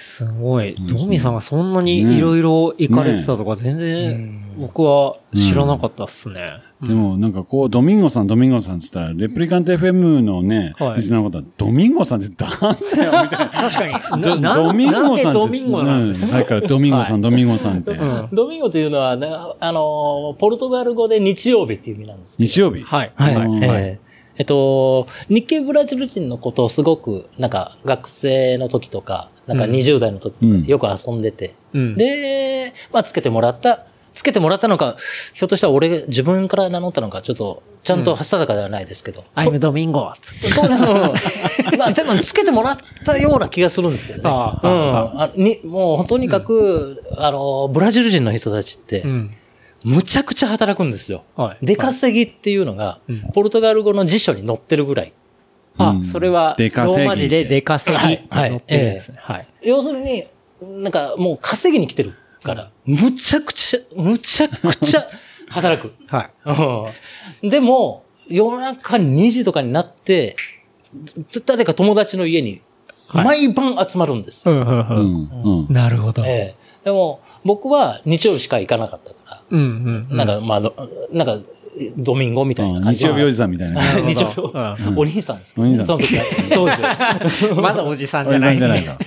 [0.00, 0.76] すごい。
[0.78, 6.60] ドミさんがそんなにいろいろ行かれてたとか全然僕は知らなかったっすね。
[6.80, 13.48] でもなんかこう、ドミンゴさん、ドミンゴさんって言ったら、レプリカント FM のね、はいリスナーの方は、ドミンゴさんってなんだよ、みたいな。
[13.48, 13.86] 確か
[14.18, 14.22] に。
[14.22, 15.32] ドミンゴさんって。
[15.32, 17.90] ドミンゴなんですうんさっきからドミンゴさん、ドミンゴさんって。
[17.90, 22.36] うんドミンゴというのは、なあの、ポルトガル語で日曜日っていう意味なんです。
[22.38, 22.84] 日曜日？
[22.84, 23.12] はい。
[23.16, 23.34] はい。
[23.34, 30.34] うんえええっと、日系ブラジル人のことをすごく、なんか、学生の時とか、なんかうん20代の時
[30.66, 34.96] よく遊んでて、うんで、まあ、つけてもらった、つけてもらったのか、
[35.32, 39.24] ひょっとしたら俺、自分から名乗ったのか、ちょっと、ちゃんと定かではないですけど。
[39.34, 40.50] アイムドミンゴつって。
[40.52, 41.14] どうなの
[41.78, 44.28] まあ、でも、つけてもらったような気がするんですけどね。
[44.28, 45.60] ああうんあに。
[45.64, 49.34] もう、とにかく、あの、ブラジル人の人たちってう、ん。
[49.84, 51.22] むちゃくちゃ働くんですよ。
[51.36, 51.58] はい。
[51.62, 55.12] 出稼ぎっていうのがうん、ポルトガル語の辞書に載ってるぐらい。
[55.78, 59.18] あう、んそれは、ローマ字で出稼ぎって載ってるんですね。
[59.20, 59.46] はい。
[59.62, 60.26] 要するに、
[60.60, 62.12] なんかもう稼ぎに来てる
[62.42, 65.06] から、むちゃくちゃ、むちゃくちゃ
[65.50, 65.94] 働く。
[66.08, 66.30] はい。
[67.42, 70.36] うんでも、夜中2時とかになって、
[71.46, 72.60] 誰か友達の家に
[73.06, 74.54] はい毎晩集まるんですよ。
[74.54, 75.22] うん、うん、ううん。
[75.62, 75.66] ん。
[75.68, 75.72] うん。
[75.72, 76.24] なるほど。
[76.26, 80.16] ええでも、僕は日曜日しか行かなかったから、うん、うん。
[80.16, 80.74] なんか、まあど、
[81.12, 81.38] なんか、
[81.96, 83.80] ドミンゴみたいなうん感じ日曜日おじさんみたいな。
[84.02, 85.62] 日曜日うんお兄さんですか？
[85.62, 87.60] お兄さんその時は当時は。
[87.60, 88.56] まだおじさんおじじゃない。
[88.56, 88.98] さんじゃないか。
[88.98, 89.04] で、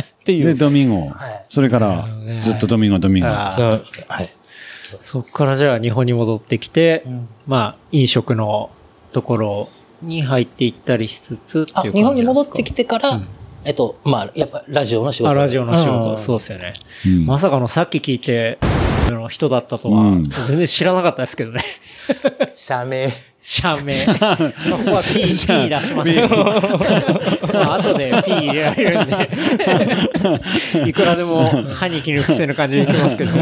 [0.00, 0.54] っていう。
[0.54, 1.44] ドミンゴはい。
[1.48, 2.06] それから、
[2.40, 3.30] ずっとドミンゴ、ドミンゴ。
[3.30, 3.80] は
[4.22, 4.30] い。
[5.00, 8.70] そっからじゃあ日本に戻ってきて、んまあ、飲食の
[9.12, 9.68] ところ
[10.02, 13.20] に入っていったりしつつっていうあ、感じ日本に戻ってきててから、
[13.64, 15.30] えっと、まあ、やっぱラジオの仕事。
[15.30, 16.64] あ、ラジオの仕事、うんそうですよね。
[17.06, 18.58] うんまさかのさっき聞いて、
[19.08, 21.64] の人だったとはうん、全然知らなかったですけどね。
[22.52, 23.10] 社名。
[23.42, 23.92] 社名。
[24.18, 24.52] まあこ
[24.84, 26.36] こは P、P 出しますけど。
[27.54, 29.06] まあ後で P 入れられるん
[30.84, 30.88] で。
[30.88, 31.44] いくらでも
[31.74, 33.32] 歯に衣着せぬ感じでいきますけど。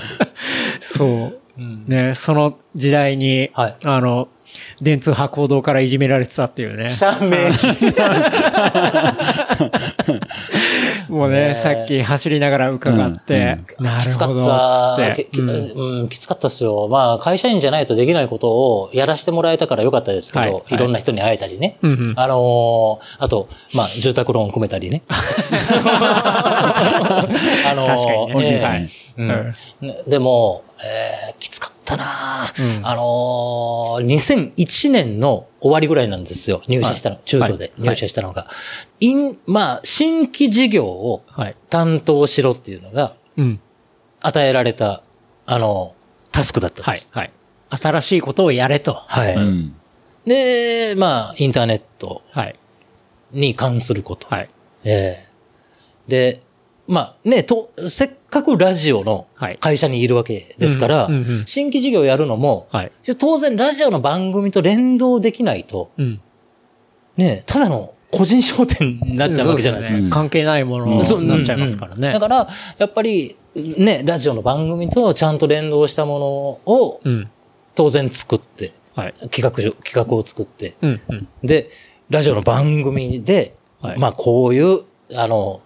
[0.80, 1.40] そう。
[1.86, 4.28] ね、その時代に、はいあの、
[4.80, 6.88] 電通波行動からいじめられてたっていうね。
[6.90, 7.50] 社名。
[11.10, 14.96] もうね、ねさっき走りながら伺って、なきつかっるほど、た。
[14.96, 15.24] つって。
[15.24, 15.50] ききうん
[16.02, 16.88] うん、きつかったっすよ。
[16.88, 21.78] まあ、会社員じゃないとできないことをやらせてもらえたからよかったですけど、はいいはいろんな人に会えたりね。
[21.82, 25.02] うんうんあのーあと、まあ、住宅ローン組めたりね。
[25.10, 25.20] あ
[27.74, 28.88] のー確かにねいですね。
[29.18, 29.54] うん
[30.06, 36.62] でも、えーきつかったなぁうんあのー2001年の終わりぐらいなんですよ。
[36.68, 37.16] 入社したの。
[37.16, 38.48] はい中途で入社したのが。
[39.00, 41.56] イン、まあ、新規事業をはい。
[41.68, 43.60] 担当しろっていうのがうん。
[44.20, 45.02] 与えられた、
[45.46, 45.94] あの、
[46.32, 47.08] タスクだったんです。。
[47.10, 47.30] はい
[47.70, 47.80] はい。
[47.82, 48.94] 新しいことをやれと。
[48.94, 49.34] はい。
[49.34, 49.74] うん。
[50.26, 52.56] で、まあ、インターネットはい。
[53.32, 54.28] に関すること。
[54.28, 54.48] はい。
[54.84, 55.30] ええ
[56.08, 56.42] で、
[56.88, 62.92] まあね、と、せっかくラジオのはい会社にいるわけですから、うんうんうん新規事業やるのも、はい。
[63.18, 66.20] 当然ラジオの番組と連動できないと、うん。
[67.16, 69.96] ね、ただの個人商店になっちゃうわけじゃないですか。
[69.96, 72.12] そうね関係ないものうんになっちゃいますからね。
[72.12, 76.26] だから、やっぱり、ね、ラジオの番組とちゃんと連動したもの
[76.74, 77.30] をうん。
[77.74, 79.14] 当然作って、はい。
[79.30, 81.00] 企画書、企画を作って、うん。
[81.08, 81.28] うん。
[81.42, 81.70] で、
[82.10, 84.82] ラジオの番組で、はいまあこういう、
[85.14, 85.60] あの、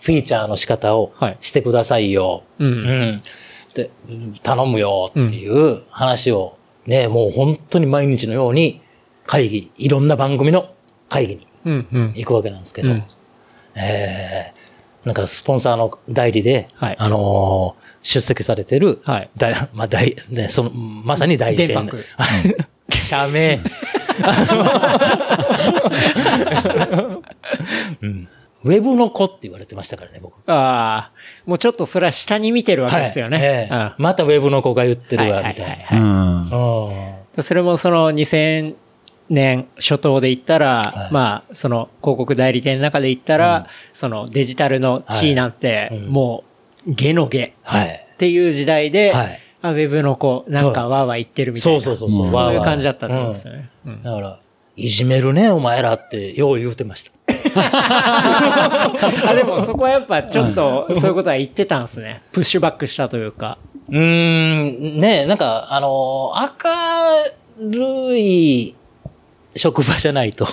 [0.00, 2.42] フィーチャーの仕方をはいしてくださいよ。
[2.58, 2.64] う。
[2.64, 3.22] うんん。
[3.74, 3.90] で、
[4.42, 8.80] 頼むよっていう話を、ね、もう本当に毎日のように
[9.26, 10.70] 会議、いろんな番組の
[11.08, 11.86] 会議にうん。
[11.92, 12.12] うん。
[12.16, 13.04] 行くわけなんですけど、うん
[13.76, 19.30] えー、なんかスポンサーの代理で、はいあのー出席されてる、はい
[19.74, 21.86] まあ、代、ね、その、まさに代理店。
[22.90, 23.60] 社名。
[28.02, 28.28] うん
[28.62, 30.34] ウェブの子って言われてましたからね、僕。
[30.46, 31.12] ああ、
[31.46, 33.36] もうちょっとそれは下に見てるわけですよね。
[33.36, 33.46] はい。
[33.46, 33.74] ええ。
[33.74, 33.92] うん。
[33.98, 35.86] またウェブの子が言ってるわ、はいはいみたい。
[35.88, 37.42] な。
[37.42, 38.74] それもその2000
[39.30, 41.12] 年初頭で言ったら、はい。
[41.12, 46.44] まあ、その広告代理店の中で言ったら、そのデジタルの地位なんても
[46.86, 48.06] う、ゲのゲはい。
[48.14, 49.40] っていう時代で、はい。
[49.62, 51.80] あウェブの子、なんかわーわー言ってるみたいな。
[51.80, 52.26] そうそうそうそう。
[52.26, 52.32] うん。
[52.32, 53.70] そういう感じだったってことですよね。
[53.86, 54.02] うん。
[54.02, 54.40] だから、
[54.76, 57.12] いじめるね、お前らって、よう言うてました。
[59.28, 62.22] あ、でもそこはやっぱちょっと、そういうことは言ってたんですね。
[62.32, 63.58] プッシュバックしたというか。
[63.88, 63.98] うー
[64.96, 68.74] ん、ねなんか、あのー明るい
[69.56, 70.46] 職場じゃないと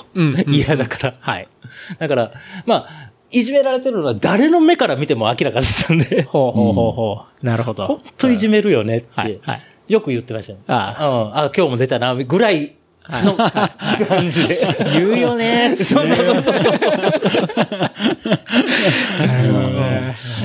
[0.48, 1.14] 嫌だから。
[1.20, 1.48] はい。
[2.00, 2.32] だから、
[2.66, 7.46] まあ、いじめられてるのは誰の目から見ても明らかだったんで、ほうほうほうほう。
[7.46, 7.86] なるほど。
[7.86, 9.40] 本当いじめるよねって、はい。
[9.44, 9.62] はい。
[9.88, 10.60] よく言ってましたね。
[10.68, 11.38] あうん。
[11.38, 12.77] あ、今日も出たな、ぐらい
[13.10, 13.36] の
[14.08, 14.60] 感じで。
[14.94, 16.70] 言うよねーそうそうそうそ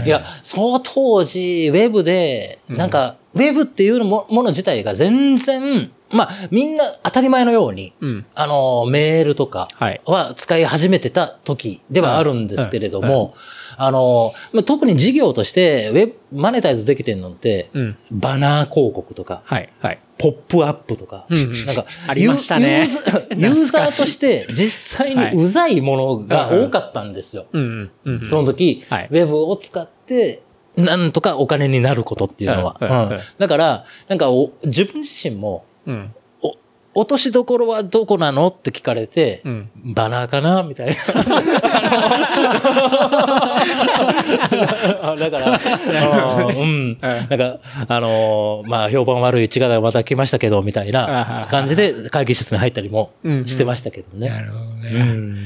[0.02, 0.06] う。
[0.06, 13.34] いや、その当時、ウェブで、なんか、ウェブっていうもの自体が全然、まあ、みんな当たり前のように、うんあの、メールとかはいは使い始めてた時ではあるんですけれども、
[13.76, 17.96] あの、まあ特に事業として、ウェブ、マネタイズできてるのって、うん。
[18.10, 19.98] バナー広告とか、はい、はい。
[20.22, 21.66] ポップアップとか、うんうん。
[21.66, 22.88] なんか、ありましたね。
[22.88, 27.46] ユーザーユーザーとして実際にうざいものが多かったんですよ。
[27.52, 28.16] うん、うん。
[28.20, 29.08] うんその時、はい。
[29.10, 30.42] ウェブを使って、
[30.76, 33.18] なんとかお金になることっていうのは。
[33.38, 36.14] だから、なんかお自分自身も、うん。
[36.94, 40.94] お落としどころはどこなのって聞かれて、うんバナーかなみたいな。
[45.02, 46.98] あだから、あうん。
[47.00, 53.10] なんか、あのーまあ、評判悪い血がまた来ましたけど、みたいな感じで会議室に入ったりも
[53.46, 54.28] してましたけどね。
[54.28, 54.90] なるほどね。
[54.92, 55.36] うん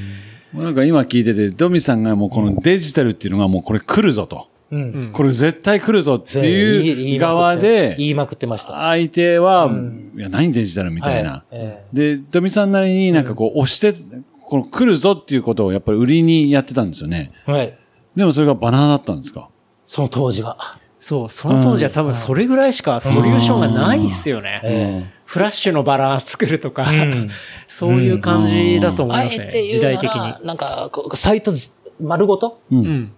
[0.53, 4.49] もうなんか今聞いてて、ドミさんがもうこのデジタルっていうのがもうこれ来るぞと。
[4.70, 5.10] うん。
[5.12, 8.74] これ絶対来るぞっていう側で、言いまくってました。
[8.88, 9.70] 相手は、
[10.16, 11.30] いや、何デジタルみたいな。
[11.30, 13.94] はいえで、ドミさんなりになんかこう押して、
[14.42, 17.32] この来るぞっていうことをやっぱり売りにやってたんですよね。
[17.48, 17.78] えはい。
[18.14, 19.48] でもそれがバナナだったんですか？
[19.86, 20.78] その当時は。
[20.98, 24.60] そう、その当時は多分それぐらいしかソリューションがないっすよね。
[24.64, 27.28] えフラッシュのバラ作るとか、ん
[27.68, 29.50] そういう感じだと思いますね。
[29.68, 30.34] 時代的に。
[30.44, 31.52] なんか、こうサイト
[32.00, 33.12] 丸ごと、うんうん。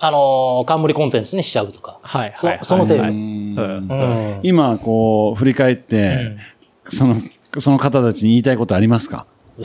[0.00, 1.98] あのー、冠コンテンツにしちゃうとか。
[2.02, 2.58] はい、そはい。
[2.62, 6.36] その程度今、こう、振り返って、
[6.84, 7.16] その、
[7.58, 9.26] その方たちに言いたいことありますか？
[9.58, 9.62] う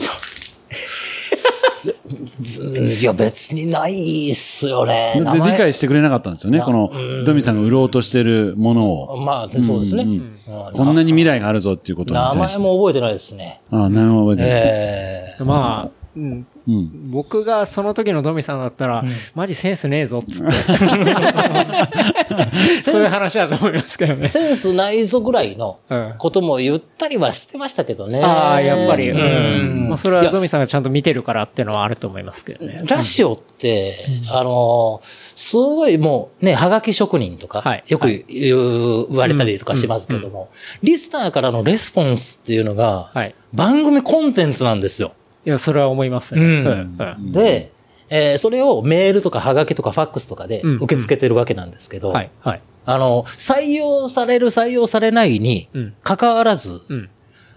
[2.88, 5.20] いや、別にないっすよね。
[5.22, 6.60] だって理解してくれなかったんですよね。
[6.60, 6.90] この、
[7.24, 9.16] ドミさんが売ろうとしてるものを。
[9.18, 10.02] まあ、そうですね。
[10.04, 10.34] うんうん
[10.74, 12.58] こんなに未来があるぞっていうことに名前対して。
[12.58, 13.60] も覚えてないですね。
[13.70, 14.50] ああ、名前も覚えてない。
[14.52, 17.10] ええまあ、うんうん。
[17.10, 19.04] 僕がその時のドミさんだったら、
[19.34, 20.52] マジセンスねえぞっつって。
[22.80, 24.28] そういう話だと思いますけどね。
[24.28, 28.22] センスないぞぐらいのうんことも言ったりはしてましたけどね。
[28.22, 29.10] ああ、やっぱり。
[29.10, 29.88] ううんん。
[29.88, 32.82] まあ、それはドミさんがちゃんと見てるからっていうのはあると思いますけどね。
[32.86, 40.48] ラジオって、あのー、すごいもうね、はがき職人とか、はいよく言われたりとかしますけども、
[40.82, 43.34] リスナーからのレスポンスっていうのが、はい。
[43.52, 45.12] 番組コンテンツなんですよ。
[45.46, 46.40] いや、それは思いますね。
[46.42, 47.72] うんうんで、
[48.08, 52.62] えーそれをメールとかはがきとかファックスとかでうん受け付けてるわけなんですけど、はい、はい。
[52.86, 57.10] あの、採用される採用されないにうん、関わらず、うん。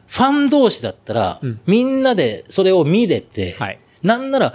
[0.08, 3.80] ファン同士だったら、うんみんなでそれを見れて、はい。
[4.04, 4.54] なんなら、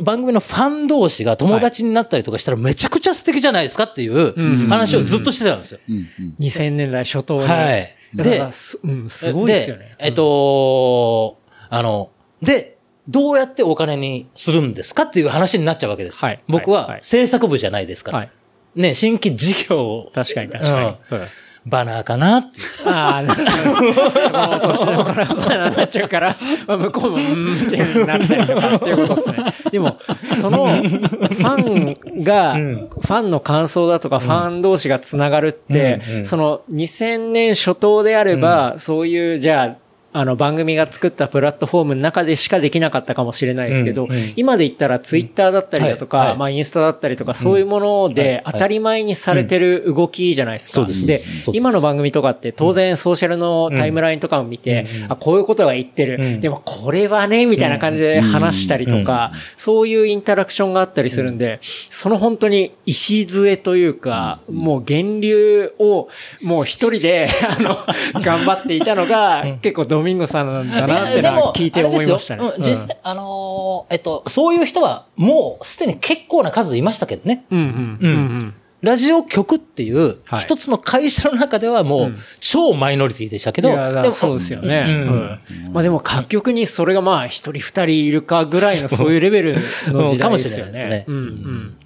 [0.00, 5.80] 番組のファン同士が友達になったりとかしたらめちゃくちゃ素敵じゃないですかっていううん話をずっとしてたんですよ。
[5.88, 7.46] うんうん2000年代初頭に。
[7.46, 7.94] はい。
[8.14, 9.94] で、す、うん、すごいですよね。
[9.98, 11.38] えっと、
[11.68, 12.10] あの、
[12.42, 12.78] で、
[13.08, 16.24] どうやってお金にするんですかっていう話になっちゃうわけです。
[16.24, 18.18] はい僕は制作部じゃないですから。
[18.18, 18.30] はい。
[18.74, 21.18] ね、新規事業を確かに確かに。
[21.18, 21.26] うん
[21.66, 22.88] バナーかなっていう。
[22.88, 24.72] ああ、なるほど。
[24.72, 26.36] 年の頃はバナナになっちゃうから、
[26.66, 29.36] まあ、向こうも、うーんってなったりとかっていうことですね。
[29.72, 29.98] でも、
[30.40, 39.87] その、ファンが、うんファンの感想だとか、ファン同士がつながるって、うんうんその、2000年初頭であれば、そういう、じゃあ、
[40.18, 44.32] あの、番組が作ったプラットフォームの中でしかできなかったかもしれないですけど、うんうん。
[44.34, 46.28] 今で言ったらツイッターだったりだとか、うんはい。
[46.30, 46.38] はい。
[46.38, 50.84] まあインスタだったりとか、そういうもので当たり前にされてる動きじゃないですか。
[50.84, 51.06] です。
[51.06, 56.18] で今の番組とかって当然ソーシャルのタイムラインとかを見て、あ、こういうことが言ってる。
[56.20, 56.40] うん。
[56.40, 66.08] でもこれはね、みたいな感じで話したりとか、そういうインタラクションがあったりするんで、その本当に礎というか、もう源流を
[66.42, 67.78] もう一人で、あの、
[68.20, 71.20] 頑張っていたのが、結構ドミンゴさんなんだなって
[71.60, 72.42] 聞いて思いましたね。
[72.42, 77.44] あれですようん実際、あのーえっと、そういう人はもうすでに結構な数いましたけどね。
[77.50, 77.98] うんうん。
[78.00, 78.54] うんうん。
[78.80, 84.84] ラジオ局っていうはい一つの会社の中ではもう超マイノリティでしたけど、いやだからでもそうですよね。
[84.86, 85.72] ううんん。
[85.72, 90.90] まあでも各局にそれがまあ一人二人いるかぐらいのそういうレベルの時代ですよかもしれないですね。
[90.90, 91.76] ねうんうん。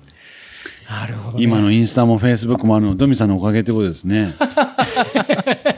[0.92, 1.44] なるほどね。
[1.44, 4.34] 今のインスタもフェイスブックもあるの、ドミさんのおかげってことですね。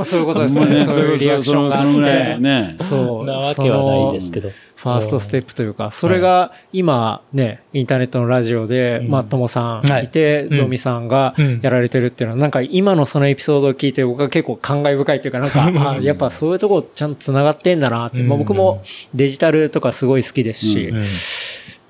[0.00, 0.80] まあそういうことですね。
[0.86, 2.38] そういうリアクションがあって。
[2.38, 2.76] ね。
[2.80, 3.26] そう。
[3.26, 4.48] なわけはないですけど。
[4.48, 10.58] ファーストステップというか、それが今ね、インターネットのラジオで、まあ、ともさんいて、はい。
[10.58, 11.60] ドミさんがうん。
[11.60, 18.82] やられてるっていうのは、なんか今のそのエピソードを聞いて僕は結構感慨深いというか、なんか、あやっぱそういうとこちゃんと繋がってんだなって、まあ僕も
[19.12, 21.02] デジタルとかすごい好きですし、うん。
[21.02, 21.04] っ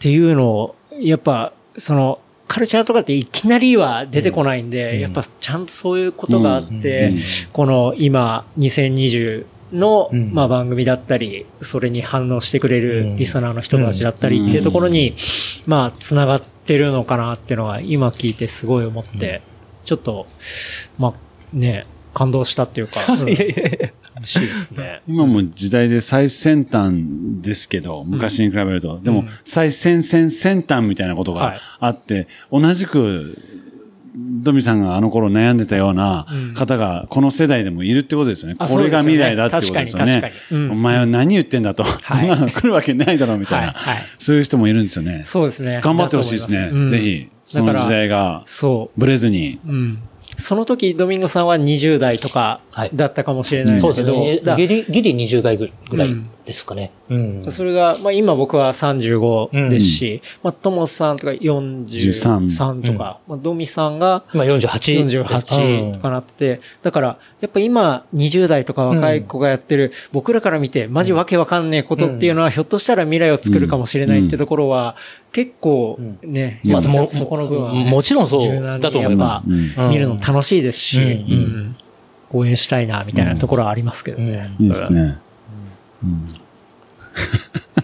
[0.00, 2.18] ていうのを、やっぱ、その、
[2.50, 7.18] カルチャーとかっていきなりは出てこないんで、やっぱちゃんとそういうことがあって、うん。
[7.52, 10.34] この今、2020の、うん。
[10.34, 15.14] まあ番組だったり、それに反応してくれるリスナーの人たちだったりっていうところに、
[15.66, 19.42] まあ繋がってるのかなっていうのは今聞いてすごい思って、
[19.84, 20.26] ちょっと、
[20.98, 23.28] まあね、感動したっていうか、 うん
[24.20, 25.02] 嬉しいですね。
[25.08, 26.94] 今も時代で最先端
[27.40, 29.00] ですけど、昔に比べると。
[29.02, 33.36] でも、最先先先端みたいなことがはいあって、同じく、
[34.12, 38.56] ドミさんがあの頃悩んでたような方が、この世代でもいるってことですよね。
[38.58, 41.84] あこれが未来だってことですよねそうんお前は何言ってんだと。
[41.84, 45.22] はいそんなの来るわけないだろうみたいな、はいはいそういう人もいるんですよね。
[45.24, 45.80] そうですね。
[45.82, 46.58] 頑張ってほしいですね。
[46.58, 49.00] だと思いますぜひ、その時代がそう。
[49.00, 49.60] ブレずに。
[49.66, 50.02] うん。
[50.40, 52.90] その時、ドミンゴさんは20代とかはい。
[52.94, 54.46] だったかもしれないでそうすけど、ですね。
[54.46, 56.92] だギリ、ギリ20代ぐらいですかね。
[57.08, 57.46] うん。
[57.50, 65.06] それが、まあ今僕は35ですし、まあトモさんとか43とか、まあドミさんが今48。
[65.06, 74.96] 48とかなってて、だから、やっぱ今20代とか若い子がやってる、僕らから見てマジわけわかんねえことっていうのは、ひょっとしたら未来を作るかもしれないってところは、
[75.32, 76.72] 結構ね、うん。
[76.72, 79.32] まあもそこの分はね、もちろんそうだと思います。
[79.32, 79.90] やっぱうん。
[79.90, 81.08] 見るの楽しいですし、うん。
[81.08, 81.76] うん。
[82.32, 84.54] 応援したいな、みたいなところはありますけどね。
[84.58, 85.18] いいですね。
[86.02, 86.26] うん。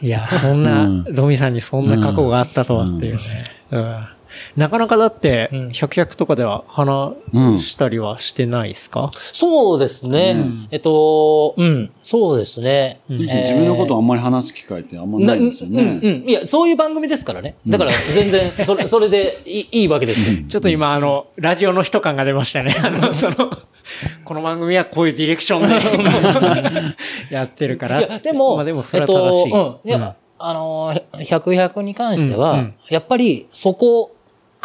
[0.01, 1.05] いや、そんな、うん。
[1.15, 3.21] ドミさんにそんな過去があったとはっていうね。
[3.71, 4.07] うん
[4.57, 7.15] なかなかだって、うん百百とかでは話
[7.59, 10.37] したりはしてないですか、そうですね。
[10.71, 13.01] えっと、うん、そうですね。
[13.09, 15.83] うん自分のことをあんまり話す機会ってあんまないですよね。
[15.83, 16.29] うん、うん。
[16.29, 17.57] いや、そういう番組ですからね。
[17.67, 20.37] だから、全然、それ、 それでいいいいわけですよ。
[20.49, 22.75] ちょっと今、あの、ラジオの人感が出ましたね。
[22.83, 23.35] あの、その、
[24.25, 26.95] この番組はこういうディレクションで
[27.35, 28.01] やってるから。
[28.01, 29.47] いや、でも、まあでもそれは正しい。
[29.47, 29.91] えっと、うん。
[29.91, 34.13] いや、あのー、100、100に関しては、うんうんやっぱり、そこ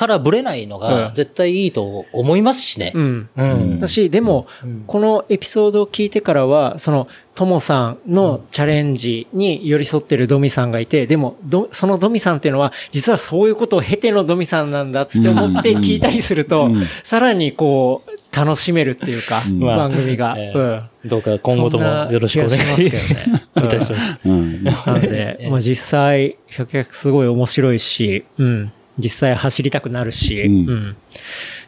[0.02, 2.92] からブレないのうんが、絶対いいと思いますしね。
[2.96, 3.30] うん。
[3.38, 3.80] うん。
[3.80, 20.36] だし、でも、うんこのエピソードを聞いてからは、その、ともさんのチャレンジに寄り添ってるドミさんがいて、でも、どそのドミさんっていうのは、実はそういうことを経てのドミさんなんだって思って聞いたりすると、うんさらにこう、楽しめるっていうか、ん番組が。
[20.36, 21.10] えーうん。
[21.10, 24.18] どうか今後ともよろしくお願いしますけどねいたします。
[24.26, 24.64] うん。
[24.64, 28.72] なんで、まあ実際、百百すごい面白いし、うん。
[28.98, 30.96] 実際走りたくなるし、ううんん。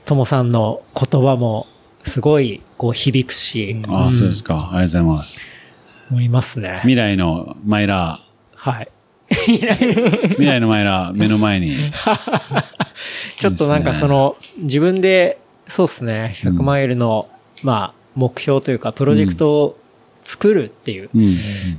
[0.06, 1.68] ともさんの言葉も、
[2.04, 4.56] すごい、こう響くし、ああ、んそうですか。
[4.56, 5.48] ありがとうございます。
[6.12, 6.76] 思いますね。
[6.82, 8.20] 未来のマイラ
[8.56, 8.88] はい。
[9.30, 9.36] ー、
[10.36, 11.76] 未来のマイラー、目の前に。
[13.38, 17.30] ちょっとなんかその、自分で、そうですね、100マイルの、
[17.64, 19.80] まあ、目標というか、プロジェクトを
[20.24, 21.10] 作るっていう。
[21.16, 21.22] うん。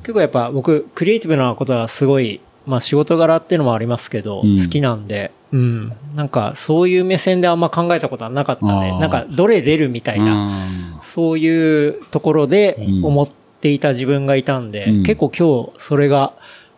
[0.03, 5.93] 結構やっぱ僕、クリエイティブなことはすごい、まあ仕事柄っていうのもありますけど、うん好きなんで、うん。
[6.15, 13.29] なんかそういう目線であんま考えたことはなかったんで、あーなんかどれ出るみたいな、あそういうところでうん思っ
[13.61, 16.33] ていた自分がいたんで、うん結構今日それが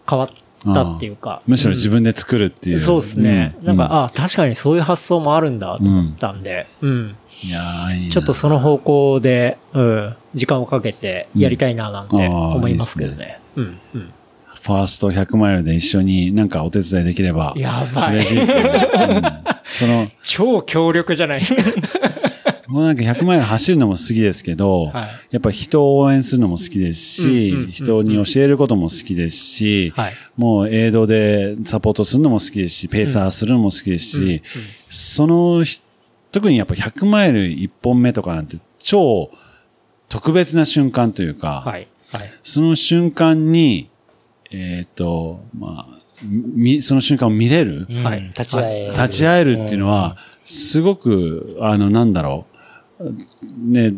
[0.09, 0.29] 変わっ
[0.75, 1.43] たっていうか。
[1.47, 2.81] ーむしろ自分で作るっていう。
[2.81, 3.57] そうですね。
[3.63, 7.17] うなんか、あ確かにそういう発想もあるんだと思ったんで、うん。
[7.45, 13.41] いやーいいなちょっとその方向で、うん、時間をかけてやりたいななんてうんあー思いますけどね。
[13.57, 14.13] うん、うん。
[14.67, 17.55] ファースト100マイルで一緒になんかお手伝いできれば。
[17.57, 18.63] やばい嬉しいですね。
[18.63, 19.23] うん
[19.73, 21.41] その、超強力じゃない？
[21.41, 21.63] ですか。
[22.69, 34.43] もうなんか100マイル走るのも好きですけど、はいやっぱ人を応援するのも好きですし、うんうんうんうん人に教えることも好きですし、はいもうエイドでサポートするのも好きですし、ペーサーするのも好きですし、
[34.91, 35.81] そのひ、
[36.33, 39.31] 特にやっぱ100マイル1本目とかなんて超
[40.09, 41.87] 特別な瞬間というか、はい。
[42.13, 42.31] はい。
[42.43, 43.89] その瞬間に、
[44.51, 48.19] えっ、と、まあ、み、その瞬間を見れる、はい。
[48.19, 48.93] うん立ち会える。
[48.93, 52.47] 立ち会えるっていうのは、すごく、あの、なんだろ
[52.99, 53.13] う。
[53.59, 53.93] ね、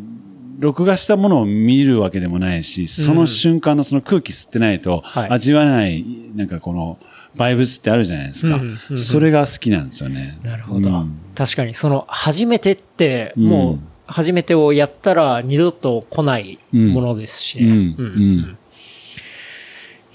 [0.58, 5.30] 録画したものを見るわけでもないし、その瞬間のその空気吸ってないと、はい。
[5.30, 6.98] 味わえない、なんかこの、
[7.36, 8.56] バイブスってあるじゃないですか。
[8.56, 8.98] うんうんうん。
[8.98, 10.38] それが好きなんですよね。
[10.42, 10.88] なるほど。
[10.88, 11.18] うん。
[11.34, 13.44] 確かに、その、初めてって、うん。
[13.44, 13.78] もう、
[14.08, 17.94] 初めてをやったら二度と来ないものですしね。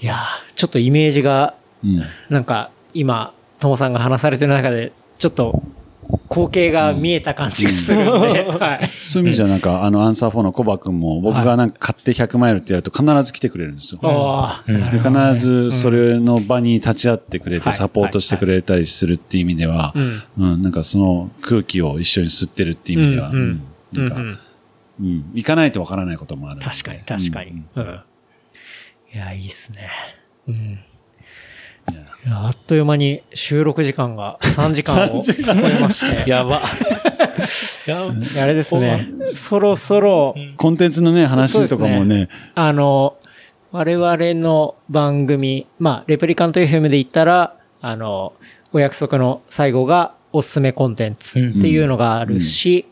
[0.04, 2.02] いやーちょっとイメージが、うん。
[2.28, 5.62] なんか、今、ともさんが話されてる中で、ちょっと、
[6.28, 8.88] 光景が見えた感じがするんで、はい。
[8.88, 14.00] そういう意味じゃなんか、あの、アンサー4のコバ君も、僕がなんか買って100マイルってやると必ず来てくれるんですよ。
[14.66, 17.72] 必ずそれの場に立ち会ってくれて、はい。
[17.74, 23.36] サポートしてくれたりするっていう意味では、うんうん、なんかその空気を一緒に吸ってるっていう意味では、うん。
[23.36, 23.62] うん。
[23.96, 24.04] うん。
[24.04, 25.06] なんか、ううん。
[25.06, 26.60] ん行かないとわからないこともある。
[26.60, 27.64] 確かに、確かに。
[29.14, 29.88] いや、いいっすね。
[30.48, 30.54] うん。
[30.54, 31.94] い
[32.26, 36.28] やあっという間に収録時間が3時間を 超えまして。
[36.28, 36.56] やば。
[36.56, 36.60] い
[37.90, 39.06] や、あれですね。
[39.26, 42.28] そろそろ、コンテンツのね、話とかもね。
[42.56, 43.16] あの、
[43.70, 48.32] 我々の番組、まあ、レプリカント FM で言ったら、あの、
[48.72, 52.86] お約束の最後がおすすめコンテンツっていうのがあるし、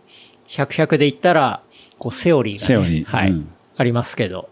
[0.46, 1.62] 100、100で言ったら、
[1.98, 3.04] こう、セオリーが、ね、セオリー。
[3.04, 4.48] はい、うん、ありますけど、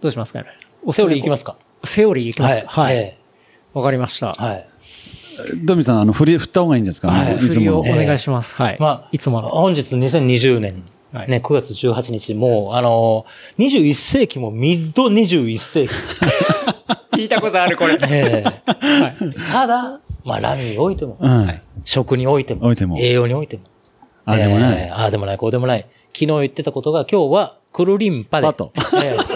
[0.00, 0.48] どうしますかね？
[0.92, 1.56] セオリーいきますか？
[1.84, 2.66] セオリーいきますか？
[2.68, 2.96] はい。
[3.74, 4.32] わ、はい、かりました。
[4.32, 4.66] はい。
[5.64, 7.08] ドミさん、あの、振り、振った方がいいんですか？
[7.10, 7.36] はい。
[7.38, 8.54] 振りをお願いします。
[8.54, 8.76] はい。
[8.80, 9.48] まあ、いつもの。
[9.50, 10.84] 本日2020年、
[11.28, 13.26] ね、9月18日、もう、あの、
[13.58, 15.94] 21世紀もミッド21世紀。
[17.12, 17.94] 聞いたことある、これ。
[18.08, 19.16] えーはい、
[19.52, 23.62] ただ、まあ、ランにおいても、うん、食においても、おいても栄養においても。
[24.26, 24.94] ああでもない、えー。
[24.94, 25.86] ああでもない、こうでもない。
[26.12, 28.46] 昨日言ってたことが今日はクルリンパで。
[28.48, 28.72] パと。
[29.02, 29.35] えー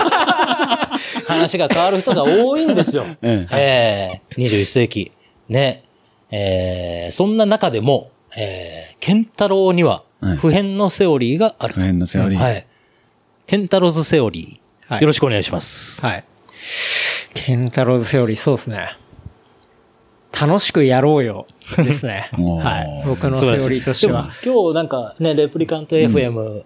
[1.31, 3.05] 話が変わる人が多いんですよ。
[3.23, 5.13] えええー、21世紀。
[5.49, 5.85] ね。
[6.31, 10.05] えー、そんな中でも、えー、ケンタロウには
[10.39, 11.81] 普遍のセオリーがあると。
[11.81, 12.39] 普遍のセオリー。
[12.39, 12.67] はい。
[13.47, 14.93] ケンタロウズセオリー。
[14.93, 16.05] はい、よろしくお願いします。
[16.05, 16.25] はい。
[17.35, 18.97] ケンタロウズセオリー、そうですね。
[20.39, 21.47] 楽しくやろうよ。
[21.77, 22.31] ですね。
[22.39, 23.03] はい。
[23.07, 24.31] 僕のセオリーとしては。
[24.45, 26.65] 今日なんかね、レプリカント FM を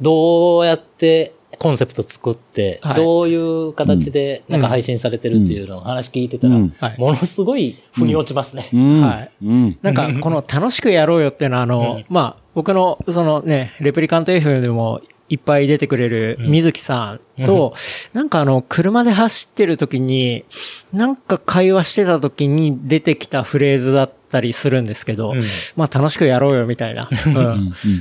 [0.00, 8.68] どうやってコンセプト作って、どういう形でなんか配信されてるっていうのを話聞いてたら、ものすごい腑に落ちますね。
[8.72, 9.76] はい。
[9.82, 17.74] なんか、この楽しくやろうよっていうのは、あの、まあ、僕の、そのね、レプリカント FM でもいっぱい出てくれる水木さんと、
[18.12, 20.44] なんかあの、車で走ってる時に、
[20.92, 25.34] なんか会話してた時に出てきたフレーズだったりするんですけど、
[25.74, 27.08] まあ楽しくやろうよみたいな、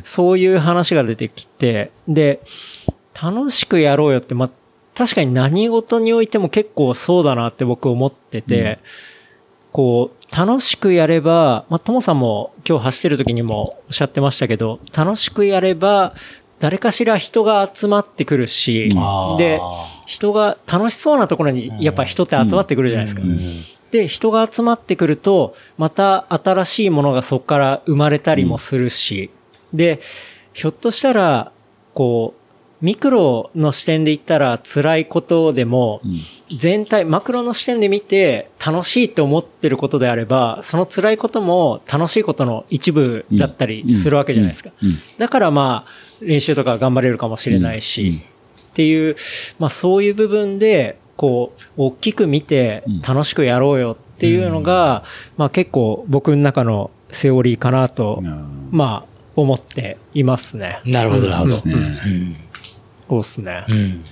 [0.04, 2.42] そういう話が出てきて、で、
[3.22, 4.50] 楽しくやろうよって、まあ、
[4.94, 8.78] 確かに何事においても結構そうだなって僕思ってて、うん、
[9.72, 16.14] こう、楽しくやれば、まあ、ともさんも今日走ってる時にもおっしゃってましたけど、楽しくやれば、
[16.60, 18.90] 誰かしら人が集まってくるし、
[19.38, 19.60] で、
[20.06, 23.22] 人が楽しそうなところにやっぱ人って集まってくるじゃないですか。
[23.92, 29.30] で、人が集まってくると、また新しいものがそこから生まれたりもするし、
[29.74, 30.00] で、
[30.54, 31.52] ひょっとしたら、
[31.94, 32.45] こう、
[32.86, 36.02] ミクロの視点で言ったら辛いことでも、
[36.56, 44.70] 全体、マクロの視点で見て楽しいって思ってることであれば、その辛いことも楽しいことの一部だったりするわけじゃないですか。
[45.18, 48.22] だからまあ、練習とか頑張れるかもしれないし、
[48.70, 49.16] っていう、
[49.58, 55.04] まあそういう部分で、こう、大きく見て楽しくやろうよっていうのが、
[55.38, 58.22] まあ結構僕の中のセオリーかなと、
[58.70, 60.82] まあ思っていますね。
[60.86, 61.56] なるほど、なるほど。
[63.10, 63.66] そうっすね。
[63.70, 64.04] うん。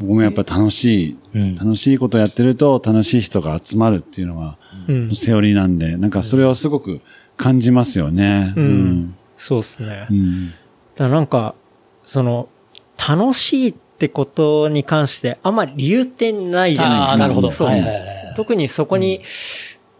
[0.00, 4.56] 僕もやっぱ楽しい、うん、楽しいことやってると楽しい人が集まるっていうのが、
[4.88, 7.00] うん、セオリーなんで、なんかそれをすごく
[7.36, 8.52] 感じますよね。
[8.56, 8.64] うん。
[8.64, 10.06] うん、そうっすね。
[10.10, 10.52] うん。
[10.96, 11.54] だなんか、
[12.02, 12.48] その、
[12.98, 17.16] 楽しいってことに関してあんまり理由ってないじゃないですか。
[17.18, 17.50] なるほど。
[17.50, 17.68] そう。
[17.68, 19.22] はいはいはい、特にそこに、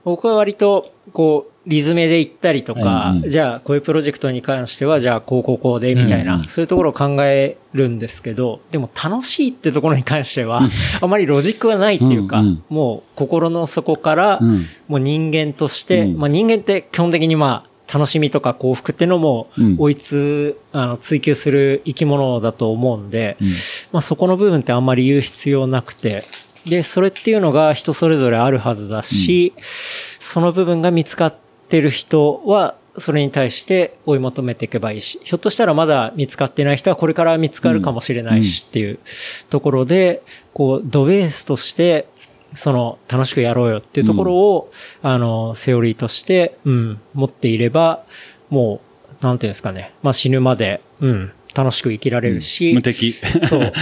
[0.05, 10.63] 僕は割と、こう、リズメで行ったりとか、うんうん、じゃあこういうプロジェクトに関しては、じゃあこうこうこうで、みたいな、うんうん、そういうところを考えるんですけど、でも楽しいってところに関しては、
[11.01, 14.41] あまりロジックはないっていうか、うんうん、もう心の底から、
[14.89, 19.49] もう人間として、うん、まあ人間って基本的にまあ、楽しみとか幸福っていうのも
[19.79, 23.37] 追いつ、あの、追求する生き物だと思うんで、
[23.93, 26.25] まあそこの部分ってあんまり言う必要なくて、
[26.65, 29.53] で、それっていうのが人それぞれあるはずだし、
[30.21, 31.37] その部分が見つかっ
[31.73, 38.99] ってる人は、それに対して追い求めていけばいいし、ひょっとしたらまだ見つかってない人はこれから見つかるかもしれないしっていう
[39.49, 42.07] ところで、こう、ドベースとして、
[42.53, 44.70] その、楽しくやろうよっていうところを、
[45.03, 48.05] うん、あの、セオリーとして、うん、持っていれば、
[48.51, 48.83] も
[49.23, 49.95] う、なんていうんですかね。
[50.03, 53.12] まあ、死ぬまで、うん、楽しく生きられるし、うん、無敵。
[53.45, 53.73] そう、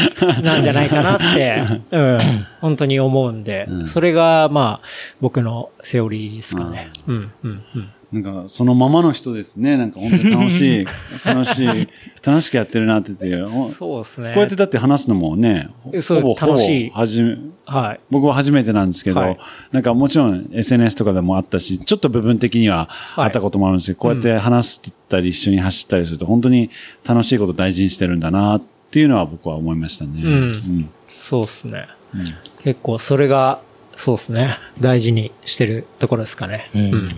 [0.42, 4.86] なんじゃないかなって、 うん、本当に思うんで、うん、それが、まあ、
[5.20, 6.88] 僕のセオリーですかね。
[7.06, 7.88] うん、うん、うん。
[8.12, 9.76] なんか、そのままの人ですね。
[9.76, 10.86] なんか本当に楽しい、
[11.24, 11.88] 楽しい、
[12.24, 13.44] 楽しくやってるなってて。
[13.72, 14.32] そうですね。
[14.34, 15.68] こうやってだって話すのもね、
[16.00, 16.90] そう、楽しい。
[16.90, 18.00] はじめ、はい。
[18.10, 19.38] 僕は初めてなんですけど、はい、
[19.70, 26.70] なんかもちろん SNS とかでもあったし、ちょっと部分的にはあったこともあるんですけど、はい、こうやって話したり一緒に走ったりすると、本当に
[27.06, 30.20] 楽しいこと大事にしてるんだなっていうのは僕は思いましたね。
[30.20, 30.32] うん。
[30.32, 31.86] うん、そうですね。
[32.12, 32.24] うん、
[32.64, 33.60] 結構それが、
[33.94, 34.58] そうですね。
[34.80, 36.70] 大事にしてるところですかね。
[36.74, 36.82] うん。
[36.82, 37.10] うん。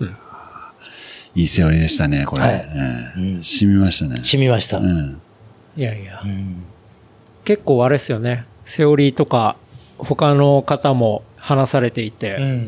[0.00, 0.16] うん
[1.34, 2.42] いいセオリーでしたね、これ。
[2.42, 2.72] はい
[3.16, 4.22] うん、染みましたね。
[4.24, 4.78] 染みました。
[4.78, 5.20] うん、
[5.76, 6.62] いやいや、うん、
[7.44, 8.46] 結構あれですよね。
[8.64, 9.56] セオリーとか、
[9.98, 12.66] 他の方も話されていて、うん、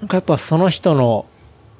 [0.00, 1.26] なんかやっぱその人の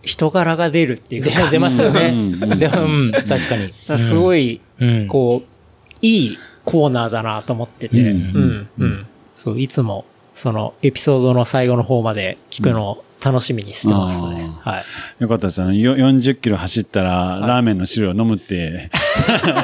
[0.05, 1.31] 人柄が出るっていうか。
[1.51, 2.09] 出ますよね。
[2.09, 2.59] うん。
[2.59, 3.75] でも、うん、確かに。
[3.99, 5.07] すごい、うん。
[5.09, 8.13] こう、いいコーナーだなと思ってて、ううん。
[8.13, 10.05] ん、うん、そう、いつも、
[10.35, 14.51] その、エピソードの最後の方まで聞くのを楽しみにしてますね。
[14.61, 14.85] はい。
[15.19, 15.63] よかったです。
[15.63, 18.91] あの、よ40キロ走ったら、ラーメンの汁を飲むって、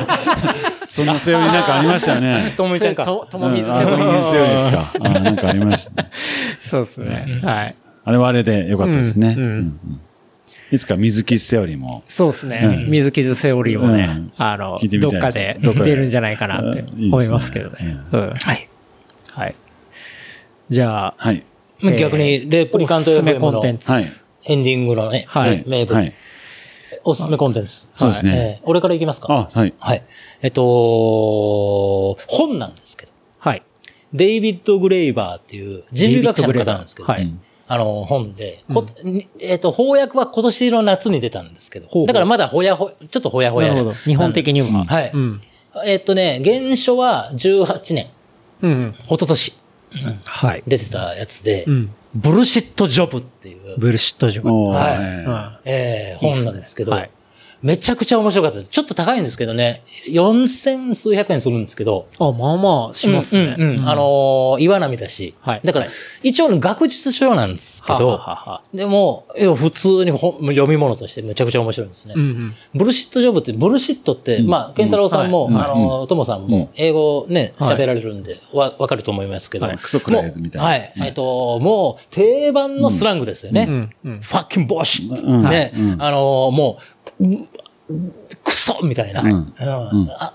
[0.88, 2.54] そんなセオリー なんかありましたよね。
[2.56, 3.04] ともみちゃんか。
[3.04, 4.20] と、ともみずうんあともで
[4.58, 4.92] すか。
[4.98, 6.06] あなんかありました。
[6.60, 7.40] そうですね。
[7.42, 7.74] はい。
[8.02, 9.34] あれはあれでよかったですね。
[9.36, 10.00] うんうんうんうん
[10.72, 12.04] いつか水木セオリーも。
[12.06, 12.60] そうですね。
[12.62, 17.98] うん水傷セオリーもね、うんあの、どっかで出るんじゃないかなって思いますけどね。
[18.12, 18.68] うんはい。
[19.32, 19.54] はい。
[20.68, 21.42] じゃあ、はい。
[21.82, 23.90] えー逆に、レプリカントおすすめ FM のコンテンツ。
[23.90, 24.04] はい。
[24.44, 26.14] エンディングのね、はい名物、はい。
[27.04, 27.88] おすすめコンテンツ。
[27.94, 28.60] そうですね。
[28.62, 29.28] えー俺からいきますか。
[29.30, 29.74] あ、はい。
[29.78, 30.02] はい。
[30.42, 33.62] えっと、本なんですけど、はい。
[34.12, 37.32] デイビッド・グレイバーっていう人類学者の方なんですけど、はい。
[37.68, 43.96] あの、本で、こにえっ、と、翻訳は今年の夏に出たんですけど、だからまだほやほ、ちょっとほやほやななるほど。
[43.96, 44.84] 日本的には。
[44.84, 45.40] はいうん。
[45.86, 48.08] えっ、とね、原書は18年、
[48.62, 48.94] うん。
[48.98, 49.59] 一昨年
[50.24, 50.62] はい。
[50.66, 51.90] 出てたやつで、うん。
[52.14, 54.50] ブルシット・ジョブっていう、ブルシットジョブ。
[54.50, 57.10] おーはいえー本なんですけど、はい
[57.62, 58.58] めちゃくちゃ面白かった。
[58.58, 58.70] です。
[58.70, 63.54] ちょっと高いんですけどね、4000数百円するんですけど、あ、まあまあしますね。
[63.58, 63.88] うんうんうん。
[63.88, 65.34] あのー岩波だし。
[65.40, 65.60] はい。
[65.64, 65.86] だから、
[66.22, 69.26] 一応の学術書なんですけど、ははははでも、
[69.56, 72.14] 普通に本読み物としてめちゃくちゃ面白いんですね。
[72.16, 72.54] うんうん。
[72.74, 75.56] bullshit job って、 bullshit って、まあ、ケンタロウさんも、うん。
[75.56, 76.48] あの、トモさんうん。
[76.48, 77.76] も、英語ね、はい。
[77.76, 79.66] 喋られるんで、わ、わかると思いますけど。
[79.66, 79.78] はい。
[79.78, 80.68] クソくらえみたいな。
[80.68, 80.92] もうはい。
[81.06, 83.66] えっと、もう、定番のスラングですよね。
[83.68, 83.90] うん。
[84.04, 84.20] うん。
[84.20, 85.48] Fucking bullshit うん。
[85.48, 86.02] ね、うん。
[86.02, 86.82] あの、もう、
[88.44, 89.22] クソみたいな。
[89.22, 89.54] うんうん
[90.12, 90.32] あ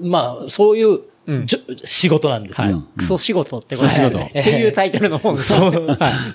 [0.00, 2.84] まあ、そういう、うんじょ仕事なんですよ。
[2.96, 4.30] クソ仕事ってことですクソ仕ね。
[4.30, 5.54] 事っていうタイトルの本です。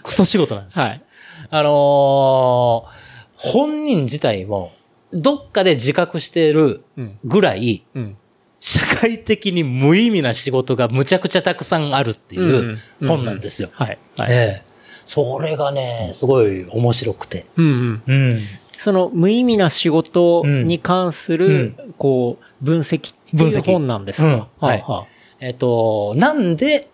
[0.04, 0.80] クソ仕事なんです。
[0.80, 1.02] はい。
[1.50, 3.12] あのー
[3.44, 4.72] 本人自体も、
[5.14, 7.18] どっかで自覚しているうん。
[7.24, 8.18] ぐらい、うん。
[8.60, 13.70] 社会的に無意味な仕事がむちゃくちゃたくさんあるっていううん本なんですよ。
[13.72, 13.98] はい。
[14.18, 14.32] はい。
[14.32, 14.72] ええ
[15.06, 17.48] それがね、すごい面白くて。
[17.58, 18.14] うんうん。
[18.14, 18.40] うん。
[18.82, 23.72] その無意味な仕事に関する、こう、分析っていう分析。
[23.72, 24.48] 本なんですか、うん。
[24.60, 24.82] はい。
[24.82, 25.06] は
[25.40, 26.88] えっ、と、なんで、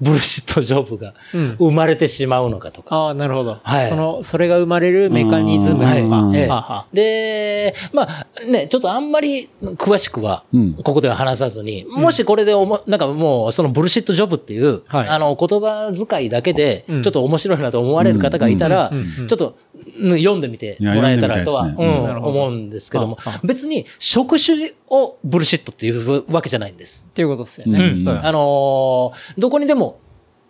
[0.00, 1.56] ブルシットジョブがうん。
[1.58, 2.96] 生まれてしまうのかとか。
[2.96, 3.58] ああ、なるほど。
[3.62, 3.88] はい。
[3.88, 5.96] その、それが生まれるメカニズムとか。
[5.96, 7.72] うんはいええ。
[7.72, 15.08] で、まあね、ちょっとあんまり詳しくはうん、ここでは話さずに、もしこれでおも、なんかもう、そのブルシットジョブっていう、はい。
[15.08, 17.02] あの、言葉遣いだけで、うん。
[17.02, 18.98] ちょっと面白いなと思われる方がいたらうん。
[18.98, 19.04] うん。
[19.04, 19.20] うん。
[19.20, 27.06] うん、ちょっと、うん読んでみてもらえたらとは、うん思うんですけども別に職種をブルシットっていうわけじゃないんです。
[27.08, 27.78] っていうことですよね。
[27.78, 30.00] うんうんあのーどこにでも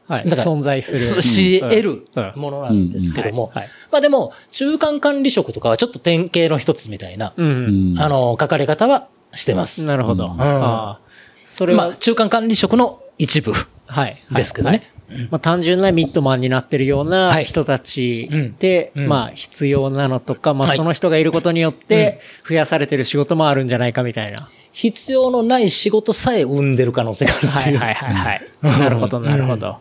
[0.09, 0.25] はい。
[0.29, 1.23] だから存在する。
[1.23, 3.53] し得るうんものなんですけども
[3.91, 7.47] まあでも、中間管理職とかはちょっと典型の一つみたいな、うん。
[7.47, 9.85] うんあの、書かれ方はしてます。
[9.85, 10.27] なるほど。
[10.27, 11.01] うんああ
[11.45, 13.53] それは、まあ、中間管理職の一部
[13.87, 14.23] はい。
[14.33, 14.93] ですけどね。
[15.31, 18.29] まあ、単純なミッドマンになってるようなはい人たち
[18.59, 24.49] で、うんうんまあ、必要なのとか、まあ、はいその人がいることによって、増やされてる仕事もあるんじゃないかみたいな。
[24.73, 27.79] 必要のない仕事さえ生んでる可能性があるっていう。
[27.79, 28.81] はいはいはいはい。
[28.81, 29.79] なるほど、なるほど。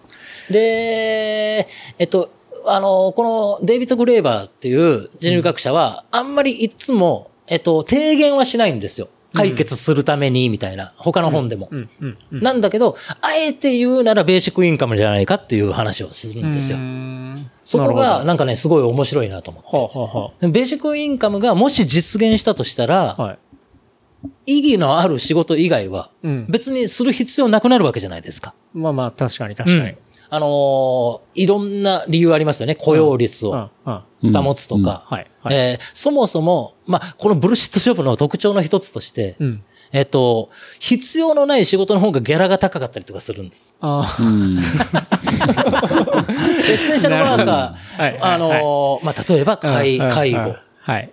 [0.49, 2.31] で、えっと、
[2.65, 9.09] あの、このデイビッド・グレーバーっていう人類学者は、あんまりいつも、えっと、提言はしないんですよ。
[9.35, 10.93] 解決するために、みたいな。
[10.97, 11.69] 他の本でも。
[11.71, 12.41] うん、うん、うん。
[12.41, 16.77] なんだけど、あえて言うならベーシックインカムじゃないかっていう話をするんですよ
[17.63, 20.47] そこが、なんかね、すごい面白いなと思って。
[20.47, 23.37] ベーシックインカムがもし実現したとしたらう。、はい。
[24.47, 26.45] 意義のある仕事以外は、うん。
[26.47, 28.53] 別にする必要なくなるわけじゃないですか。
[28.73, 29.95] まあまあ、確かに確かに。
[30.35, 32.75] あのーいろんな理由ありますよね。
[32.75, 33.93] 雇用率をうん、うん。
[33.95, 35.05] うん保つとか。
[35.93, 39.63] そもそも、まあ、このブルシットジョブの特徴の一つとして、うん。
[39.91, 40.49] えっ、と、
[40.79, 43.75] 必要のない仕事の方がギャラが高かったりとかするんです。
[43.81, 44.57] あうん。
[44.57, 44.61] エ
[46.73, 49.57] ッセンシャルワーカー、あのーまあ、例えばあ。
[49.57, 50.55] 介うん介護。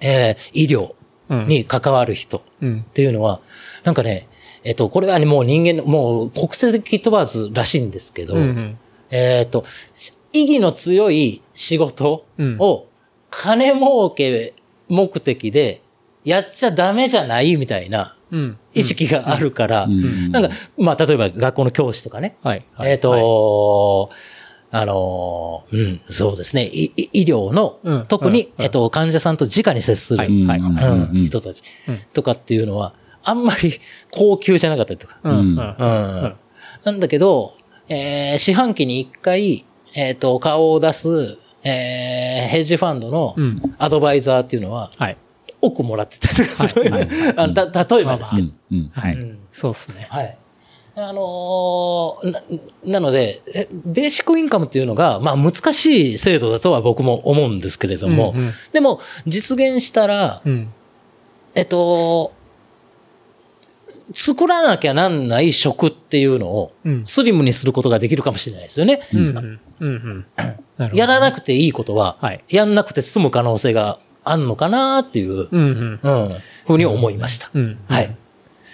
[0.01, 0.95] えー医療
[1.29, 1.47] うん。
[1.47, 2.93] に関わる人うんっ。
[2.93, 3.41] ていうのは、
[3.85, 4.29] なんかね、
[4.65, 8.79] えっ、と、これはね、もう人間の、もう国籍問わずらしいんですけど、うんうん。
[9.13, 12.57] えっ、と、し意義の強い仕事うん。
[12.59, 12.87] を
[13.31, 14.55] 金儲け
[14.89, 15.83] 目的で
[16.25, 18.59] やっちゃダメじゃないみたいなうん。
[18.73, 20.33] 意識があるから、うん。
[20.33, 20.49] なんか、
[20.79, 22.65] まあ、例えば学校の教師とかね、はい。
[22.75, 22.93] はい。
[22.93, 24.11] えっ、と、
[24.71, 28.07] あのー、うん、そうですね、いい医療の、うん。
[28.07, 28.65] 特に、うん。
[28.65, 30.45] えっ、と、患者さんと直に接する、はい。
[30.47, 30.59] はい。
[30.61, 31.11] うんうん。
[31.11, 31.25] うん。
[31.25, 32.01] 人たちうん。
[32.15, 33.75] とかっていうのは、あんまり
[34.11, 35.19] 高級じゃなかったりとか。
[35.23, 35.33] うん。
[35.33, 35.39] うん。
[35.39, 35.57] うん。
[35.59, 36.35] うん。
[36.85, 37.55] なんだけど、
[37.89, 39.65] えー四半期に一回、
[39.95, 45.17] えっ、と、顔を出す、えー、ヘッジファンドのうんアドバイザーっていうのは、はい。
[45.61, 47.09] 億もらってたりとかする。
[47.37, 48.49] あのた例えばですけど。
[48.73, 48.91] うん。
[48.93, 49.15] はい。
[49.15, 50.07] うんそうですね。
[50.11, 50.37] はい。
[50.95, 52.43] あのーな、
[52.85, 60.73] なので、えベーシックインカムっていうのが、まあ難しい制度だとは僕も思うんですけれども、うんうんでも実現したら、うん。
[61.55, 62.33] えっと、
[64.13, 67.03] 作らなきゃなんない職っていうのをうん。
[67.07, 69.01] スリムにすることができるかもしれないですよね。
[70.95, 76.01] やらなくていいことは、はいやんなくて済む可能性があんのかなっていう、うん。
[76.03, 76.25] うん。
[76.25, 76.37] うん、
[76.67, 77.51] ふうに思いました。
[77.55, 77.79] うん。
[77.89, 78.17] はい。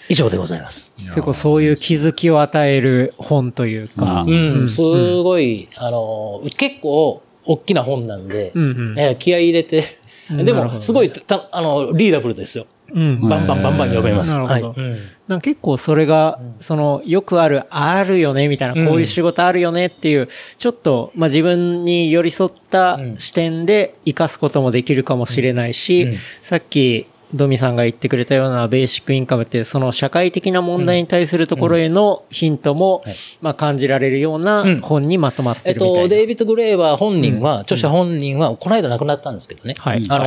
[0.08, 0.94] 以上でございます。
[0.96, 4.24] 結構そういう気づきを与える本というか。
[4.26, 9.84] うん、すごい、あの、結構、大きな本なんで、うんうんえー気合い入れて、
[10.30, 12.66] うんでも、すごい、た、あの、リーダブルですよ。
[12.92, 13.20] うん。
[13.20, 14.38] バンバンバンバン読めます。
[14.40, 14.48] はい。
[14.48, 14.98] なるほどうん
[15.28, 23.16] なんか結構それが、その、よくある、あるよね、みたいな、こういう仕事あるよねっていう、ちょっと、まあ、自分に寄り添ったうん。
[23.18, 26.14] 視点で活かすこともできるかもしれないし、うん。
[26.40, 33.14] さっき、ドミさんが言ってくれたようなベーシックインカムっていう、その社会的な問題に対するところへのヒントも、はい。
[33.42, 34.80] まあ、感じられるようなうん。
[34.80, 36.02] 本にまとまってえっるみたいな。
[36.04, 39.74] と、デイビッド・グレイは本人は、著者本人は、この間亡くなったんですけどね。
[39.76, 40.06] はい。
[40.08, 40.26] あのー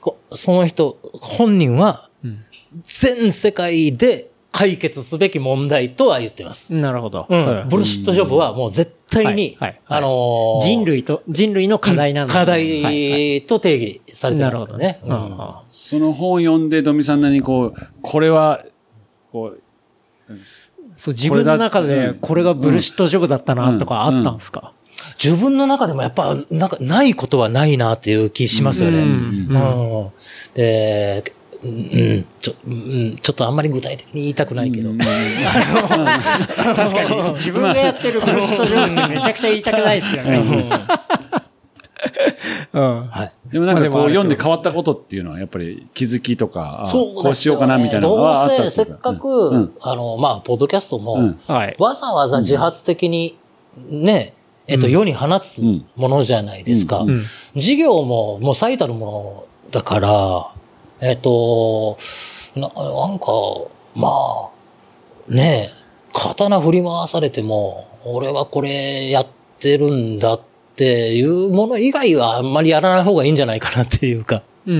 [0.00, 2.09] こその人、本人は、うん
[2.82, 6.74] 全世界で解決すべき問題とは言ってます。
[6.74, 7.26] なるほど。
[7.28, 7.46] うん。
[7.46, 7.64] はい。
[7.68, 9.68] ブルシットジョブはもう絶対に、はいはい。
[9.68, 9.80] はい。
[9.86, 15.08] あのー人類と、人類の課題なんだ、課題と定義されてなるほどますからねね。。
[15.08, 15.48] うんうん。
[15.70, 18.64] その本を読んで、ドミさんなりにこう、これは、
[19.32, 19.60] こう、
[20.96, 22.14] そう、自分の中でうん。
[22.20, 24.72] これがブルシットジョブだったなとかあったんですか、
[25.22, 28.98] 自分の中でもやっぱ、なんか、ないことはないなっていう気しますよね。
[28.98, 29.06] ううん。
[29.06, 30.10] ん。
[30.54, 34.90] で、うん、ちょ、うん、ちょっとあんまり具体的に言いたくないけど。
[34.92, 35.14] 確か
[37.04, 40.70] に、自分がやってるブルシットジョブってめちゃくちゃ言いたくないですよね。
[42.72, 43.08] うん。
[43.08, 43.32] はい。
[43.52, 51.34] でもなんかこう読んで変わったことっていうのはやっぱり気づきとか、あそうこうしようかなみたいなのがあったどうせ、せっかく、うんあの、まあ、ポッドキャストも。
[51.78, 53.38] わざわざ自発的に、
[53.76, 54.34] ね、
[54.66, 55.62] えっと、世に放つ
[55.96, 57.00] ものじゃないですか。
[57.00, 57.24] うん。
[57.56, 60.52] 事業ももう最たるものだから、
[61.00, 61.98] えっと、
[62.54, 63.26] な、なんか、
[63.94, 64.50] ま
[65.28, 65.80] あ、ねえ、
[66.12, 69.26] 刀振り回されても、俺はこれやっ
[69.58, 70.40] てるんだっ
[70.76, 74.74] ていうもの以外はあんまりやらない方がいいんじゃないかなっていうか、うん。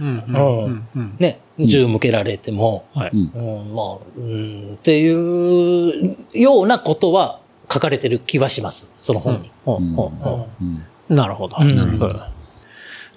[0.00, 0.24] うん。
[0.28, 0.38] う
[0.68, 0.88] ん。
[0.96, 1.16] うん。
[1.18, 3.10] ね、銃向けられても、はい。
[3.12, 7.40] うんうん、まあ、うん、っていうようなことは
[7.72, 9.50] 書かれてる気はします、その本に。
[9.64, 11.56] ほううんほうほうんうなるほど。
[11.60, 12.33] うんなるほど。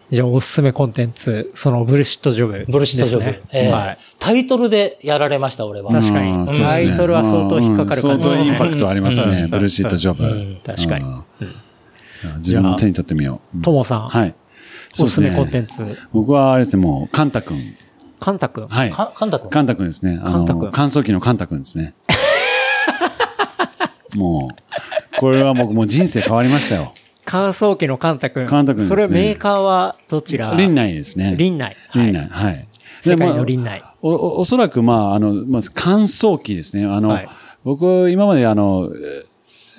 [0.09, 3.25] じゃあ、おすすめコンテンツ、そのブルシットジョブ、ブルシットジョブ。
[3.51, 3.97] ええはい。
[4.19, 5.91] タイトルでやられました、俺は。
[5.91, 9.43] 確かにねタイトルは相当引っかかる感じうん相当インパクトありますね。
[9.43, 10.23] うんブルーシートジョブ。
[10.23, 11.23] うん確かにうん
[12.39, 13.61] 自分の手に取ってみよう。
[13.61, 14.34] ともさん、はい。
[14.99, 15.97] おすすめコンテンンツ。
[16.13, 17.75] 僕はあれですね、もう、カンタ君。
[18.19, 18.67] カンタ君？
[18.67, 18.91] はい。
[18.91, 19.49] か、かんたくん。
[19.49, 20.19] カンタ君ですね。
[20.23, 21.93] あの、乾燥機のカンタ君ですね。
[24.15, 26.93] もう、これは僕もう人生変わりましたよ。
[27.30, 28.48] 乾燥機のカンタ君。
[28.48, 30.48] カンタ君ねそれメーカーはどちら？
[30.52, 31.36] 林内ですね。
[31.38, 31.76] 林内。
[31.90, 32.30] はい林内。
[32.30, 32.68] はい。
[33.02, 33.82] 世界ので林内。
[33.82, 36.86] まあお、おおそらく、まあ、あの、まず乾燥機ですね。
[36.86, 37.30] あの、はい
[37.66, 39.26] 僕、今まであの、え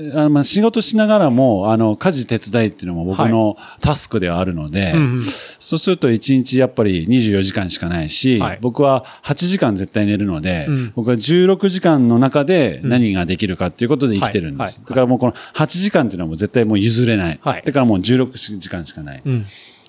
[0.01, 5.23] あのまあ、仕事しながらも、あの、家事手伝いっていうのも僕のタスクではあるので、うんうん
[5.59, 14.79] そうすると1日やっぱり24時間しかないし、はい僕は8時間絶対寝るので、うん僕は16時間の中で何ができるかっていうことで生きてるんです。
[14.79, 17.41] はいはいだからもうこの8時間っていうのはもう絶対もう譲れない。
[17.43, 19.23] はいだからもう16時間しかない。
[19.25, 19.45] うん。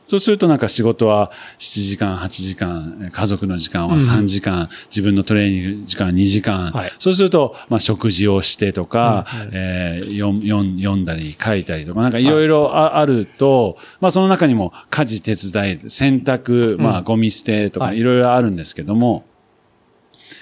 [0.10, 6.72] そうするとなんか仕事は7時間、8時間、家族の時間は3時間、自分のトレーニング時間2時間。
[6.72, 6.91] はい。
[6.98, 12.23] そうすると、まあ食事をしてとか、えー読ん読ん読んだり書いたりとか、なんかい。
[12.23, 17.99] ろいろああると、まあその中にも家事手伝い、洗濯、まあゴミ捨てとかはい。
[17.99, 19.26] いろいろあるんですけども、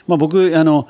[0.08, 0.88] まあ僕、あの、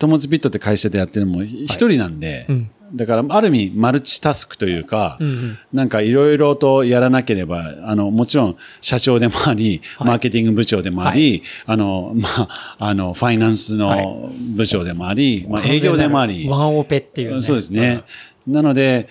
[0.00, 5.58] トモズビットって会社でやってるのも一人なんで、うんだからある意味マルチタスクというか、うんうん。
[5.72, 10.08] なんかいろいろとやらなければ、あの、もちろん社長でもあり、はい。
[10.08, 14.02] マーケティング部長でもあり、あの、まあ、あの、ファイナンスはい。
[14.02, 17.42] の部長でもあり、まあ営業でもあり、ワンオペっていう、ね。
[17.42, 18.02] そうですね。
[18.46, 19.08] なので、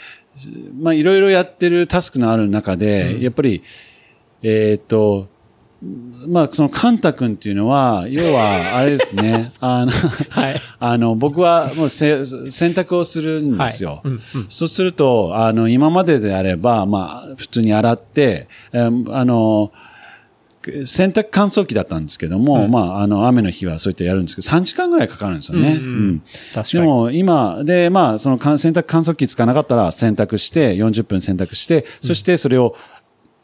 [0.79, 3.63] まあいろいろやってるタスクのある中で、やっぱり、
[4.43, 5.29] えーっと、
[5.83, 10.61] まあそのカンタ君っていうのは、要は、あれですね、 あの、はい。
[10.79, 13.89] あの、僕はもうせ選択をするんですよ。
[13.89, 19.71] はいうんうんそうすると、あの、今までであれば、まあ、普通に洗って、えーあの、
[20.85, 25.79] 洗濯乾燥機だったんですけども、まあ、あの、雨の日はそういったやるんですけど、3時間ぐらいかかるんですよね。
[25.81, 26.83] うん確かに。
[26.83, 32.75] でも今、で、まあ、そのか洗濯乾燥機つかなかったら洗濯して、40分洗濯して、そしてそれを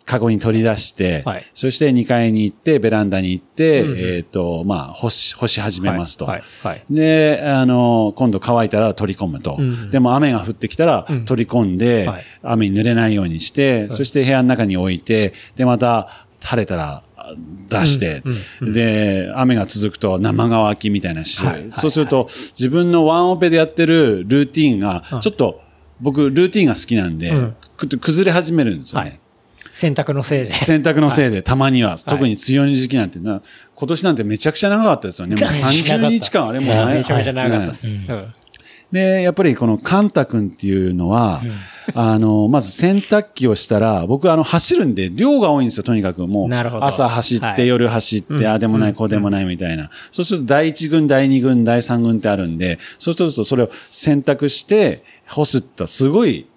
[0.07, 1.45] カゴに取り出して、はい。
[1.53, 3.84] そして2階に行って、ベランダに行って、
[4.15, 6.25] えっ、と、まあ、干し、干し始めますと。
[6.25, 6.43] はい。
[6.63, 6.84] はい。
[6.89, 9.57] で、あの、今度乾いたら取り込むと。
[9.59, 12.25] んでも雨が降ってきたら取り込んで、はい。
[12.41, 17.34] 雨に濡れないようにして、そして部屋の中に置いて、で、また晴れたらあ
[17.67, 18.23] 出して、
[18.61, 21.67] で、雨が続くと生乾きみたいなし、はい。
[21.73, 25.59] そうすると自分のワンオペでやってるルーティーンが、ちょっと
[25.99, 27.34] 僕ルーティーンが好きなんで、
[27.75, 29.09] 崩れ始めるんですよね。
[29.09, 29.19] はい
[29.77, 30.45] 洗濯のせいで。
[30.45, 33.43] 洗濯のせいで、たまには、特に強い時期なんてな、
[33.75, 35.35] 今年なんてめちゃくちゃ長かったですよね。
[35.35, 36.75] もう30日間あれもう。
[36.75, 37.67] ないめちゃめちゃ長かった。
[37.67, 37.87] です。
[38.91, 41.43] で、やっぱりこのカンタ君っていうのは、
[41.93, 46.25] あの、まず洗濯機をしたら、僕あの走るんで量が多いんですよ、とにかく。
[46.25, 46.83] もう、なるほど。
[46.83, 47.67] 朝走って、はい。
[47.67, 49.91] 夜走って、ああでもない、こうでもないみたいな。
[50.09, 56.47] そうすると第1軍、第2軍、第3軍ってあるんで、そうするとそれを洗濯して干すとすごい、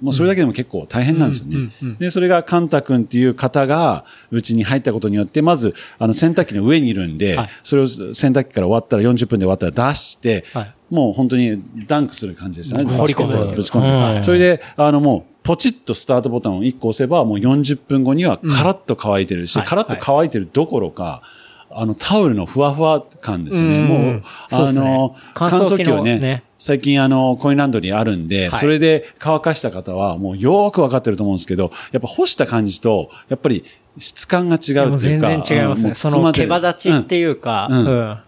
[0.00, 1.72] もうそれだけでも結構大変なんですよね。
[1.98, 7.50] で、それがカンタ君っていう方がうちに入ったことによって、まず、あの洗濯機の上にいるんで、はい。
[7.64, 10.74] それを洗濯機から終わったら40分で終わったら出して、はい。
[10.90, 12.84] もう本当にダンクする感じですね。
[12.84, 14.18] 放り込むぶち込んで。
[14.18, 14.24] うん。
[14.24, 19.66] それで、あのもう、ポチッとスタートボタンを1個押せば、もう40分後にはカラッと乾いてるし、はい。
[19.66, 21.22] カラッと乾いてるどころか、
[21.70, 23.78] あの、タオルのふわふわ感ですよね。
[23.78, 23.88] うん。
[23.88, 33.64] もう、あの、乾乾燥機をね、ね最近あの、コインランドリーあるんで、はいそれで乾かした方はもうよーくわかってると思うんですけど、やっぱ干した感じと、やっぱり
[33.98, 35.28] 質感が違うっていうか。
[35.28, 35.94] 全然違いますね。
[35.94, 38.18] その毛羽立ちっていうか、うんうん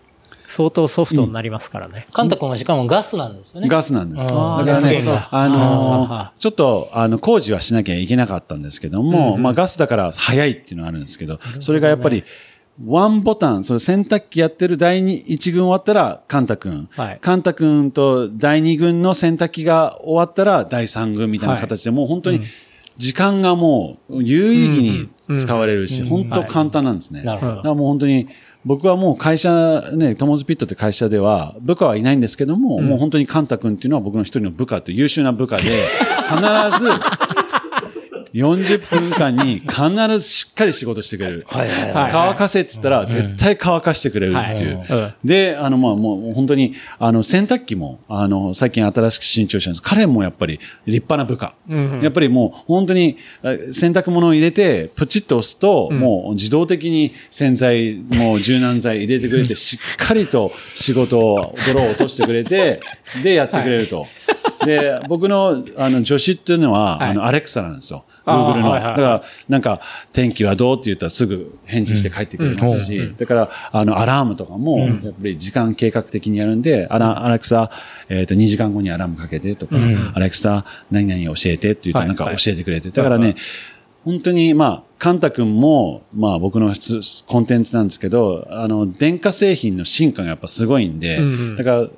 [0.51, 2.07] 相当ソフトになりますからね。
[2.13, 3.69] カンタ君はしかもガスなんですよね。
[3.69, 4.27] ガスなんです。
[4.27, 12.25] だからねあのちょっと、あの、工事はしなきゃいけなかったんですけども、まあガスだから早いっていうのがあるんですけど、それがやっぱり、
[12.87, 16.89] ワンボタン、その洗濯機やってる第二一軍終わったら、カンタ君。
[16.93, 17.19] はい。
[17.21, 22.41] カンタ君と第二軍の洗濯機が終わったら、第三軍みたいな形で、もう本当に、
[22.97, 25.09] 時間がもう、有意義に
[25.39, 27.23] 使われるし、本当簡単なんですね。
[27.23, 27.57] なるほど。
[27.57, 28.29] だからもう本当に、
[28.65, 35.73] 僕はもう会社、ね、トモズピットって会社では、部下はいないんですけども、もう本当にカンタ君っていうのは僕の一人の部下と優秀な部下で、必
[36.83, 36.91] ず、
[38.33, 41.47] 40分間に必ずしっかり仕事してくれる。
[41.49, 41.93] はいはいはい。
[41.93, 44.79] はい乾かせって言ったら、絶対乾かしてくれるっていう。
[44.79, 49.83] はいうんで、あの、まあ、もう本当に、あの、洗濯機も、あの、最近新しく新調したんです。
[49.83, 51.55] 彼もやっぱり立派な部下。
[51.69, 62.81] うんやっぱりもう本当にあ洗濯物を入れて、プチッと押すと、もう自動的に洗剤、もう柔軟剤入れてくれて、しっかりと仕事を、泥を落としてくれて、
[63.23, 64.07] で、やってくれると。
[64.65, 68.05] で、僕の、あの、助手っていうのは、はいあの、アレクサなんですよ。
[68.31, 68.71] Google の。
[68.71, 69.81] はいはいだから、なんか、
[70.13, 77.71] 天気はどうって言ったらすぐ返事して帰ってくれますし、だから、あの、アラームとかも、やっぱり時間計画的にやるんで、あら、アレクサ、
[78.09, 79.77] えっ、と、2時間後にアラームかけてとか、
[80.15, 82.09] アレクサ、何々教えてって言うと、はい。
[82.09, 82.91] なんか教えてくれて。
[82.91, 83.37] だからね、
[84.05, 86.75] 本当に、まあ、カンタ君も、まあ僕の
[87.27, 91.57] コンテンツなんですけど、あの、電化製品の進化がやっぱすごいんで、うんうん。
[91.57, 91.89] だから、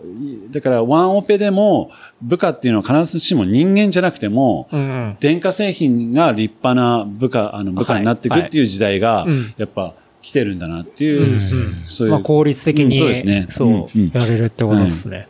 [0.52, 5.16] だからワンオペでも、部下っていうのは必ずしも人間じゃなくても、うんうん。
[5.18, 11.40] 電化製品が立派な部下、あの部下になっていくっていう時代がうん、やっぱ来てるんだなっていう、
[11.86, 12.12] そういう。
[12.12, 13.46] まあ効率的に、うんそうですね。
[13.48, 14.10] そう、んん。
[14.14, 15.26] やれるってことですね。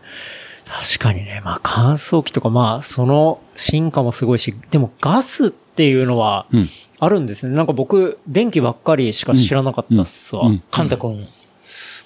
[0.66, 6.68] 確かにね、まあ乾燥機とかまあその進化もすごいし、でもガスっていうのはうん
[7.04, 7.56] あるんですね。
[7.56, 10.44] なんか僕、電気ばっかりしか知らなかったっすわ。
[10.70, 11.26] カンタ君。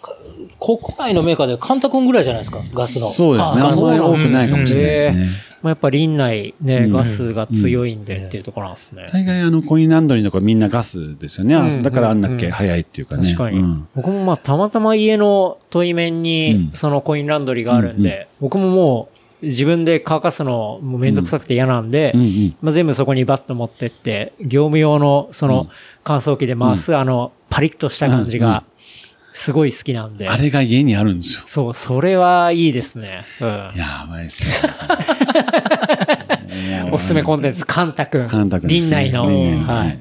[0.00, 0.16] か
[0.58, 3.06] 国内のメーカーでカンタ君ぐらいじゃないですか、ガスの。
[3.08, 3.62] そうですね。
[3.62, 5.26] ああんまり多くないかもしれないですうんね。
[5.62, 9.06] まあ、やっぱ林内ね、うんガスが強いんでっていうところなんですね。
[9.12, 11.82] 大概あの、コインランドリーの子はみんなガスですよね。
[11.82, 13.24] だからあんだっうんけ早いっていうかね。
[13.24, 13.58] 確かに。
[13.58, 25.68] うん僕もまあたまたま家の問い面にうんそのコインランドリーがあるんで、僕ももう自分で乾かすのもうめんどくさくて嫌なんで、うんうんまあ、全部そこにバッと持ってって、業務用のその
[26.04, 28.64] 乾燥機で回すあのパリッとした感じうんうんが
[29.36, 30.30] すごい好きなんで。
[30.30, 31.42] あれが家にあるんですよ。
[31.44, 33.26] そう、それはいいですね。
[33.38, 33.48] うん。
[33.48, 34.54] やばいっすね。
[36.90, 38.26] おすすめコンテンツ、カンタ君。
[38.26, 39.24] カンタ君ね林内の。
[39.24, 39.26] は
[39.74, 39.98] はい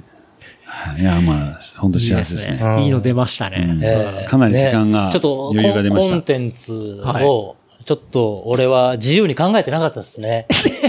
[0.97, 1.01] い。
[1.01, 2.83] いや、まあ、本当いい幸ですねせですね。。
[2.85, 3.77] いいの出ましたね。
[3.81, 10.47] ええかなり時間がねちょっと余裕が出ましたコンコンテンツを、ちょっと俺は自由に考えてなかったですね。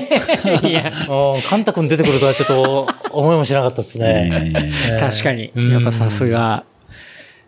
[0.64, 4.50] いや、うん、カンタ君出てくるとはちょっと思いもしなかったですね。
[4.98, 5.52] 確かに。
[5.54, 6.64] うんやっぱさすが。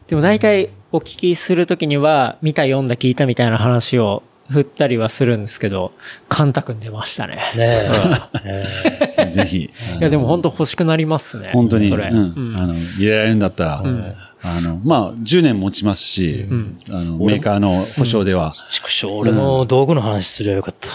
[0.06, 5.92] でも大体お聞きするときには、見た、読んだ、聞いたみたいな話を振ったりはするんですけど、
[6.28, 7.36] カンタ君出ましたね。
[7.56, 7.86] ね
[8.44, 8.66] え。
[9.18, 9.70] えぜひ。
[10.00, 11.50] いや、でも本当欲しくなりますね。
[11.52, 12.08] 本当に、それ。
[12.08, 12.20] うんう
[12.52, 13.82] んあの、入れられるんだったら、
[14.42, 16.46] あの、まあ、10年持ちますし、
[16.88, 18.54] あの、メーカーの保証では、
[19.10, 20.88] 俺も道具の話すればよかった。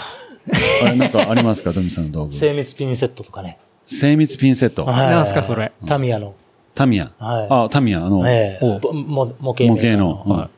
[0.86, 2.34] あれなんかありますか、 ドミさんの道具。
[2.34, 3.58] 精密ピンセットとかね。
[3.86, 4.84] 精密ピンセット。
[4.84, 5.72] はいなんすかそれ？
[5.86, 6.34] タミヤの。
[6.74, 7.10] タミヤ。
[7.18, 10.24] はいあ、タミヤ、あの、ええ模型模メーカー型の。
[10.26, 10.50] は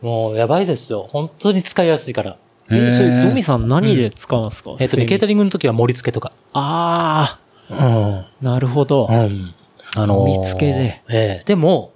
[0.00, 1.06] もうやばいですよ。
[1.10, 2.36] 本当に使いやすいから。
[2.70, 5.44] いえ、それ、ドミささん何で使うんですか、えっとね、ケータリング。
[5.44, 6.32] の時は盛り付けとか。
[6.52, 7.38] あ
[7.70, 7.78] うん。
[7.78, 9.06] あ、なるほど。
[9.10, 9.54] うん。
[9.96, 11.02] あのー盛り付けで。
[11.08, 11.92] ええでも、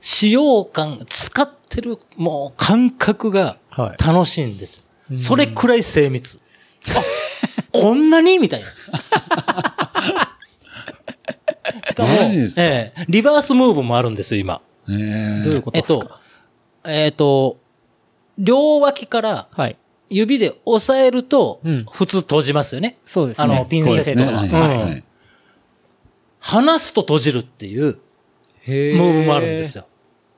[0.00, 5.18] 使用感、使ってる、もう感覚がはい楽しいんですよ。
[5.18, 6.38] それくらい精密。
[6.88, 7.02] あ、
[7.72, 8.38] こんなに？
[8.38, 8.66] みたいな。
[11.86, 12.14] しかも、か？
[12.58, 14.60] ええリバースムーブもあるんですよ、今。
[14.88, 16.20] えーどういうことえっとですか、
[16.84, 17.58] えっと、
[18.38, 19.76] 両脇からはい。
[20.10, 22.98] 指で押さえるとうん、普通閉じますよね。
[23.04, 23.54] そうですね。
[23.54, 23.84] あのピン。
[23.84, 24.58] セットとか。
[24.58, 25.04] はい
[26.40, 27.98] 離すと閉じるっていう
[28.60, 29.86] へムーブもあるんですよ。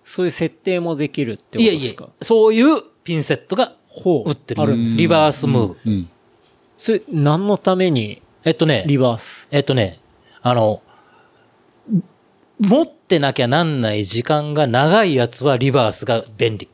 [0.02, 4.62] そういう設定もできるってこといえいえですか、そういうピンセットがほ売ってる。
[4.62, 5.76] あるんですリバースムーブ。
[5.84, 6.08] うん。
[6.74, 9.46] それ、何のためにえっとね、リバース？
[9.50, 10.00] えっとね、
[10.40, 10.82] あの、
[12.58, 16.70] 持ってなきゃなんない時間が長いやつはリバースが便利。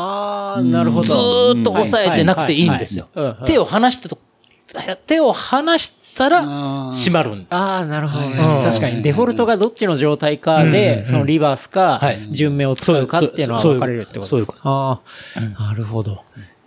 [0.00, 1.02] ああ、なるほど。
[1.02, 3.08] ずーっと押さえてなくていいんですよ。
[3.44, 4.16] 手を離したと、
[5.06, 6.42] 手を離したら
[6.92, 8.36] 閉まるんああ、なるほどね。
[8.38, 14.58] うん確かに、デフォルトがどっちの状態かうんで、そのリバースかはい、順目を使うかっていうのは分かれるってことですか？
[14.62, 15.00] あ
[15.34, 16.22] あ、なるほど。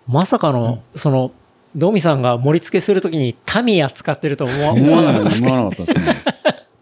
[0.07, 1.31] まさかの、その、
[1.73, 4.53] ドミさんが盛り付けするときにタミヤ使ってると思
[4.93, 6.15] わなかったです思わなかったですね。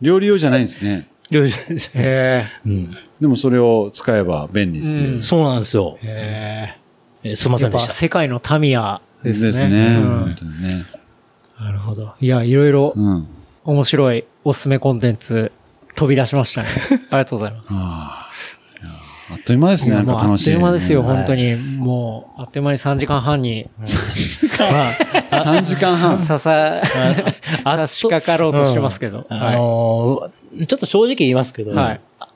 [0.02, 1.08] 料理用じゃないんですね。
[1.31, 5.15] へうんでもそれを使えば便利っていう。
[5.15, 5.97] うんそうなんですよ。
[6.03, 6.76] え。
[7.23, 7.93] へえすいませんでした。
[7.93, 9.47] 世界のタミヤですね。
[9.47, 9.97] ですね。
[9.97, 10.85] うん本当にね。
[11.60, 12.14] なるほど。
[12.19, 13.27] いや、いろいろうん。
[13.65, 15.51] 面白いおすすめコンテンツ
[15.95, 16.69] 飛び出しましたね。
[16.89, 18.19] ありがとうございます。
[19.31, 19.95] あっという間ですね。
[19.95, 20.45] なんか楽しい。
[20.45, 21.56] という間ですよ、ね本当に。
[21.56, 26.19] もう、あっという間に3時間半に、ま3 時間あ、半。
[26.19, 26.81] ささ、
[27.64, 29.27] 差し掛かろうとしてますけど。
[29.30, 30.30] あのー
[30.65, 32.27] ちょっと正直言いますけど、はいあ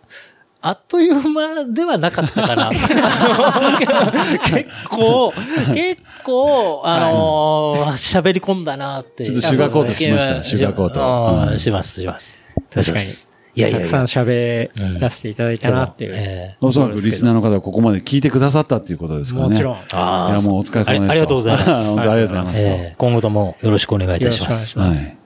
[0.65, 2.69] あっという間ではなかったかな。
[4.45, 5.33] 結構、
[5.73, 9.25] 結構、あのー喋り込んだなって。
[9.25, 12.37] ちょっとシュガーコートしましたねシュガーコートします、します。
[12.73, 13.32] 確かに。
[13.55, 16.13] いやいやいやたくさん喋らせていただいたなっていう。
[16.15, 19.53] えおそらくリスナーの方はここまで聞いてくださったっていうことですからね。
[19.53, 19.75] もちろん。
[19.75, 21.11] いあーや、もうお疲れ様でした。
[21.11, 22.61] ありがとうございます 本当ありがとうございます。
[22.61, 24.49] ええ今後ともよろしくお願いいたします。
[24.51, 25.17] よろしくお願いしますはい。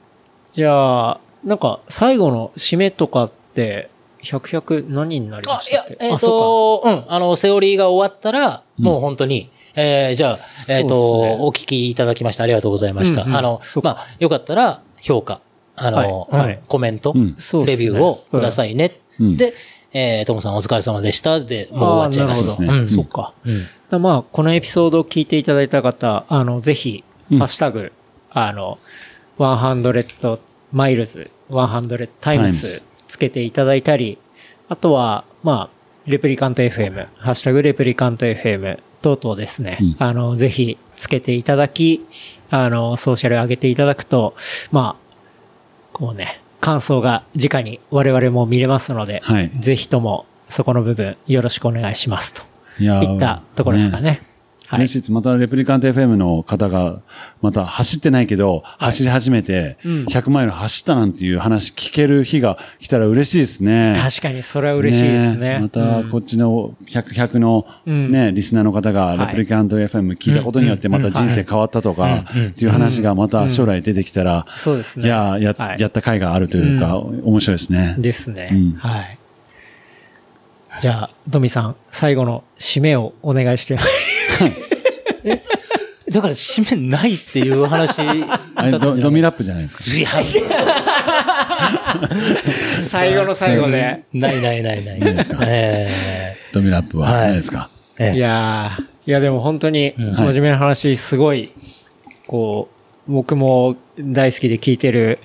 [0.52, 3.90] じゃあ、なんか、最後の締めとかって、
[4.24, 10.38] 100、100何になりまあ、いやしたっけ、えっ、あそと、うん、あの、セオリーが終わったら、もう本当に、えーじゃあ、
[10.70, 13.24] えっ、と、そうっすねお聞きいただきましてありがとうございました。
[13.24, 15.40] うんうんあのまあ、よかったら、評価、
[15.78, 16.10] あの、はい。
[16.10, 16.40] うん。
[16.40, 17.36] はいコメント、うん。
[17.66, 19.00] レビューをくださいね。
[19.20, 19.38] うん。
[19.38, 19.54] で、
[19.94, 21.40] えー、ともさんお疲れ様でした。
[21.40, 22.62] で、もう終わっちゃいます。
[22.62, 22.82] あーなるほど。
[22.82, 22.88] うん。
[22.88, 23.34] そっか。
[23.46, 23.62] うん。
[23.62, 27.38] だからまあ、このエピソードを聞いていただいた方、あの、ぜひ、うん。
[27.40, 27.92] ハッシュタグ、
[28.32, 28.78] あの、
[29.38, 30.40] 100
[30.72, 34.18] マイルズ、100タイムスつけていただいたり、
[34.70, 39.96] あとは、まあ、レプリカント FM、ハッシュタグレプリカント FM 等々ですね、うん。
[40.00, 42.06] あの、ぜひつけていただき、
[42.50, 44.36] あの、ソーシャル上げていただくと、
[44.72, 45.07] まあ、
[45.98, 52.44] こうね、感想が直に我々も見れますので、はいぜひともそこの部分よろしくお願いしますと。
[52.80, 54.22] いったところですかね。
[54.68, 55.12] はい嬉しいです。
[55.14, 57.00] またレプリカント FM の方が、
[57.42, 63.98] また走ってないけど、走り始めて、うん100マイル走ったなんていう話聞ける日が来たら嬉しいですね。
[63.98, 65.60] 確かにそれは嬉しいですね。
[65.62, 75.06] また、こっちの100、100のうんね、リスナーの方が、はいレプリカント FM 聞いたことによって、また人生変わったとか、っていう話がまた将来出てきたら、そうですね。
[75.06, 77.96] いや、やは、いやった甲斐があるというか、面白いですね。
[77.98, 78.50] ですね。
[78.52, 79.18] うんはい。
[80.82, 83.78] じゃあ、ドミさん、最後の締めをお願いして。
[86.12, 89.84] だから、締めないっていう話だあれドドミラップじゃないですか？
[89.86, 90.08] いや、
[92.82, 94.04] 最後の最後で。
[94.14, 95.00] ないないないない。
[95.00, 95.40] ないですか？
[95.46, 97.70] えドミラップははいないですか？
[98.00, 101.52] えええいやーいやでも本当にん真面目な話、すごい、
[102.26, 102.70] こ
[103.08, 105.20] う、僕も大好きで聞いてる、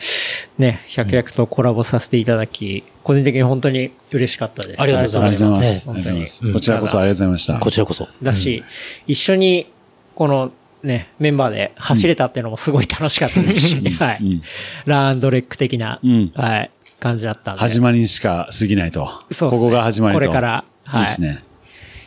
[0.63, 4.81] ね、百役とコラボさせていただき、個人的に本当に嬉しかったです。
[4.81, 6.53] ありがとうございますありがとうございます。
[6.53, 7.59] こちらこそありがとうございました。
[7.59, 8.09] こちらこそ。
[8.23, 8.63] だし、
[9.09, 9.67] 一緒に、
[10.15, 10.53] この
[10.85, 14.19] ね、メンバーで走れたっていうのもすごい楽しかったですし、はい。
[14.23, 14.43] うん
[14.85, 16.71] ランドレック的な、うんはい、
[17.01, 17.61] 感じだったんで。
[17.61, 19.07] 始まりにしか過ぎないと。
[19.31, 20.21] そうですねここが始まりと。
[20.21, 21.43] これからはいいいですね。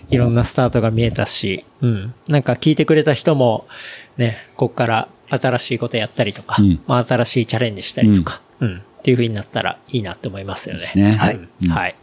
[0.10, 2.14] いろんなスタートが見えたし、うん。
[2.30, 3.68] なんか聞いてくれた人も、
[4.18, 8.77] ね、こっから新しいことやったりとか、うんまあ新しいチャレンジしたりとか、うん。
[8.77, 10.82] っていう風になったらいいなって思いますよね。
[10.82, 11.36] ですねはい。
[11.36, 11.95] うんはい。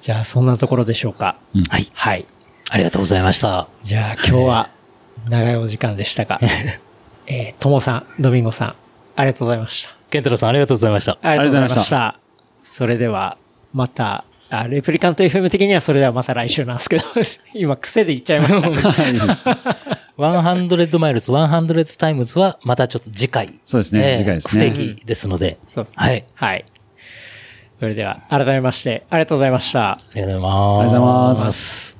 [0.00, 1.36] じゃあ、そんなところでしょうか。
[1.54, 1.90] うんはい。
[1.94, 2.26] はい。
[2.70, 3.68] ありがとうございました。
[3.82, 4.70] じゃあ、今日は
[5.28, 6.40] 長いお時間でしたが、
[7.26, 8.74] えー、ともさん、ドミンゴさん、
[9.16, 9.94] ありがとうございました。
[10.10, 11.18] ケンタロウさんありがとうございました。
[11.22, 12.18] ありがとうございました。
[12.62, 13.36] それでは、
[13.72, 14.24] また、
[14.60, 17.04] あレプリカント FM 的にはそれではまた来週なんですけど、
[17.54, 19.12] 今癖で言っちゃいましたね。
[19.12, 23.58] いいです100 miles、100 times はまたちょっと次回。
[23.64, 25.58] そうですねえー次回ですね不定期ですので。
[25.66, 25.96] そうですね。
[25.96, 26.24] はい。
[26.34, 26.64] はい。
[27.80, 29.92] それでは、改めまして、ありがとうございました。
[29.92, 30.80] ありがとうございます。
[30.80, 31.93] ありがとうございます。